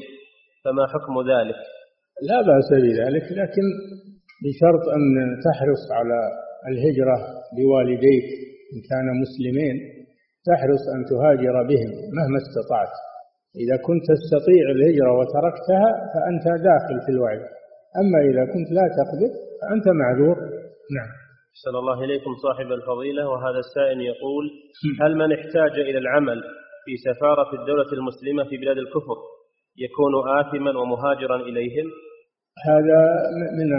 فما 0.65 0.87
حكم 0.87 1.15
ذلك؟ 1.31 1.59
لا 2.29 2.41
بأس 2.41 2.69
بذلك 2.83 3.25
لكن 3.41 3.65
بشرط 4.43 4.83
أن 4.97 5.03
تحرص 5.47 5.83
على 5.97 6.19
الهجرة 6.71 7.17
بوالديك 7.55 8.27
إن 8.73 8.79
كان 8.89 9.07
مسلمين 9.23 9.75
تحرص 10.49 10.83
أن 10.95 11.01
تهاجر 11.11 11.55
بهم 11.71 11.91
مهما 12.17 12.37
استطعت. 12.43 12.93
إذا 13.63 13.75
كنت 13.87 14.03
تستطيع 14.13 14.63
الهجرة 14.75 15.11
وتركتها 15.19 15.89
فأنت 16.13 16.45
داخل 16.69 16.95
في 17.05 17.09
الوعي. 17.15 17.41
أما 18.01 18.19
إذا 18.29 18.43
كنت 18.53 18.69
لا 18.77 18.85
تقدر 18.99 19.31
فأنت 19.61 19.85
معذور. 20.01 20.37
نعم. 20.97 21.11
أحسن 21.53 21.75
الله 21.81 22.03
إليكم 22.03 22.31
صاحب 22.45 22.71
الفضيلة 22.71 23.29
وهذا 23.29 23.59
السائل 23.65 24.01
يقول 24.01 24.45
هل 25.01 25.15
من 25.21 25.29
احتاج 25.37 25.73
إلى 25.89 25.97
العمل 25.97 26.39
في 26.85 26.93
سفارة 27.07 27.61
الدولة 27.61 27.89
المسلمة 27.93 28.43
في 28.49 28.57
بلاد 28.57 28.77
الكفر 28.77 29.17
يكون 29.77 30.13
آثما 30.39 30.79
ومهاجرا 30.79 31.35
إليهم؟ 31.35 31.87
هذا 32.69 33.01
من 33.57 33.69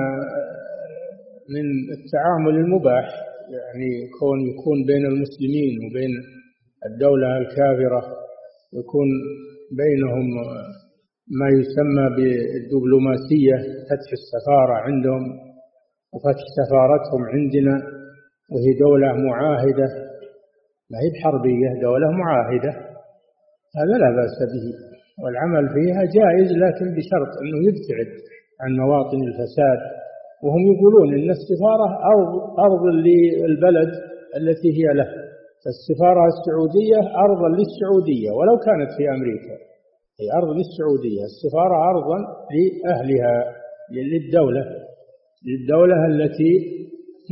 من 1.55 1.67
التعامل 1.97 2.55
المباح 2.65 3.07
يعني 3.55 3.91
كون 4.21 4.39
يكون 4.41 4.79
بين 4.87 5.07
المسلمين 5.07 5.73
وبين 5.85 6.13
الدولة 6.87 7.37
الكافرة 7.37 8.03
يكون 8.73 9.09
بينهم 9.83 10.27
ما 11.41 11.49
يسمى 11.49 12.07
بالدبلوماسية 12.17 13.57
فتح 13.89 14.09
السفارة 14.21 14.75
عندهم 14.87 15.23
وفتح 16.15 16.45
سفارتهم 16.59 17.23
عندنا 17.35 17.75
وهي 18.53 18.69
دولة 18.81 19.13
معاهدة. 19.13 19.89
ما 20.91 20.99
هي 21.03 21.09
بحربية 21.15 21.69
دولة 21.83 22.11
معاهدة. 22.11 22.73
هذا 23.79 23.95
لا 24.03 24.11
بأس 24.17 24.39
به 24.53 24.67
والعمل 25.23 25.69
فيها 25.75 26.03
جائز 26.17 26.49
لكن 26.65 26.87
بشرط 26.97 27.33
أنه 27.43 27.59
يبتعد. 27.69 28.13
عن 28.63 28.71
مواطن 28.83 29.21
الفساد 29.29 29.81
وهم 30.45 30.63
يقولون 30.73 31.09
أن 31.19 31.31
السفارة 31.39 31.89
أرض, 32.15 32.33
أرض 32.67 32.83
للبلد 33.07 33.91
التي 34.37 34.69
هي 34.79 34.87
له. 34.95 35.09
السفارة 35.75 36.23
السعودية 36.35 37.01
أرضا 37.27 37.49
للسعودية 37.59 38.31
ولو 38.39 38.57
كانت 38.67 38.91
في 38.97 39.03
أمريكا. 39.17 39.55
هي 40.21 40.27
أرض 40.41 40.51
للسعودية 40.59 41.23
السفارة 41.31 41.77
أرضا 41.93 42.19
لأهلها 42.55 43.35
للدولة 43.93 44.65
للدولة 45.49 46.07
التي 46.07 46.53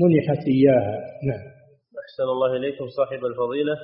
منحت 0.02 0.42
إياها. 0.56 0.96
نعم. 1.28 1.44
أحسن 2.04 2.26
الله 2.34 2.56
إليكم 2.56 2.86
صاحب 2.98 3.24
الفضيلة. 3.24 3.76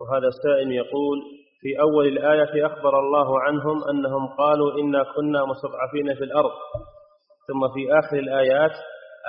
وهذا 0.00 0.28
السائل 0.34 0.72
يقول 0.72 1.18
في 1.60 1.80
أول 1.80 2.06
الآية 2.06 2.66
أخبر 2.66 2.98
الله 2.98 3.40
عنهم 3.40 3.76
أنهم 3.90 4.26
قالوا 4.26 4.80
إنا 4.80 5.02
كنا 5.16 5.40
مستضعفين 5.44 6.14
في 6.14 6.24
الأرض. 6.24 6.54
ثم 7.48 7.62
في 7.74 7.98
آخر 7.98 8.18
الآيات 8.18 8.74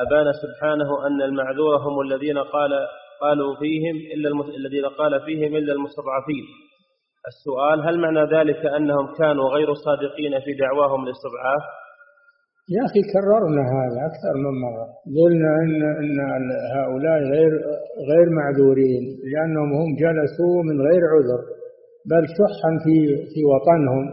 أبان 0.03 0.27
سبحانه 0.43 1.07
أن 1.07 1.21
المعذور 1.21 1.77
هم 1.77 2.01
الذين 2.01 2.37
قال 2.37 2.71
قالوا 3.21 3.55
فيهم 3.59 3.95
إلا 4.13 4.29
الذين 4.57 4.85
قال 4.85 5.21
فيهم 5.25 5.55
إلا 5.55 5.73
المستضعفين. 5.73 6.45
السؤال 7.31 7.87
هل 7.87 7.99
معنى 7.99 8.23
ذلك 8.35 8.65
أنهم 8.65 9.05
كانوا 9.19 9.49
غير 9.49 9.73
صادقين 9.73 10.39
في 10.45 10.53
دعواهم 10.53 11.03
الاستضعاف 11.03 11.63
يا 12.75 12.81
أخي 12.89 13.01
كررنا 13.13 13.63
هذا 13.77 13.99
أكثر 14.09 14.33
من 14.45 14.53
مرة. 14.65 14.87
قلنا 15.17 15.51
إن, 15.63 15.81
إن 16.03 16.17
هؤلاء 16.77 17.17
غير 17.33 17.51
غير 18.11 18.27
معذورين 18.39 19.03
لأنهم 19.31 19.69
هم 19.79 19.89
جلسوا 20.03 20.57
من 20.67 20.77
غير 20.87 21.01
عذر. 21.13 21.58
بل 22.11 22.23
شحا 22.37 22.71
في 22.83 22.95
في 23.31 23.41
وطنهم 23.51 24.05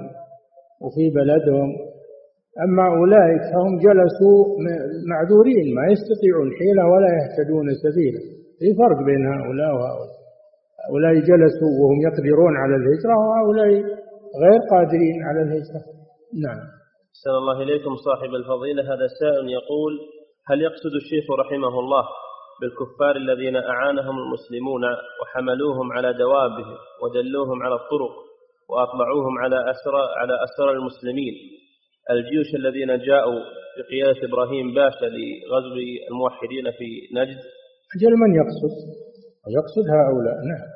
وفي 0.82 1.04
بلدهم. 1.18 1.70
أما 2.64 2.84
أولئك 3.00 3.42
فهم 3.52 3.72
جلسوا 3.86 4.38
معذورين 5.10 5.66
ما 5.78 5.84
يستطيعون 5.92 6.48
حيلة 6.58 6.82
ولا 6.92 7.10
يهتدون 7.18 7.66
سبيلا. 7.84 8.20
في 8.58 8.68
فرق 8.80 8.98
بين 9.08 9.22
هؤلاء 9.34 9.70
وهؤلاء. 9.78 10.16
هؤلاء 10.84 11.14
جلسوا 11.30 11.72
وهم 11.80 11.98
يقدرون 12.08 12.54
على 12.62 12.74
الهجرة 12.80 13.14
وهؤلاء 13.22 13.70
غير 14.42 14.60
قادرين 14.72 15.18
على 15.28 15.40
الهجرة. 15.46 15.80
نعم. 16.46 16.60
أحسن 17.14 17.34
الله 17.40 17.56
إليكم 17.64 17.92
صاحب 18.06 18.30
الفضيلة. 18.40 18.82
هذا 18.92 19.04
السائل 19.10 19.46
يقول 19.58 19.92
هل 20.48 20.58
يقصد 20.68 20.92
الشيخ 21.02 21.24
رحمه 21.42 21.74
الله 21.82 22.04
بالكفار 22.60 23.16
الذين 23.16 23.56
أعانهم 23.56 24.18
المسلمون 24.18 24.84
وحملوهم 25.22 25.92
على 25.92 26.12
دوابهم 26.12 26.76
ودلوهم 27.02 27.62
على 27.62 27.74
الطرق 27.74 28.14
وأطلعوهم 28.70 29.38
على 29.38 29.70
أسرى 29.70 30.02
على 30.16 30.32
أسرى 30.44 30.70
المسلمين. 30.72 31.34
الجيوش 32.10 32.54
الذين 32.54 32.98
جاءوا 32.98 33.40
بقيادة 33.78 34.28
إبراهيم 34.28 34.74
باشا 34.74 35.06
لغزو 35.06 35.76
الموحدين 36.10 36.70
في 36.78 36.88
نجد. 37.14 37.40
أجل 37.96 38.12
من 38.22 38.34
يقصد؟ 38.40 38.74
يقصد 39.56 39.86
هؤلاء. 39.96 40.36
نعم. 40.50 40.68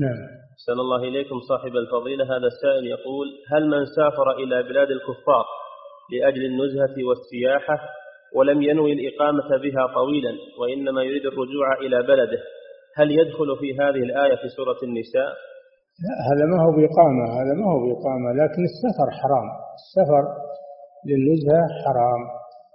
نعم. 0.00 0.18
أحسن 0.54 0.72
الله 0.72 1.02
إليكم 1.08 1.40
صاحب 1.48 1.76
الفضيلة. 1.76 2.24
هذا 2.24 2.46
السائل 2.46 2.86
يقول 2.86 3.26
هل 3.52 3.68
من 3.68 3.84
سافر 3.96 4.30
إلى 4.30 4.62
بلاد 4.62 4.90
الكفار 4.90 5.44
لأجل 6.12 6.44
النزهة 6.44 6.96
والسياحة؟ 7.08 7.99
ولم 8.36 8.62
ينوي 8.62 8.92
الإقامة 8.92 9.48
بها 9.62 9.86
طويلا 9.98 10.32
وإنما 10.60 11.02
يريد 11.02 11.26
الرجوع 11.26 11.66
إلى 11.84 12.02
بلده. 12.02 12.40
هل 12.96 13.10
يدخل 13.10 13.48
في 13.60 13.68
هذه 13.80 14.02
الآية 14.08 14.36
في 14.42 14.48
سورة 14.56 14.78
النساء؟ 14.82 15.30
لا 16.04 16.14
هذا 16.28 16.44
ما 16.50 16.58
هو 16.64 16.70
بإقامة 16.76 17.24
هذا 17.40 17.52
ما 17.60 17.66
هو 17.72 17.78
بإقامة 17.86 18.28
لكن 18.42 18.62
السفر 18.70 19.08
حرام. 19.20 19.48
السفر 19.80 20.24
للنزهة 21.08 21.64
حرام. 21.84 22.22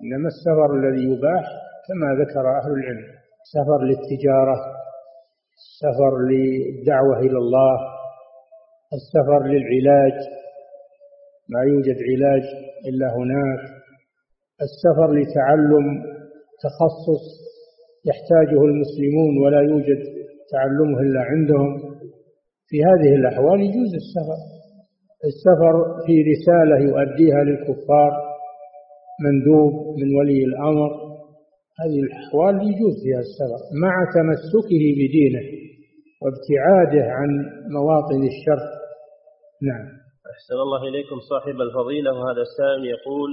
إنما 0.04 0.28
السفر 0.34 0.70
الذي 0.80 1.04
يباح 1.12 1.46
كما 1.88 2.08
ذكر 2.22 2.46
أهل 2.60 2.72
العلم. 2.80 3.08
سفر 3.56 3.80
للتجارة 3.90 4.58
السفر 5.62 6.14
للدعوة 6.32 7.20
إلى 7.20 7.38
الله 7.38 7.76
السفر 8.98 9.42
للعلاج. 9.54 10.18
ما 11.50 11.62
يوجد 11.72 11.98
علاج 12.10 12.44
إلا 12.90 13.08
هناك. 13.18 13.75
السفر 14.62 15.14
لتعلم 15.14 16.04
تخصص 16.64 17.26
يحتاجه 18.06 18.62
المسلمون 18.66 19.38
ولا 19.44 19.62
يوجد 19.62 20.04
تعلمه 20.52 21.00
إلا 21.02 21.22
عندهم. 21.22 21.96
في 22.68 22.78
هذه 22.84 23.16
الأحوال 23.16 23.62
يجوز 23.62 23.92
السفر. 24.02 24.40
السفر 25.30 25.76
في 26.06 26.14
رسالة 26.32 26.78
يؤديها 26.90 27.44
للكفار 27.44 28.12
مندوب 29.26 29.74
من 30.00 30.16
ولي 30.16 30.44
الأمر. 30.44 30.92
هذه 31.80 32.00
الأحوال 32.00 32.56
يجوز 32.56 32.96
فيها 33.04 33.20
السفر. 33.28 33.62
مع 33.84 33.94
تمسكه 34.18 34.84
بدينه 35.00 35.46
وابتعاده 36.22 37.12
عن 37.12 37.30
مواطن 37.72 38.22
الشر 38.32 38.64
نعم. 39.70 39.86
أحسن 40.34 40.58
الله 40.66 40.82
إليكم 40.90 41.20
صاحب 41.30 41.62
الفضيلة. 41.62 42.12
وهذا 42.14 42.42
السائل 42.42 42.86
يقول 42.96 43.32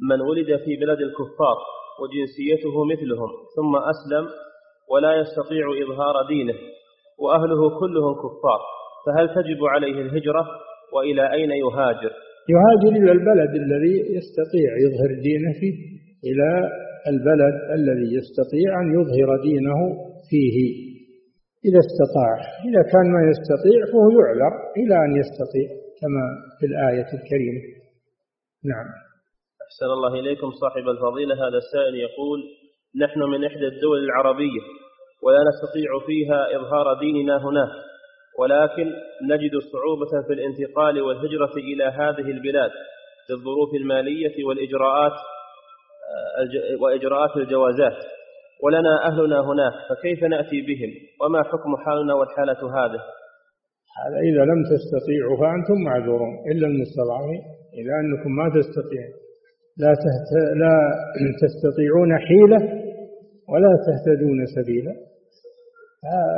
من 0.00 0.20
ولد 0.20 0.46
في 0.64 0.76
بلد 0.76 1.00
الكفار 1.00 1.58
وجنسيته 2.00 2.84
مثلهم 2.92 3.30
ثم 3.56 3.76
أسلم 3.76 4.24
ولا 4.90 5.12
يستطيع 5.20 5.64
إظهار 5.84 6.26
دينه 6.28 6.54
وأهله 7.18 7.80
كلهم 7.80 8.14
كفار. 8.14 8.60
فهل 9.06 9.28
تجب 9.28 9.64
عليه 9.64 10.00
الهجرة؟ 10.00 10.46
وإلى 10.94 11.32
أين 11.32 11.50
يهاجر؟ 11.50 12.12
يهاجر 12.52 12.92
إلى 13.02 13.12
البلد 13.12 13.52
الذي 13.64 13.96
يستطيع 14.16 14.70
يظهر 14.84 15.10
دينه 15.28 15.52
فيه 15.60 15.76
إلى 16.28 16.50
البلد 17.12 17.54
الذي 17.78 18.08
يستطيع 18.18 18.80
أن 18.80 18.86
يظهر 18.98 19.28
دينه 19.42 19.78
فيه. 20.30 20.56
إذا 21.68 21.80
استطاع 21.86 22.34
إذا 22.68 22.82
كان 22.92 23.06
ما 23.16 23.22
يستطيع 23.30 23.78
فهو 23.92 24.10
يعذر 24.18 24.52
إلى 24.76 24.96
أن 25.04 25.16
يستطيع 25.22 25.68
كما 26.00 26.24
في 26.60 26.66
الآية 26.66 27.08
الكريمة. 27.18 27.62
نعم. 28.64 29.05
أحسن 29.76 29.92
الله 29.92 30.20
إليكم 30.20 30.50
صاحب 30.50 30.88
الفضيلة. 30.88 31.34
هذا 31.34 31.58
السائل 31.64 31.94
يقول 31.94 32.38
نحن 33.02 33.20
من 33.20 33.44
إحدى 33.44 33.66
الدول 33.66 34.04
العربية 34.04 34.62
ولا 35.22 35.38
نستطيع 35.48 36.06
فيها 36.06 36.56
إظهار 36.56 36.98
ديننا 37.00 37.36
هناك 37.36 37.68
ولكن 38.38 38.86
نجد 39.30 39.54
صعوبة 39.72 40.26
في 40.26 40.32
الانتقال 40.32 41.02
والهجرة 41.02 41.54
إلى 41.56 41.84
هذه 41.84 42.30
البلاد 42.30 42.70
للظروف 43.30 43.74
المالية 43.74 44.44
والإجراءات 44.44 45.16
وإجراءات 46.80 47.36
الجوازات. 47.36 47.96
ولنا 48.62 49.06
أهلنا 49.06 49.40
هناك 49.40 49.72
فكيف 49.88 50.24
نأتي 50.24 50.60
بهم؟ 50.60 50.90
وما 51.20 51.42
حكم 51.42 51.76
حالنا 51.76 52.14
والحالة 52.14 52.60
هذه؟ 52.78 53.00
هذا 54.00 54.18
إذا 54.30 54.42
لم 54.50 54.60
تستطيعوا 54.72 55.36
فأنتم 55.40 55.78
معذورون 55.84 56.34
إلا 56.52 56.66
المستضعفين 56.66 57.42
إلى 57.74 57.90
أنكم 58.00 58.30
ما 58.36 58.48
تستطيعون. 58.60 59.25
لا, 59.82 59.94
تهت... 60.04 60.30
لا 60.62 60.74
تستطيعون 61.42 62.18
حيلة 62.18 62.60
ولا 63.52 63.72
تهتدون 63.86 64.38
سبيلا. 64.56 64.94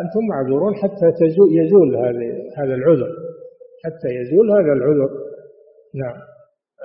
أنتم 0.03 0.23
معذورون 0.31 0.75
حتى 0.75 1.07
يزول 1.61 1.97
هذا 2.59 2.75
العذر. 2.75 3.11
حتى 3.85 4.09
يزول 4.19 4.51
هذا 4.51 4.73
العذر. 4.79 5.11
نعم. 5.95 6.19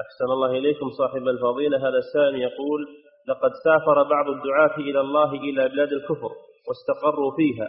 أحسن 0.04 0.26
الله 0.36 0.51
إليكم 0.51 0.89
صاحب 0.89 1.28
الفضيلة. 1.28 1.78
هذا 1.78 1.97
السائل 1.97 2.36
يقول 2.41 2.82
لقد 3.30 3.51
سافر 3.64 4.04
بعض 4.04 4.28
الدعاة 4.30 4.78
إلى 4.78 4.99
الله 4.99 5.32
إلى 5.34 5.70
بلاد 5.70 5.91
الكفر 5.91 6.32
واستقروا 6.68 7.32
فيها 7.36 7.68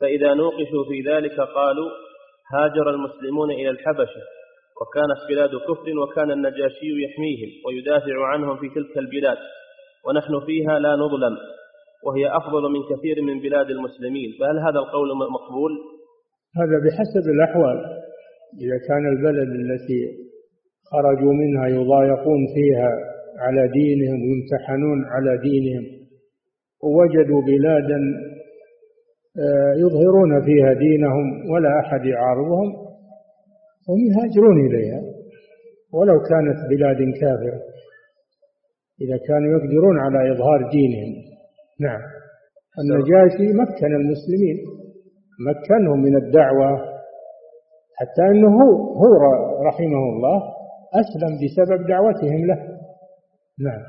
فإذا 0.00 0.34
نوقشوا 0.34 0.84
في 0.88 1.10
ذلك 1.10 1.40
قالوا 1.40 1.90
هاجر 2.54 2.90
المسلمون 2.90 3.50
إلى 3.50 3.70
الحبشة. 3.70 4.22
وكانت 4.80 5.20
بلاد 5.30 5.50
كفر 5.68 5.86
وكان 6.02 6.30
النجاشي 6.30 6.88
يحميهم 7.04 7.50
ويدافع 7.66 8.26
عنهم 8.32 8.56
في 8.56 8.68
تلك 8.68 8.98
البلاد 8.98 9.38
ونحن 10.06 10.46
فيها 10.46 10.78
لا 10.78 10.92
نظلم 10.96 11.34
وهي 12.06 12.36
أفضل 12.36 12.62
من 12.74 12.82
كثير 12.90 13.22
من 13.22 13.40
بلاد 13.40 13.70
المسلمين 13.70 14.30
فهل 14.40 14.58
هذا 14.58 14.78
القول 14.84 15.08
مقبول؟ 15.36 15.72
هذا 16.60 16.76
بحسب 16.84 17.24
الأحوال 17.34 17.78
إذا 18.64 18.78
كان 18.88 19.04
البلد 19.12 19.50
التي 19.62 20.02
خرجوا 20.90 21.32
منها 21.32 21.66
يضايقون 21.68 22.42
فيها 22.54 22.90
على 23.38 23.68
دينهم 23.68 24.18
ويمتحنون 24.22 25.04
على 25.04 25.38
دينهم 25.38 25.84
ووجدوا 26.84 27.42
بلادا 27.42 28.00
آه، 29.38 29.72
يظهرون 29.82 30.44
فيها 30.44 30.72
دينهم 30.72 31.50
ولا 31.50 31.80
أحد 31.80 32.04
يعارضهم 32.04 32.81
هم 33.88 33.98
يهاجرون 34.08 34.58
إليها. 34.66 35.00
ولو 35.94 36.18
كانت 36.30 36.58
بلاد 36.70 37.00
كافرة 37.20 37.60
إذا 39.02 39.16
كانوا 39.28 39.50
يقدرون 39.56 39.96
على 40.04 40.32
إظهار 40.32 40.70
دينهم. 40.70 41.12
نعم. 41.80 42.02
النجاشي 42.80 43.46
مكن 43.62 43.90
المسلمين 44.00 44.56
مكنهم 45.48 46.02
من 46.02 46.16
الدعوة 46.16 46.70
حتى 47.98 48.22
أنه 48.32 48.48
هو, 48.62 48.72
هو 49.02 49.14
رحمه 49.68 50.02
الله 50.12 50.38
أسلم 51.02 51.32
بسبب 51.40 51.86
دعوتهم 51.86 52.46
له. 52.46 52.60
نعم. 53.66 53.82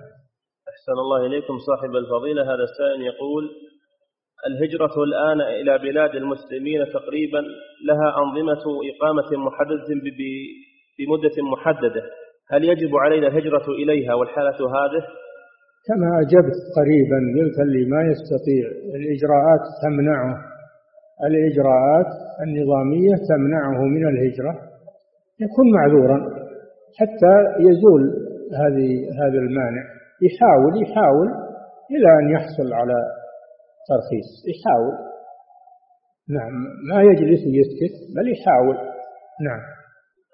أحسن 0.71 0.97
الله 1.03 1.25
إليكم 1.25 1.57
صاحب 1.57 1.91
الفضيلة. 1.95 2.41
هذا 2.43 2.63
السائل 2.69 3.01
يقول 3.11 3.43
الهجرة 4.47 5.03
الآن 5.03 5.41
إلى 5.41 5.77
بلاد 5.77 6.15
المسلمين 6.15 6.85
تقريبا 6.93 7.41
لها 7.87 8.07
أنظمة 8.23 8.63
إقامة 8.91 9.45
محددة 9.45 9.89
بمدة 10.97 11.35
محددة. 11.51 12.03
هل 12.51 12.63
يجب 12.63 12.95
علينا 12.95 13.27
الهجرة 13.27 13.67
إليها 13.69 14.13
والحالة 14.13 14.59
هذه؟ 14.77 15.03
كما 15.87 16.09
أجبت 16.21 16.57
قريبا 16.77 17.19
قلت 17.37 17.59
اللي 17.59 17.85
ما 17.85 18.01
يستطيع 18.11 18.65
الإجراءات 18.95 19.63
تمنعه. 19.83 20.35
الإجراءات 21.27 22.11
النظامية 22.45 23.15
تمنعه 23.29 23.81
من 23.85 24.07
الهجرة. 24.07 24.53
يكون 25.45 25.71
معذورا. 25.75 26.17
حتى 26.99 27.35
يزول 27.59 28.03
هذه 28.61 28.89
هذا 29.21 29.39
المانع. 29.45 29.83
يحاول 30.21 30.83
يحاول 30.83 31.27
إلى 31.91 32.09
أن 32.19 32.29
يحصل 32.35 32.73
على 32.73 32.95
ترخيص. 33.89 34.29
يحاول. 34.51 34.95
نعم. 36.37 36.53
ما 36.89 36.99
يجلس 37.09 37.41
ويسكت 37.47 37.95
بل 38.15 38.25
يحاول. 38.33 38.77
نعم. 39.47 39.63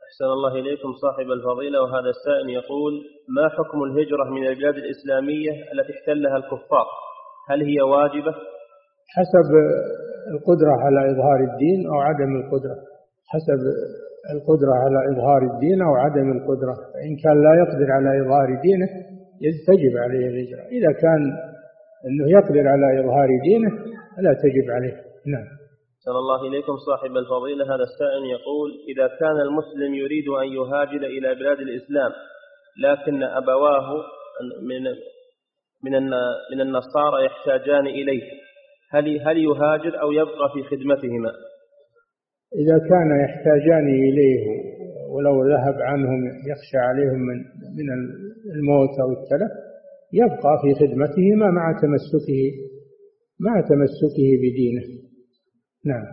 أحسن 0.08 0.26
الله 0.38 0.54
إليكم 0.62 0.92
صاحب 1.04 1.28
الفضيلة 1.38 1.78
وهذا 1.84 2.10
السائل 2.16 2.50
يقول 2.60 2.94
ما 3.38 3.50
حكم 3.50 3.84
الهجرة 3.84 4.24
من 4.36 4.48
البلاد 4.48 4.76
الإسلامية 4.84 5.52
التي 5.74 5.92
احتلها 5.94 6.38
الكفار؟ 6.38 6.88
هل 7.50 7.60
هي 7.70 7.82
واجبة؟ 7.82 8.34
حسب 9.16 9.48
القدرة 10.34 10.74
على 10.86 11.00
إظهار 11.12 11.40
الدين 11.50 11.80
أو 11.92 11.98
عدم 12.08 12.32
القدرة. 12.42 12.78
حسب 13.34 13.60
القدرة 14.34 14.74
على 14.84 15.00
إظهار 15.12 15.42
الدين 15.52 15.82
أو 15.82 15.94
عدم 16.04 16.28
القدرة. 16.38 16.74
فإن 16.94 17.12
كان 17.24 17.38
لا 17.48 17.54
يقدر 17.64 17.88
على 17.98 18.10
إظهار 18.22 18.48
دينه 18.68 18.90
تجب 19.68 19.94
عليه 20.04 20.26
الهجرة. 20.32 20.64
إذا 20.78 20.92
كان 21.04 21.22
أنه 22.06 22.32
يقدر 22.38 22.68
على 22.68 23.00
إظهار 23.00 23.30
دينه 23.44 23.70
فلا 24.18 24.34
تجب 24.44 24.72
عليه. 24.72 24.96
نعم. 25.34 25.48
صلى 26.06 26.18
الله 26.18 26.48
إليكم 26.48 26.76
صاحب 26.90 27.18
الفضيلة. 27.18 27.66
هذا 27.66 27.84
السائل 27.90 28.24
يقول 28.36 28.70
إذا 28.92 29.08
كان 29.20 29.38
المسلم 29.48 29.94
يريد 29.94 30.28
أن 30.28 30.48
يهاجر 30.48 31.02
إلى 31.16 31.36
بلاد 31.36 31.60
الإسلام 31.60 32.12
لكن 32.86 33.24
أبواه 33.24 33.90
من 34.62 34.84
من 35.84 36.10
من 36.52 36.62
النصارى 36.62 37.26
يحتاجان 37.26 37.88
إليه 37.88 38.24
هل 38.92 39.22
هل 39.28 39.38
يهاجر 39.38 40.02
أو 40.02 40.12
يبقى 40.12 40.50
في 40.54 40.64
خدمتهما؟ 40.64 41.32
إذا 42.56 42.78
كان 42.90 43.10
يحتاجان 43.24 43.88
إليه 43.88 44.46
ولو 45.10 45.48
ذهب 45.48 45.82
عنهم 45.82 46.26
يخشى 46.28 46.78
عليهم 46.78 47.20
من 47.20 47.38
من 47.78 47.88
الموت 48.56 49.00
أو 49.04 49.10
التلف 49.12 49.52
يبقى 50.14 50.54
في 50.62 50.70
خدمتهما 50.82 51.48
مع 51.60 51.66
تمسكه 51.84 52.42
مع 53.40 53.62
تمسكه 53.72 54.30
بدينه. 54.44 54.86
نعم. 55.86 56.06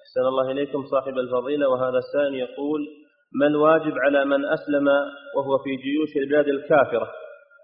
أحسن 0.00 0.24
الله 0.30 0.50
إليكم 0.50 0.82
صاحب 0.94 1.14
الفضيلة. 1.24 1.68
وهذا 1.70 1.98
السائل 2.04 2.34
يقول 2.34 2.80
ما 3.40 3.46
الواجب 3.46 3.94
على 4.04 4.24
من 4.24 4.40
أسلم 4.56 4.86
وهو 5.36 5.52
في 5.64 5.70
جيوش 5.84 6.12
البلاد 6.16 6.48
الكافرة 6.48 7.08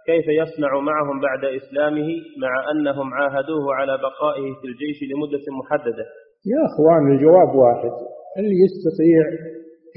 كيف 0.07 0.27
يصنع 0.41 0.73
معهم 0.91 1.21
بعد 1.21 1.43
إسلامه 1.61 2.09
مع 2.45 2.53
أنهم 2.73 3.15
عاهدوه 3.15 3.75
على 3.79 3.95
بقائه 3.99 4.47
في 4.61 4.67
الجيش 4.71 4.99
لمدة 5.11 5.45
محددة؟ 5.61 6.05
يا 6.53 6.61
أخوان 6.69 7.13
الجواب 7.15 7.51
واحد. 7.65 7.93
اللي 8.39 8.57
يستطيع 8.67 9.23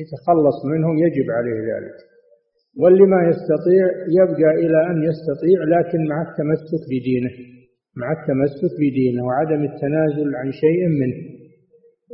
يتخلص 0.02 0.58
منهم 0.74 0.96
يجب 1.06 1.28
عليه 1.38 1.60
ذلك. 1.72 1.98
واللي 2.82 3.06
ما 3.14 3.22
يستطيع 3.30 3.86
يبقى 4.20 4.52
إلى 4.64 4.80
أن 4.92 4.98
يستطيع 5.10 5.58
لكن 5.76 6.00
مع 6.12 6.18
التمسك 6.28 6.84
بدينه 6.92 7.54
مع 7.98 8.08
التمسك 8.18 8.74
بدينه 8.80 9.26
وعدم 9.26 9.64
التنازل 9.72 10.36
عن 10.36 10.52
شيء 10.52 10.82
منه 11.02 11.18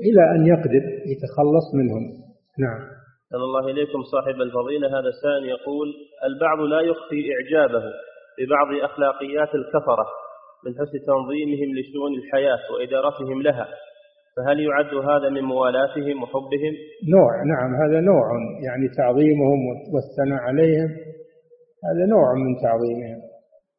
إلى 0.07 0.23
أن 0.35 0.47
يقدر 0.47 0.83
يتخلص 1.11 1.67
منهم. 1.79 2.03
نعم. 2.59 2.81
صلى 3.31 3.43
الله 3.43 3.67
إليكم 3.71 4.03
صاحب 4.03 4.41
الفضيلة. 4.41 4.87
هذا 4.87 5.09
السائل 5.15 5.43
يقول 5.55 5.87
البعض 6.29 6.59
لا 6.59 6.81
يخفي 6.81 7.21
إعجابه 7.33 7.83
ببعض 8.37 8.67
أخلاقيات 8.83 9.55
الكفرة 9.55 10.05
من 10.65 10.71
حسن 10.79 11.05
تنظيمهم 11.07 11.69
لشؤون 11.77 12.13
الحياة 12.19 12.63
وإدارتهم 12.73 13.41
لها. 13.41 13.67
فهل 14.39 14.59
يعد 14.59 14.93
هذا 15.09 15.29
من 15.29 15.41
موالاتهم 15.41 16.23
وحبهم؟ 16.23 16.73
نوع 17.15 17.43
نعم 17.43 17.75
هذا 17.75 17.99
نوع 17.99 18.27
يعني 18.65 18.87
تعظيمهم 18.97 19.59
والثناء 19.93 20.39
عليهم 20.39 20.89
هذا 21.87 22.05
نوع 22.05 22.33
من 22.33 22.55
تعظيمهم. 22.63 23.21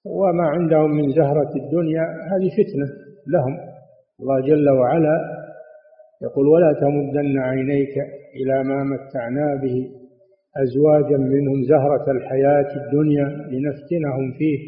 وما 0.06 0.44
عندهم 0.48 0.90
من 0.90 1.10
زهرة 1.10 1.50
الدنيا 1.56 2.02
هذه 2.02 2.48
فتنة 2.58 2.86
لهم. 3.28 3.58
الله 4.20 4.40
جل 4.40 4.70
وعلا 4.70 5.16
يقول 6.22 6.46
ولا 6.46 6.72
تمدن 6.80 7.38
عينيك 7.38 7.94
إلى 8.40 8.64
ما 8.64 8.84
متعنا 8.84 9.60
به 9.62 9.90
أزواجا 10.56 11.16
منهم 11.16 11.62
زهرة 11.68 12.10
الحياة 12.10 12.70
الدنيا 12.76 13.24
لنفتنهم 13.24 14.32
فيه. 14.38 14.58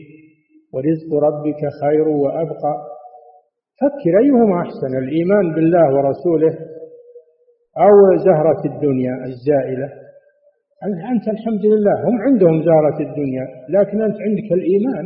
ورزق 0.72 1.14
ربك 1.14 1.60
خير 1.82 2.08
وأبقى. 2.08 2.91
فكر 3.82 4.12
أيهما 4.24 4.56
أحسن 4.64 4.92
الإيمان 5.02 5.54
بالله 5.54 5.86
ورسوله 5.94 6.54
أو 7.86 8.16
زهرة 8.26 8.62
الدنيا 8.72 9.14
الزائلة. 9.24 9.88
أنت 11.12 11.28
الحمد 11.28 11.64
لله 11.72 11.96
هم 12.08 12.16
عندهم 12.26 12.62
زهرة 12.62 12.98
الدنيا 13.08 13.46
لكن 13.68 14.02
أنت 14.02 14.16
عندك 14.26 14.48
الإيمان. 14.58 15.04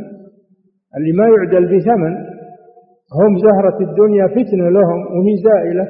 اللي 0.97 1.11
ما 1.19 1.25
يعدل 1.33 1.65
بثمن 1.73 2.13
هم 3.19 3.31
زهرة 3.47 3.77
الدنيا 3.89 4.27
فتنة 4.27 4.69
لهم 4.69 4.99
وهي 5.15 5.33
زائلة. 5.49 5.87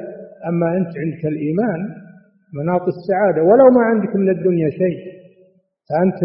أما 0.48 0.76
أنت 0.76 0.92
عندك 1.02 1.22
الإيمان 1.32 1.80
مناط 2.58 2.84
السعادة 2.94 3.42
ولو 3.42 3.68
ما 3.76 3.82
عندك 3.90 4.16
من 4.16 4.28
الدنيا 4.28 4.70
شيء. 4.70 4.98
فأنت 5.88 6.20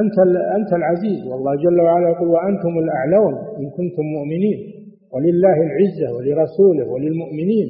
أنت 0.00 0.16
أنت 0.56 0.72
العزيز 0.72 1.26
والله 1.30 1.52
جل 1.64 1.80
وعلا 1.80 2.08
يقول 2.08 2.28
وأنتم 2.28 2.78
الأعلون 2.84 3.34
إن 3.58 3.70
كنتم 3.76 4.04
مؤمنين. 4.16 4.75
ولله 5.12 5.56
العزة 5.66 6.08
ولرسوله 6.16 6.84
وللمؤمنين. 6.92 7.68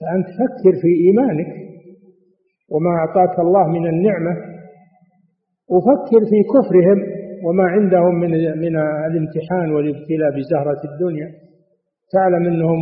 فأنت 0.00 0.26
فكر 0.40 0.72
في 0.82 0.90
إيمانك 1.06 1.50
وما 2.72 2.90
أعطاك 3.00 3.38
الله 3.38 3.66
من 3.68 3.86
النعمة 3.86 4.34
وفكر 5.72 6.20
في 6.30 6.38
كفرهم 6.54 6.98
وما 7.46 7.64
عندهم 7.64 8.14
من 8.20 8.30
من 8.64 8.76
الامتحان 9.10 9.72
والابتلاء 9.74 10.30
بزهرة 10.36 10.80
الدنيا. 10.92 11.28
تعلم 12.12 12.46
أنهم 12.46 12.80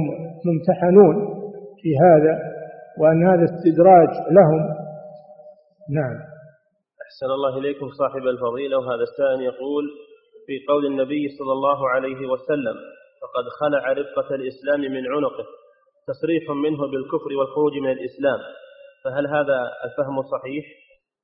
ممتحنون 0.48 1.16
في 1.80 1.90
هذا 2.04 2.34
وأن 3.00 3.26
هذا 3.26 3.44
استدراج 3.44 4.08
لهم. 4.38 4.62
نعم. 5.98 6.16
أحسن 7.04 7.30
الله 7.36 7.58
إليكم 7.58 7.88
صاحب 8.00 8.22
الفضيلة. 8.34 8.78
وهذا 8.78 9.04
السائل 9.10 9.40
يقول 9.52 9.84
في 10.46 10.54
قول 10.68 10.86
النبي 10.86 11.28
صلى 11.38 11.52
الله 11.52 11.88
عليه 11.94 12.20
وسلم 12.32 12.76
فقد 13.24 13.44
خلع 13.60 13.92
رفقة 13.92 14.34
الإسلام 14.34 14.80
من 14.80 15.04
عنقه 15.14 15.46
تصريح 16.10 16.44
منه 16.64 16.80
بالكفر 16.90 17.30
والخروج 17.38 17.72
من 17.84 17.90
الإسلام. 17.90 18.40
فهل 19.04 19.26
هذا 19.26 19.58
الفهم 19.84 20.16
صحيح؟ 20.34 20.64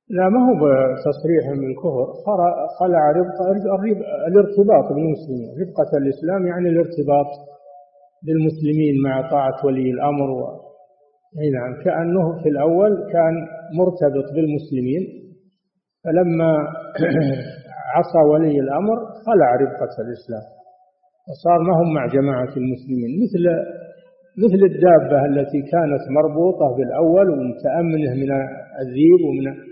لا 0.09 0.29
ما 0.29 0.41
هو 0.49 0.61
تصريح 1.09 1.43
من 1.57 1.71
الكفر 1.71 2.07
خلع 2.79 3.03
ربقة 3.19 3.45
الارتباط 4.29 4.85
بالمسلمين. 4.95 5.49
رفقة 5.61 5.91
الإسلام 6.01 6.47
يعني 6.47 6.69
الارتباط 6.69 7.29
بالمسلمين 8.25 8.95
مع 9.03 9.29
طاعة 9.31 9.65
ولي 9.65 9.91
الأمر 9.91 10.29
و... 10.29 10.41
نعم. 11.55 11.83
كأنه 11.83 12.43
في 12.43 12.49
الأول 12.49 12.91
كان 13.13 13.33
مرتبط 13.79 14.27
بالمسلمين 14.35 15.03
فلما 16.03 16.51
عصى 17.95 18.21
ولي 18.31 18.59
الأمر 18.59 18.95
خلع 19.25 19.55
رفقة 19.55 19.93
الإسلام. 20.03 20.60
وصار 21.29 21.59
ما 21.67 21.73
هم 21.79 21.93
مع 21.93 22.05
جماعة 22.07 22.53
المسلمين. 22.61 23.11
مثل 23.23 23.43
مثل 24.43 24.61
الدابة 24.71 25.25
التي 25.25 25.61
كانت 25.61 26.03
مربوطة 26.17 26.75
بالأول 26.77 27.29
ومتأمنة 27.29 28.11
من 28.21 28.31
الذيب 28.81 29.21
ومن 29.27 29.71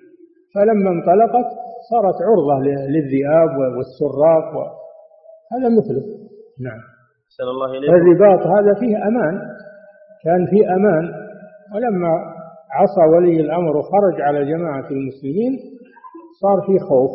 فلما 0.56 0.90
انطلقت 0.90 1.50
صارت 1.92 2.18
عرضة 2.30 2.60
للذئاب 2.94 3.58
والسراق 3.78 4.48
و... 4.58 4.60
هذا 5.54 5.68
مثله 5.78 6.04
نعم. 6.68 6.82
الله 7.54 7.78
إليكم. 7.78 7.94
الرباط 7.96 8.48
هذا 8.48 8.74
فيه 8.80 8.98
أمان. 9.08 9.36
كان 10.24 10.46
فيه 10.46 10.76
أمان. 10.76 11.04
ولما 11.76 12.10
عصى 12.72 13.16
ولي 13.16 13.42
الأمر 13.42 13.78
وخرج 13.78 14.22
على 14.22 14.46
جماعة 14.46 14.88
المسلمين 14.92 15.60
صار 16.42 16.62
في 16.68 16.80
خوف 16.80 17.12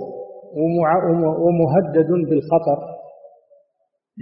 ومهدد 1.44 2.10
بالخطر. 2.28 2.78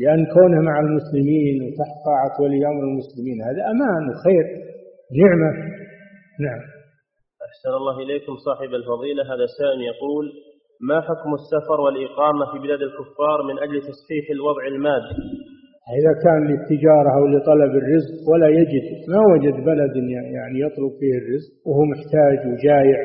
لأن 0.00 0.20
كونه 0.34 0.60
مع 0.68 0.80
المسلمين 0.80 1.54
وتحت 1.62 1.96
طاعة 2.08 2.34
ولي 2.42 2.66
أمر 2.72 2.82
المسلمين 2.90 3.38
هذا 3.48 3.62
أمان 3.72 4.02
وخير 4.10 4.44
نعمة. 5.20 5.50
نعم. 6.46 6.62
أحسن 7.48 7.72
الله 7.80 7.96
إليكم 8.04 8.34
صاحب 8.46 8.70
الفضيلة. 8.80 9.22
هذا 9.32 9.46
سائل 9.58 9.80
يقول 9.92 10.24
ما 10.88 10.98
حكم 11.08 11.30
السفر 11.40 11.78
والإقامة 11.84 12.44
في 12.52 12.58
بلاد 12.64 12.82
الكفار 12.88 13.38
من 13.48 13.56
أجل 13.64 13.76
تصحيح 13.90 14.24
الوضع 14.36 14.64
المادي؟ 14.72 15.16
إذا 16.00 16.12
كان 16.24 16.40
للتجارة 16.50 17.10
أو 17.18 17.24
لطلب 17.34 17.72
الرزق 17.82 18.14
ولا 18.30 18.48
يجد 18.48 18.86
ما 19.12 19.20
وجد 19.32 19.56
بلد 19.70 19.94
يعني 20.36 20.56
يطلب 20.66 20.92
فيه 21.00 21.14
الرزق 21.22 21.52
وهو 21.66 21.82
محتاج 21.92 22.38
وجايع. 22.50 23.00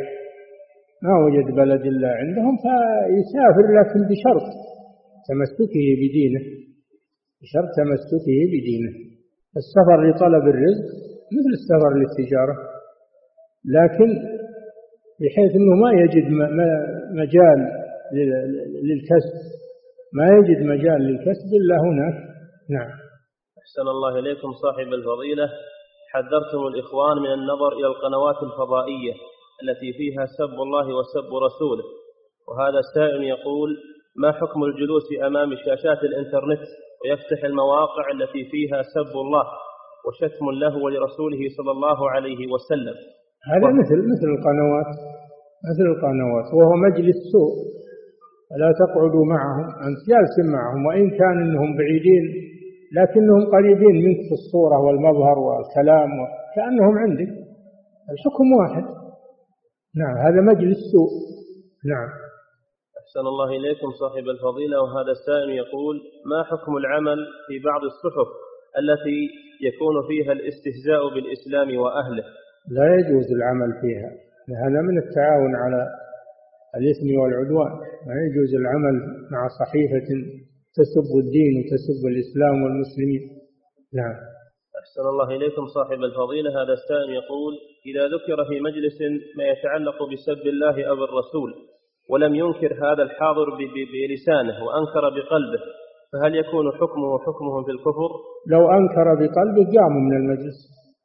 ما 1.05 1.13
وجد 1.25 1.47
بلد 1.61 1.81
إلا 1.91 2.09
عندهم 2.21 2.55
فيسافر 2.63 3.65
لكن 3.77 3.99
بشرط 4.09 4.47
تمسكه 5.29 5.85
بدينه. 6.01 6.41
بشرط 7.41 7.69
تمسكه 7.77 8.27
بدينه. 8.53 8.91
السفر 9.59 9.97
لطلب 10.07 10.45
الرزق 10.53 10.87
مثل 11.35 11.51
السفر 11.59 11.91
للتجارة. 11.99 12.55
لكن 13.77 14.09
بحيث 15.21 15.51
أنه 15.59 15.75
ما 15.83 15.91
يجد 16.01 16.27
مجال 17.21 17.59
للكسب 18.87 19.35
ما 20.13 20.27
يجد 20.37 20.59
مجال 20.73 21.01
للكسب 21.01 21.49
إلا 21.59 21.75
هناك 21.85 22.15
نعم. 22.69 22.91
أحسن 23.61 23.87
الله 23.95 24.19
إليكم 24.19 24.51
صاحب 24.63 24.87
الفضيلة. 24.93 25.49
حذرتم 26.13 26.67
الإخوان 26.67 27.17
من 27.17 27.33
النظر 27.33 27.71
إلى 27.77 27.87
القنوات 27.87 28.35
الفضائية 28.43 29.13
التي 29.63 29.93
فيها 29.97 30.25
سب 30.25 30.53
الله 30.65 30.87
وسب 30.97 31.29
رسوله. 31.47 31.83
وهذا 32.47 32.79
السائل 32.79 33.23
يقول 33.23 33.77
ما 34.15 34.31
حكم 34.31 34.63
الجلوس 34.63 35.03
أمام 35.27 35.49
شاشات 35.55 36.03
الإنترنت؟ 36.03 36.63
ويفتح 36.99 37.39
المواقع 37.43 38.05
التي 38.15 38.41
فيها 38.51 38.81
سب 38.95 39.13
الله 39.23 39.45
وشتم 40.05 40.45
له 40.63 40.73
ولرسوله 40.83 41.41
صلى 41.57 41.71
الله 41.71 42.09
عليه 42.09 42.41
وسلم. 42.53 42.97
هذا 43.51 43.67
مثل 43.79 43.97
مثل 44.11 44.27
القنوات. 44.35 44.91
مثل 45.69 45.85
القنوات. 45.93 46.47
وهو 46.53 46.73
مجلس 46.87 47.17
سوء. 47.33 47.53
فلا 48.49 48.69
تقعدوا 48.81 49.25
معهم. 49.25 49.65
أنت 49.87 49.99
جالس 50.09 50.35
معهم. 50.55 50.85
وإن 50.85 51.09
كان 51.09 51.35
أنهم 51.45 51.77
بعيدين 51.77 52.25
لكنهم 52.97 53.51
قريبين 53.55 53.95
منك 54.05 54.19
في 54.27 54.33
الصورة 54.39 54.77
والمظهر 54.85 55.39
والكلام 55.39 56.09
كأنهم 56.55 56.97
عندك. 56.97 57.31
الحكم 58.13 58.47
واحد. 58.59 58.85
نعم 59.95 60.17
هذا 60.17 60.41
مجلس 60.41 60.77
سوء. 60.91 61.11
نعم. 61.85 62.26
أحسن 63.07 63.27
الله 63.27 63.49
إليكم 63.49 63.89
صاحب 63.91 64.25
الفضيلة 64.35 64.81
وهذا 64.81 65.11
السائل 65.11 65.49
يقول 65.49 65.95
ما 66.25 66.43
حكم 66.43 66.77
العمل 66.77 67.19
في 67.47 67.59
بعض 67.59 67.81
الصحف 67.91 68.29
التي 68.81 69.19
يكون 69.67 69.95
فيها 70.07 70.31
الاستهزاء 70.37 71.01
بالإسلام 71.13 71.77
وأهله؟ 71.81 72.25
لا 72.77 72.87
يجوز 72.99 73.27
العمل 73.37 73.71
فيها 73.81 74.09
هذا 74.63 74.79
من 74.87 74.97
التعاون 75.03 75.55
على 75.63 75.81
الإثم 76.79 77.07
والعدوان. 77.19 77.73
ما 78.07 78.15
يجوز 78.27 78.51
العمل 78.61 78.95
مع 79.31 79.41
صحيفة 79.61 80.09
تسب 80.77 81.09
الدين 81.23 81.53
وتسب 81.59 82.01
الإسلام 82.11 82.55
والمسلمين. 82.63 83.23
نعم. 83.99 84.15
أحسن 84.81 85.05
الله 85.11 85.29
إليكم 85.35 85.65
صاحب 85.77 85.99
الفضيلة 86.09 86.49
هذا 86.61 86.73
السائل 86.79 87.09
يقول 87.21 87.53
إذا 87.89 88.03
ذكر 88.15 88.37
في 88.49 88.59
مجلس 88.67 88.97
ما 89.37 89.43
يتعلق 89.53 89.97
بسب 90.11 90.47
الله 90.47 90.75
أو 90.89 91.03
الرسول 91.03 91.53
ولم 92.09 92.35
ينكر 92.35 92.73
هذا 92.73 93.03
الحاضر 93.03 93.45
بلسانه 93.93 94.55
وأنكر 94.65 95.03
بقلبه 95.15 95.61
فهل 96.13 96.35
يكون 96.35 96.71
حكمه 96.71 97.19
حكمه 97.19 97.63
في 97.65 97.71
الكفر؟ 97.71 98.09
لو 98.53 98.71
أنكر 98.71 99.07
بقلبه 99.19 99.63
قام 99.75 99.93
من 100.07 100.17
المجلس 100.17 100.57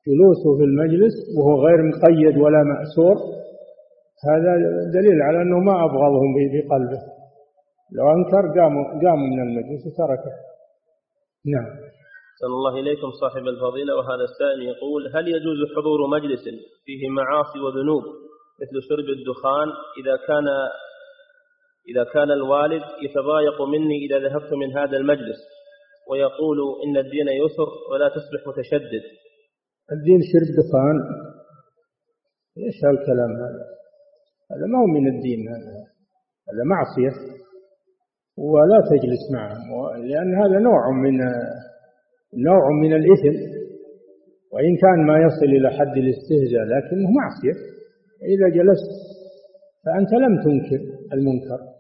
جلوسه 0.09 0.57
في 0.59 0.65
المجلس 0.65 1.15
وهو 1.37 1.67
غير 1.67 1.79
مقيد 1.91 2.37
ولا 2.43 2.63
مأسور 2.73 3.17
هذا 4.29 4.53
دليل 4.97 5.23
على 5.23 5.43
أنه 5.43 5.59
ما 5.59 5.85
أبغضهم 5.85 6.31
بقلبه. 6.55 7.03
لو 7.97 8.07
أنكر 8.17 8.61
قام 8.61 8.75
قام 9.05 9.21
من 9.31 9.41
المجلس 9.47 9.83
وتركه. 9.87 10.33
نعم. 11.55 11.71
صلى 12.41 12.55
الله 12.59 12.75
إليكم 12.81 13.11
صاحب 13.23 13.45
الفضيلة 13.55 13.93
وهذا 13.97 14.25
السائل 14.31 14.61
يقول 14.73 15.03
هل 15.15 15.29
يجوز 15.29 15.59
حضور 15.77 15.99
مجلس 16.17 16.45
فيه 16.85 17.09
معاصي 17.09 17.59
وذنوب 17.65 18.03
مثل 18.61 18.77
شرب 18.89 19.09
الدخان 19.19 19.69
إذا 20.01 20.17
كان 20.29 20.47
إذا 21.91 22.05
كان 22.15 22.31
الوالد 22.31 22.83
يتضايق 23.03 23.63
مني 23.63 23.97
إذا 24.07 24.19
ذهبت 24.19 24.53
من 24.53 24.79
هذا 24.79 24.97
المجلس 24.97 25.41
ويقول 26.11 26.59
إن 26.85 26.97
الدين 26.97 27.29
يسر 27.43 27.69
ولا 27.91 28.09
تصبح 28.09 28.41
متشدد. 28.49 29.05
الدين 29.93 30.21
شرب 30.31 30.49
دخان. 30.59 30.97
إيش 32.59 32.85
هالكلام 32.85 33.33
هذا؟ 33.43 33.65
هذا 34.53 34.67
ما 34.73 34.79
هو 34.83 34.87
من 34.87 35.07
الدين 35.15 35.49
هذا. 35.49 35.75
هذا 36.49 36.65
معصية. 36.75 37.15
ولا 38.39 38.79
تجلس 38.91 39.25
معهم. 39.35 39.67
لأن 40.09 40.35
هذا 40.43 40.59
نوع 40.59 40.91
من 40.91 41.15
نوع 42.49 42.65
من 42.83 42.93
الإثم. 42.93 43.37
وإن 44.53 44.77
كان 44.77 45.07
ما 45.07 45.17
يصل 45.27 45.51
إلى 45.57 45.71
حد 45.71 45.97
الاستهزاء 45.97 46.65
لكنه 46.73 47.09
معصية. 47.21 47.57
إذا 48.33 48.49
جلست 48.49 48.93
فأنت 49.85 50.13
لم 50.13 50.43
تنكر 50.45 50.83
المنكر. 51.13 51.72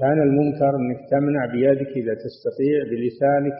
كان 0.00 0.18
المنكر 0.22 0.76
أنك 0.80 1.00
تمنع 1.10 1.46
بيدك 1.46 1.90
إذا 2.00 2.14
تستطيع 2.24 2.76
بلسانك. 2.90 3.58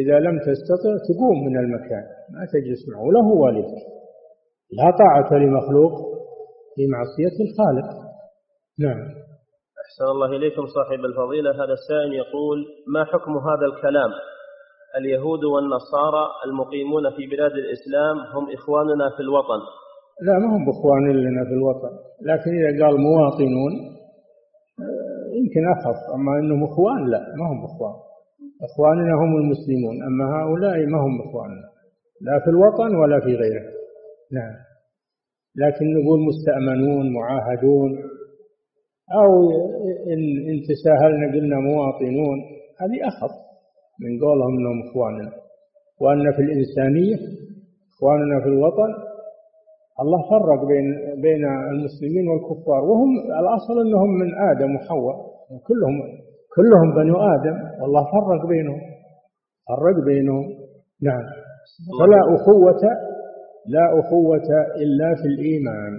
إذا 0.00 0.18
لم 0.26 0.38
تستطع 0.38 0.92
تقوم 1.08 1.38
من 1.46 1.56
المكان 1.58 2.04
ما 2.34 2.42
تجلس 2.52 2.88
معه 2.88 3.02
وله 3.08 3.28
والدك. 3.42 3.78
لا 4.78 4.88
طاعة 5.02 5.38
لمخلوق 5.42 5.92
في 6.74 6.82
معصية 6.94 7.36
الخالق. 7.44 7.88
نعم. 8.78 9.00
أحسن 9.84 10.06
الله 10.14 10.36
إليكم 10.36 10.66
صاحب 10.66 11.04
الفضيلة. 11.04 11.50
هذا 11.50 11.74
السائل 11.80 12.12
يقول 12.22 12.58
ما 12.94 13.04
حكم 13.04 13.32
هذا 13.48 13.66
الكلام؟ 13.72 14.10
اليهود 14.98 15.44
والنصارى 15.44 16.24
المقيمون 16.46 17.10
في 17.16 17.26
بلاد 17.26 17.52
الإسلام 17.52 18.16
هم 18.34 18.44
إخواننا 18.54 19.06
في 19.16 19.22
الوطن. 19.22 19.60
لا 20.26 20.38
ما 20.38 20.56
هم 20.56 20.64
بإخوان 20.66 21.04
لنا 21.26 21.44
في 21.44 21.54
الوطن 21.58 21.92
لكن 22.22 22.50
إذا 22.60 22.84
قال 22.84 22.94
مواطنون 23.00 23.72
يمكن 25.50 25.68
أخف 25.68 26.14
أما 26.14 26.38
أنهم 26.38 26.64
إخوان 26.64 27.10
لا 27.10 27.18
ما 27.38 27.46
هم 27.52 27.64
إخوان. 27.64 27.94
إخواننا 28.62 29.14
هم 29.14 29.36
المسلمون 29.36 30.02
أما 30.08 30.24
هؤلاء 30.36 30.86
ما 30.86 30.98
هم 30.98 31.20
إخواننا 31.28 31.68
لا 32.20 32.38
في 32.44 32.50
الوطن 32.50 32.96
ولا 32.96 33.20
في 33.20 33.34
غيره. 33.34 33.64
نعم. 34.32 34.54
لكن 35.56 35.84
نقول 35.94 36.18
مستأمنون 36.30 37.12
معاهدون 37.12 37.90
أو 39.22 39.30
إن, 40.12 40.22
إن 40.50 40.56
تساهلنا 40.70 41.26
قلنا 41.34 41.56
مواطنون 41.60 42.38
هذه 42.80 43.08
أخف 43.08 43.34
من 44.02 44.20
قولهم 44.24 44.54
أنهم 44.58 44.88
إخواننا. 44.88 45.32
وأن 46.00 46.32
في 46.32 46.42
الإنسانية 46.42 47.16
إخواننا 47.92 48.40
في 48.42 48.48
الوطن 48.48 48.90
الله 50.02 50.20
فرق 50.30 50.64
بين 50.68 50.86
بين 51.22 51.44
المسلمين 51.44 52.28
والكفار 52.28 52.84
وهم 52.84 53.10
الأصل 53.40 53.80
إنهم 53.86 54.10
من 54.10 54.34
آدم 54.50 54.76
وحواء. 54.76 55.39
كلهم 55.68 55.96
كلهم 56.56 56.94
بنو 56.94 57.16
آدم 57.34 57.56
والله 57.80 58.02
فرق 58.04 58.46
بينهم 58.48 58.80
فرق 59.68 60.04
بينهم. 60.04 60.44
نعم. 61.02 61.24
فلا 62.00 62.20
أخوة 62.36 62.82
لا 63.66 64.00
أخوة 64.00 64.48
إلا 64.76 65.14
في 65.14 65.26
الإيمان. 65.32 65.92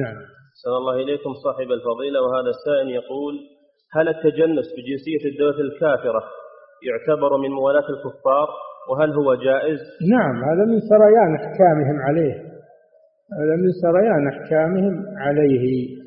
نعم. 0.00 0.16
صلى 0.62 0.76
الله 0.76 0.94
إليكم 0.94 1.32
صاحب 1.44 1.68
الفضيلة. 1.78 2.18
وهذا 2.22 2.50
السائل 2.56 2.88
يقول 3.00 3.34
هل 3.92 4.08
التجنس 4.08 4.66
بجنسية 4.76 5.30
الدولة 5.30 5.60
الكافرة 5.60 6.22
يعتبر 6.88 7.36
من 7.36 7.50
موالاة 7.50 7.88
الكفار؟ 7.94 8.48
وهل 8.90 9.10
هو 9.12 9.34
جائز؟ 9.34 9.80
نعم 10.10 10.36
هذا 10.44 10.64
من 10.64 10.80
سريان 10.80 11.30
أحكامهم 11.34 12.00
عليه. 12.06 12.34
هذا 13.40 13.54
من 13.62 13.70
سريان 13.82 14.28
أحكامهم 14.28 15.04
عليه. 15.16 15.97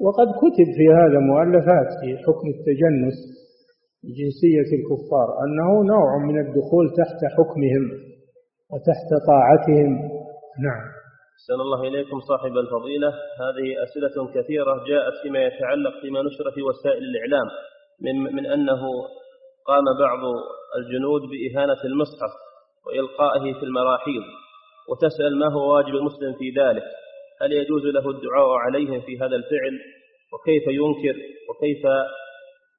وقد 0.00 0.28
كتب 0.42 0.68
في 0.78 0.86
هذا 1.00 1.18
مؤلفات 1.30 1.88
في 2.00 2.08
حكم 2.24 2.46
التجنس 2.54 3.16
جنسية 4.18 4.68
الكفار 4.78 5.28
أنه 5.44 5.68
نوع 5.94 6.10
من 6.28 6.36
الدخول 6.44 6.86
تحت 7.00 7.20
حكمهم 7.36 7.84
وتحت 8.72 9.10
طاعتهم. 9.30 9.92
نعم. 10.66 10.84
أحسن 11.36 11.58
الله 11.60 11.80
إليكم 11.88 12.20
صاحب 12.20 12.52
الفضيلة. 12.56 13.08
هذه 13.44 13.66
أسئلة 13.84 14.16
كثيرة 14.34 14.74
جاءت 14.90 15.14
فيما 15.22 15.40
يتعلق 15.44 16.00
فيما 16.02 16.22
نشر 16.22 16.50
في 16.54 16.62
وسائل 16.62 17.02
الإعلام 17.10 17.48
من, 18.00 18.34
من 18.36 18.46
أنه 18.46 18.82
قام 19.66 19.84
بعض 20.00 20.20
الجنود 20.78 21.22
بإهانة 21.30 21.80
المصحف 21.84 22.32
وإلقائه 22.86 23.54
في 23.58 23.62
المراحيض 23.62 24.24
وتسأل 24.90 25.38
ما 25.38 25.48
هو 25.52 25.74
واجب 25.74 25.94
المسلم 25.94 26.32
في 26.38 26.50
ذلك. 26.60 26.84
هل 27.44 27.52
يجوز 27.52 27.82
له 27.96 28.10
الدعاء 28.10 28.50
عليهم 28.64 29.00
في 29.06 29.16
هذا 29.18 29.36
الفعل؟ 29.40 29.74
وكيف 30.32 30.64
ينكر؟ 30.80 31.16
وكيف 31.48 31.82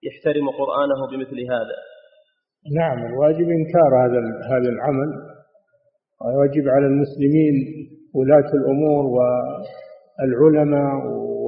يحترم 0.07 0.49
قرآنه 0.49 0.99
بمثل 1.11 1.39
هذا؟ 1.53 1.77
نعم 2.79 3.05
الواجب 3.05 3.47
إنكار 3.59 3.91
هذا 4.05 4.19
هذا 4.51 4.69
العمل. 4.75 5.09
ويجب 6.25 6.69
على 6.69 6.85
المسلمين 6.85 7.55
ولاة 8.15 8.49
الأمور 8.59 9.03
والعلماء 9.15 10.95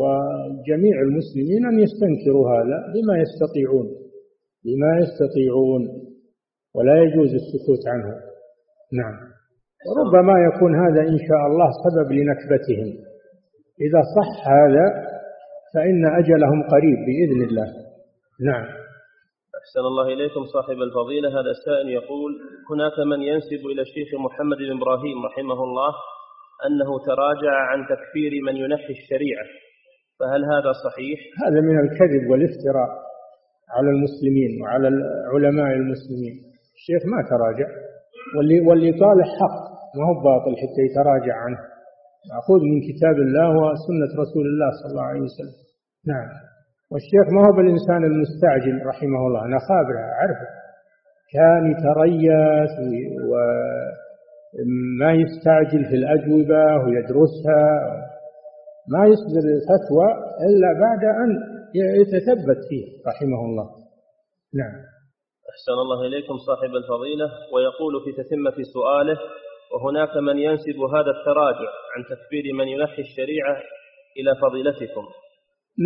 وجميع 0.01 1.01
المسلمين 1.01 1.65
أن 1.65 1.79
يستنكروا 1.79 2.49
هذا 2.55 2.77
بما 2.93 3.15
يستطيعون 3.23 3.87
بما 4.65 4.91
يستطيعون 5.01 5.81
ولا 6.75 7.03
يجوز 7.03 7.29
السكوت 7.33 7.87
عنه. 7.87 8.09
نعم. 8.93 9.15
وربما 9.87 10.33
يكون 10.47 10.75
هذا 10.75 11.01
إن 11.01 11.17
شاء 11.27 11.41
الله 11.47 11.69
سبب 11.85 12.11
لنكبتهم. 12.11 13.06
إذا 13.85 14.01
صح 14.17 14.47
هذا 14.47 14.85
فإن 15.73 16.05
أجلهم 16.19 16.59
قريب 16.73 16.97
بإذن 17.07 17.41
الله. 17.47 17.67
نعم. 18.49 18.65
أحسن 19.59 19.79
الله 19.91 20.07
إليكم 20.13 20.43
صاحب 20.55 20.77
الفضيلة. 20.87 21.29
هذا 21.29 21.51
السائل 21.57 21.89
يقول 21.89 22.31
هناك 22.71 22.97
من 23.11 23.21
ينسب 23.21 23.61
إلى 23.71 23.81
الشيخ 23.81 24.09
محمد 24.25 24.57
بن 24.57 24.77
إبراهيم 24.77 25.17
رحمه 25.25 25.59
الله 25.67 25.91
أنه 26.67 26.89
تراجع 27.09 27.53
عن 27.69 27.79
تكفير 27.91 28.31
من 28.47 28.55
ينحي 28.55 28.93
الشريعة 28.99 29.45
فهل 30.19 30.41
هذا 30.53 30.71
صحيح؟ 30.85 31.19
هذا 31.45 31.59
من 31.61 31.79
الكذب 31.79 32.23
والافتراء 32.29 32.89
على 33.75 33.89
المسلمين 33.95 34.51
وعلى 34.61 34.87
علماء 35.33 35.71
المسلمين. 35.81 36.35
الشيخ 36.77 37.01
ما 37.13 37.19
تراجع 37.31 37.69
واللي 38.37 38.59
واللي 38.67 38.91
طالع 38.91 39.25
حق 39.39 39.57
ما 39.97 40.03
هو 40.09 40.13
باطل 40.29 40.53
حتى 40.61 40.81
يتراجع 40.87 41.35
عنه. 41.45 41.76
مأخوذ 42.31 42.61
من 42.71 42.79
كتاب 42.89 43.15
الله 43.27 43.49
وسنة 43.49 44.11
رسول 44.23 44.45
الله 44.51 44.69
صلى 44.79 44.91
الله 44.91 45.07
عليه 45.11 45.23
وسلم. 45.27 45.55
نعم. 46.11 46.29
والشيخ 46.91 47.25
ما 47.35 47.41
هو 47.47 47.51
بالإنسان 47.57 48.01
المستعجل 48.11 48.75
رحمه 48.91 49.21
الله؟ 49.27 49.41
أنا 49.45 49.59
خابره 49.69 50.01
أعرفه. 50.17 50.49
كان 51.35 51.61
يتريث 51.71 52.73
وما 53.29 55.11
يستعجل 55.23 55.81
في 55.89 55.95
الأجوبة 56.01 56.63
ويدرسها. 56.83 57.65
ما 58.93 59.01
يصدر 59.11 59.43
الفتوى 59.57 60.07
إلا 60.47 60.69
بعد 60.85 61.03
أن 61.23 61.29
يتثبت 62.01 62.59
فيه 62.69 62.85
رحمه 63.09 63.41
الله. 63.47 63.67
نعم. 64.61 64.77
أحسن 65.51 65.77
الله 65.83 65.99
إليكم 66.07 66.35
صاحب 66.49 66.71
الفضيلة. 66.81 67.27
ويقول 67.53 67.93
في 68.05 68.11
تتمة 68.21 68.57
سؤاله 68.75 69.17
وهناك 69.73 70.13
من 70.27 70.37
ينسب 70.37 70.79
هذا 70.95 71.11
التراجع 71.17 71.69
عن 71.93 72.01
تكفير 72.11 72.45
من 72.59 72.67
ينحي 72.67 73.01
الشريعة 73.01 73.55
إلى 74.19 74.31
فضيلتكم. 74.43 75.05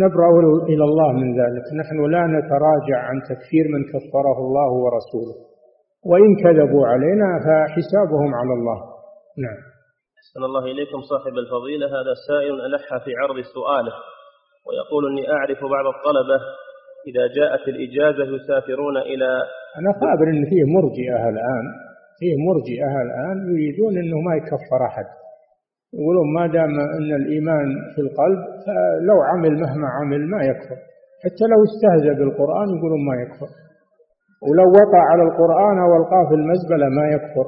نبرأ 0.02 0.30
إلى 0.72 0.84
الله 0.84 1.12
من 1.12 1.30
ذلك. 1.40 1.64
نحن 1.80 1.98
لا 2.14 2.22
نتراجع 2.36 2.98
عن 3.08 3.16
تكفير 3.30 3.64
من 3.74 3.82
كفره 3.92 4.38
الله 4.46 4.70
ورسوله. 4.84 5.36
وإن 6.10 6.30
كذبوا 6.44 6.86
علينا 6.86 7.28
فحسابهم 7.44 8.30
على 8.40 8.52
الله. 8.58 8.78
نعم. 9.44 9.60
أحسن 10.20 10.42
الله 10.48 10.64
إليكم 10.72 11.00
صاحب 11.12 11.34
الفضيلة. 11.44 11.86
هذا 11.86 12.14
سائل 12.28 12.54
ألح 12.66 13.04
في 13.04 13.10
عرض 13.20 13.38
سؤاله 13.56 13.94
ويقول 14.66 15.02
أني 15.10 15.24
أعرف 15.36 15.60
بعض 15.74 15.86
الطلبة 15.94 16.38
إذا 17.08 17.24
جاءت 17.38 17.68
الإجازة 17.68 18.24
يسافرون 18.36 18.96
إلى 18.96 19.30
أنا 19.78 19.92
خابر 20.00 20.26
أن 20.34 20.44
فيه 20.50 20.64
مرجئة 20.76 21.28
الآن. 21.34 21.66
فيه 22.22 22.34
مرجئة 22.48 22.90
الآن 23.06 23.36
يريدون 23.52 23.92
أنه 24.02 24.18
ما 24.26 24.32
يكفر 24.40 24.80
أحد. 24.90 25.06
يقولون 25.94 26.26
ما 26.38 26.44
دام 26.56 26.72
أن 26.96 27.10
الإيمان 27.20 27.68
في 27.94 28.00
القلب 28.06 28.40
فلو 28.64 29.18
عمل 29.30 29.52
مهما 29.64 29.88
عمل 29.96 30.22
ما 30.34 30.40
يكفر. 30.50 30.78
حتى 31.22 31.44
لو 31.52 31.60
استهزأ 31.68 32.12
بالقرآن 32.18 32.68
يقولون 32.76 33.00
ما 33.08 33.14
يكفر. 33.22 33.50
ولو 34.46 34.68
وقع 34.80 35.02
على 35.10 35.22
القرآن 35.28 35.76
أو 35.84 35.90
ألقاه 35.98 36.24
في 36.30 36.34
المزبلة 36.40 36.86
ما 36.98 37.06
يكفر. 37.14 37.46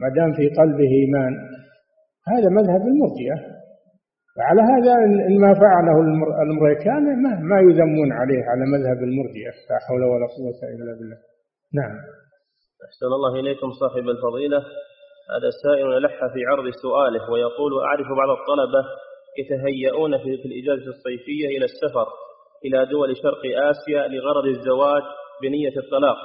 ما 0.00 0.08
دام 0.16 0.30
في 0.38 0.44
قلبه 0.60 0.90
إيمان. 1.02 1.32
هذا 2.32 2.48
مذهب 2.58 2.82
المرجئة. 2.92 3.38
وعلى 4.36 4.62
هذا 4.72 4.94
إن 5.28 5.40
ما 5.44 5.52
فعله 5.64 5.96
الأمريكان 6.42 7.04
ما, 7.22 7.32
ما 7.50 7.58
يذمون 7.68 8.12
عليه 8.20 8.42
على 8.50 8.64
مذهب 8.74 8.98
المرجئة. 9.08 9.52
لا 9.70 9.78
حول 9.86 10.02
ولا 10.12 10.26
قوة 10.36 10.60
إلا 10.74 10.92
بالله. 10.98 11.18
نعم. 11.80 11.94
أحسن 12.88 13.06
الله 13.06 13.40
إليكم 13.40 13.70
صاحب 13.72 14.08
الفضيلة. 14.08 14.58
هذا 15.30 15.48
السائل 15.48 16.02
لح 16.02 16.18
في 16.34 16.40
عرض 16.50 16.70
سؤاله 16.82 17.30
ويقول 17.30 17.82
أعرف 17.82 18.06
بعض 18.16 18.30
الطلبة 18.38 18.84
يتهيئون 19.38 20.18
في 20.18 20.48
الإجازة 20.48 20.90
الصيفية 20.90 21.46
إلى 21.46 21.64
السفر 21.64 22.06
إلى 22.64 22.86
دول 22.86 23.16
شرق 23.16 23.42
آسيا 23.70 24.08
لغرض 24.08 24.46
الزواج 24.46 25.02
بنية 25.42 25.76
الطلاق 25.76 26.16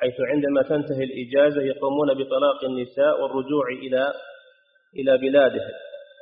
حيث 0.00 0.14
عندما 0.20 0.62
تنتهي 0.62 1.04
الإجازة 1.04 1.62
يقومون 1.62 2.14
بطلاق 2.14 2.64
النساء 2.64 3.22
والرجوع 3.22 3.64
إلى 3.82 4.12
إلى 4.96 5.18
بلادهم. 5.18 5.74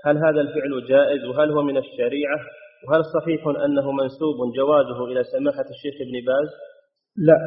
هل 0.04 0.16
هذا 0.16 0.40
الفعل 0.40 0.84
جائز؟ 0.88 1.24
وهل 1.24 1.50
هو 1.52 1.62
من 1.62 1.76
الشريعة؟ 1.76 2.38
وهل 2.88 3.02
صحيح 3.04 3.46
أنه 3.64 3.92
منسوب 3.92 4.36
جوازه 4.56 5.04
إلى 5.04 5.24
سماحة 5.24 5.64
الشيخ 5.70 5.94
ابن 6.00 6.26
باز؟ 6.26 6.48
لا. 7.16 7.38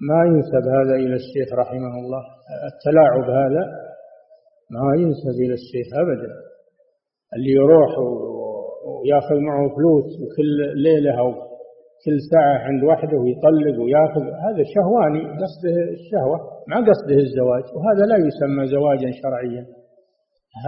ما 0.00 0.24
ينسب 0.24 0.68
هذا 0.68 0.94
إلى 0.94 1.14
الشيخ 1.14 1.48
رحمه 1.58 1.94
الله. 2.02 2.22
التلاعب 2.70 3.30
هذا 3.30 3.64
ما 4.70 4.86
ينسب 5.02 5.34
إلى 5.44 5.54
الشيخ 5.60 5.86
أبدا. 6.02 6.30
اللي 7.34 7.52
يروح 7.60 7.90
ويأخذ 7.98 9.38
معه 9.48 9.68
فلوس 9.76 10.08
وكل 10.20 10.82
ليلة 10.82 11.18
أو 11.18 11.32
كل 12.04 12.16
ساعة 12.32 12.58
عند 12.58 12.84
وحده 12.84 13.16
ويطلق 13.18 13.76
ويأخذ 13.82 14.24
هذا 14.46 14.62
شهواني 14.74 15.22
قصده 15.40 15.76
الشهوة 15.98 16.38
ما 16.68 16.76
قصده 16.76 17.18
الزواج 17.26 17.64
وهذا 17.74 18.04
لا 18.10 18.16
يسمى 18.26 18.66
زواجا 18.66 19.10
شرعيا. 19.22 19.66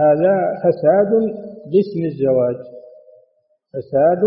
هذا 0.01 0.33
فساد 0.63 1.11
باسم 1.71 2.01
الزواج. 2.11 2.59
فساد 3.73 4.23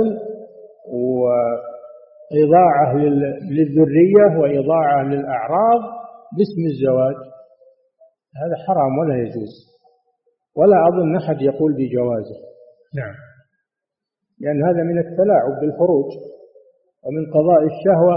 وإضاعة 2.30 2.96
للذرية 3.56 4.38
وإضاعة 4.40 5.02
للأعراض 5.02 5.80
باسم 6.36 6.62
الزواج. 6.72 7.16
هذا 8.42 8.56
حرام 8.66 8.98
ولا 8.98 9.16
يجوز. 9.22 9.52
ولا 10.56 10.88
أظن 10.88 11.16
أحد 11.16 11.42
يقول 11.42 11.72
بجوازه. 11.72 12.38
نعم. 12.96 13.14
لأن 14.40 14.64
هذا 14.68 14.82
من 14.82 14.98
التلاعب 14.98 15.52
بالفروج 15.60 16.10
ومن 17.04 17.24
قضاء 17.36 17.62
الشهوة 17.72 18.16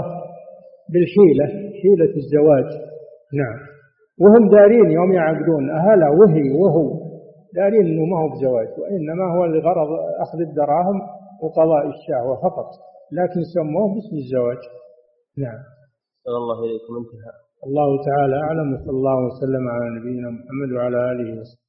بالحيلة 0.92 1.46
حيلة 1.82 2.12
الزواج. 2.22 2.68
نعم. 3.40 3.58
وهم 4.22 4.50
دارين 4.50 4.90
يوم 4.90 5.12
يعقدون. 5.12 5.70
أهلا 5.70 6.08
وهي 6.18 6.50
وهو. 6.62 7.04
دارين 7.54 7.86
إنه 7.86 8.04
ما 8.04 8.16
هو 8.22 8.28
بزواج 8.28 8.68
وإنما 8.80 9.24
هو 9.34 9.44
لغرض 9.44 9.88
أخذ 10.24 10.38
الدراهم 10.48 10.98
وقضاء 11.42 11.82
الشهوة 11.94 12.36
فقط. 12.36 12.93
لكن 13.18 13.40
سموه 13.54 13.86
باسم 13.94 14.14
الزواج. 14.22 14.62
نعم. 15.44 15.60
الله 16.40 16.58
اليكم 16.66 16.92
انتهى. 17.00 17.32
الله 17.66 17.88
تعالى 18.08 18.36
أعلم 18.46 18.68
وصلى 18.74 18.94
الله 18.98 19.18
وسلم 19.28 19.64
على 19.74 19.86
نبينا 19.96 20.28
محمد 20.36 20.70
وعلى 20.76 20.98
آله 21.12 21.28
وصحبه. 21.40 21.63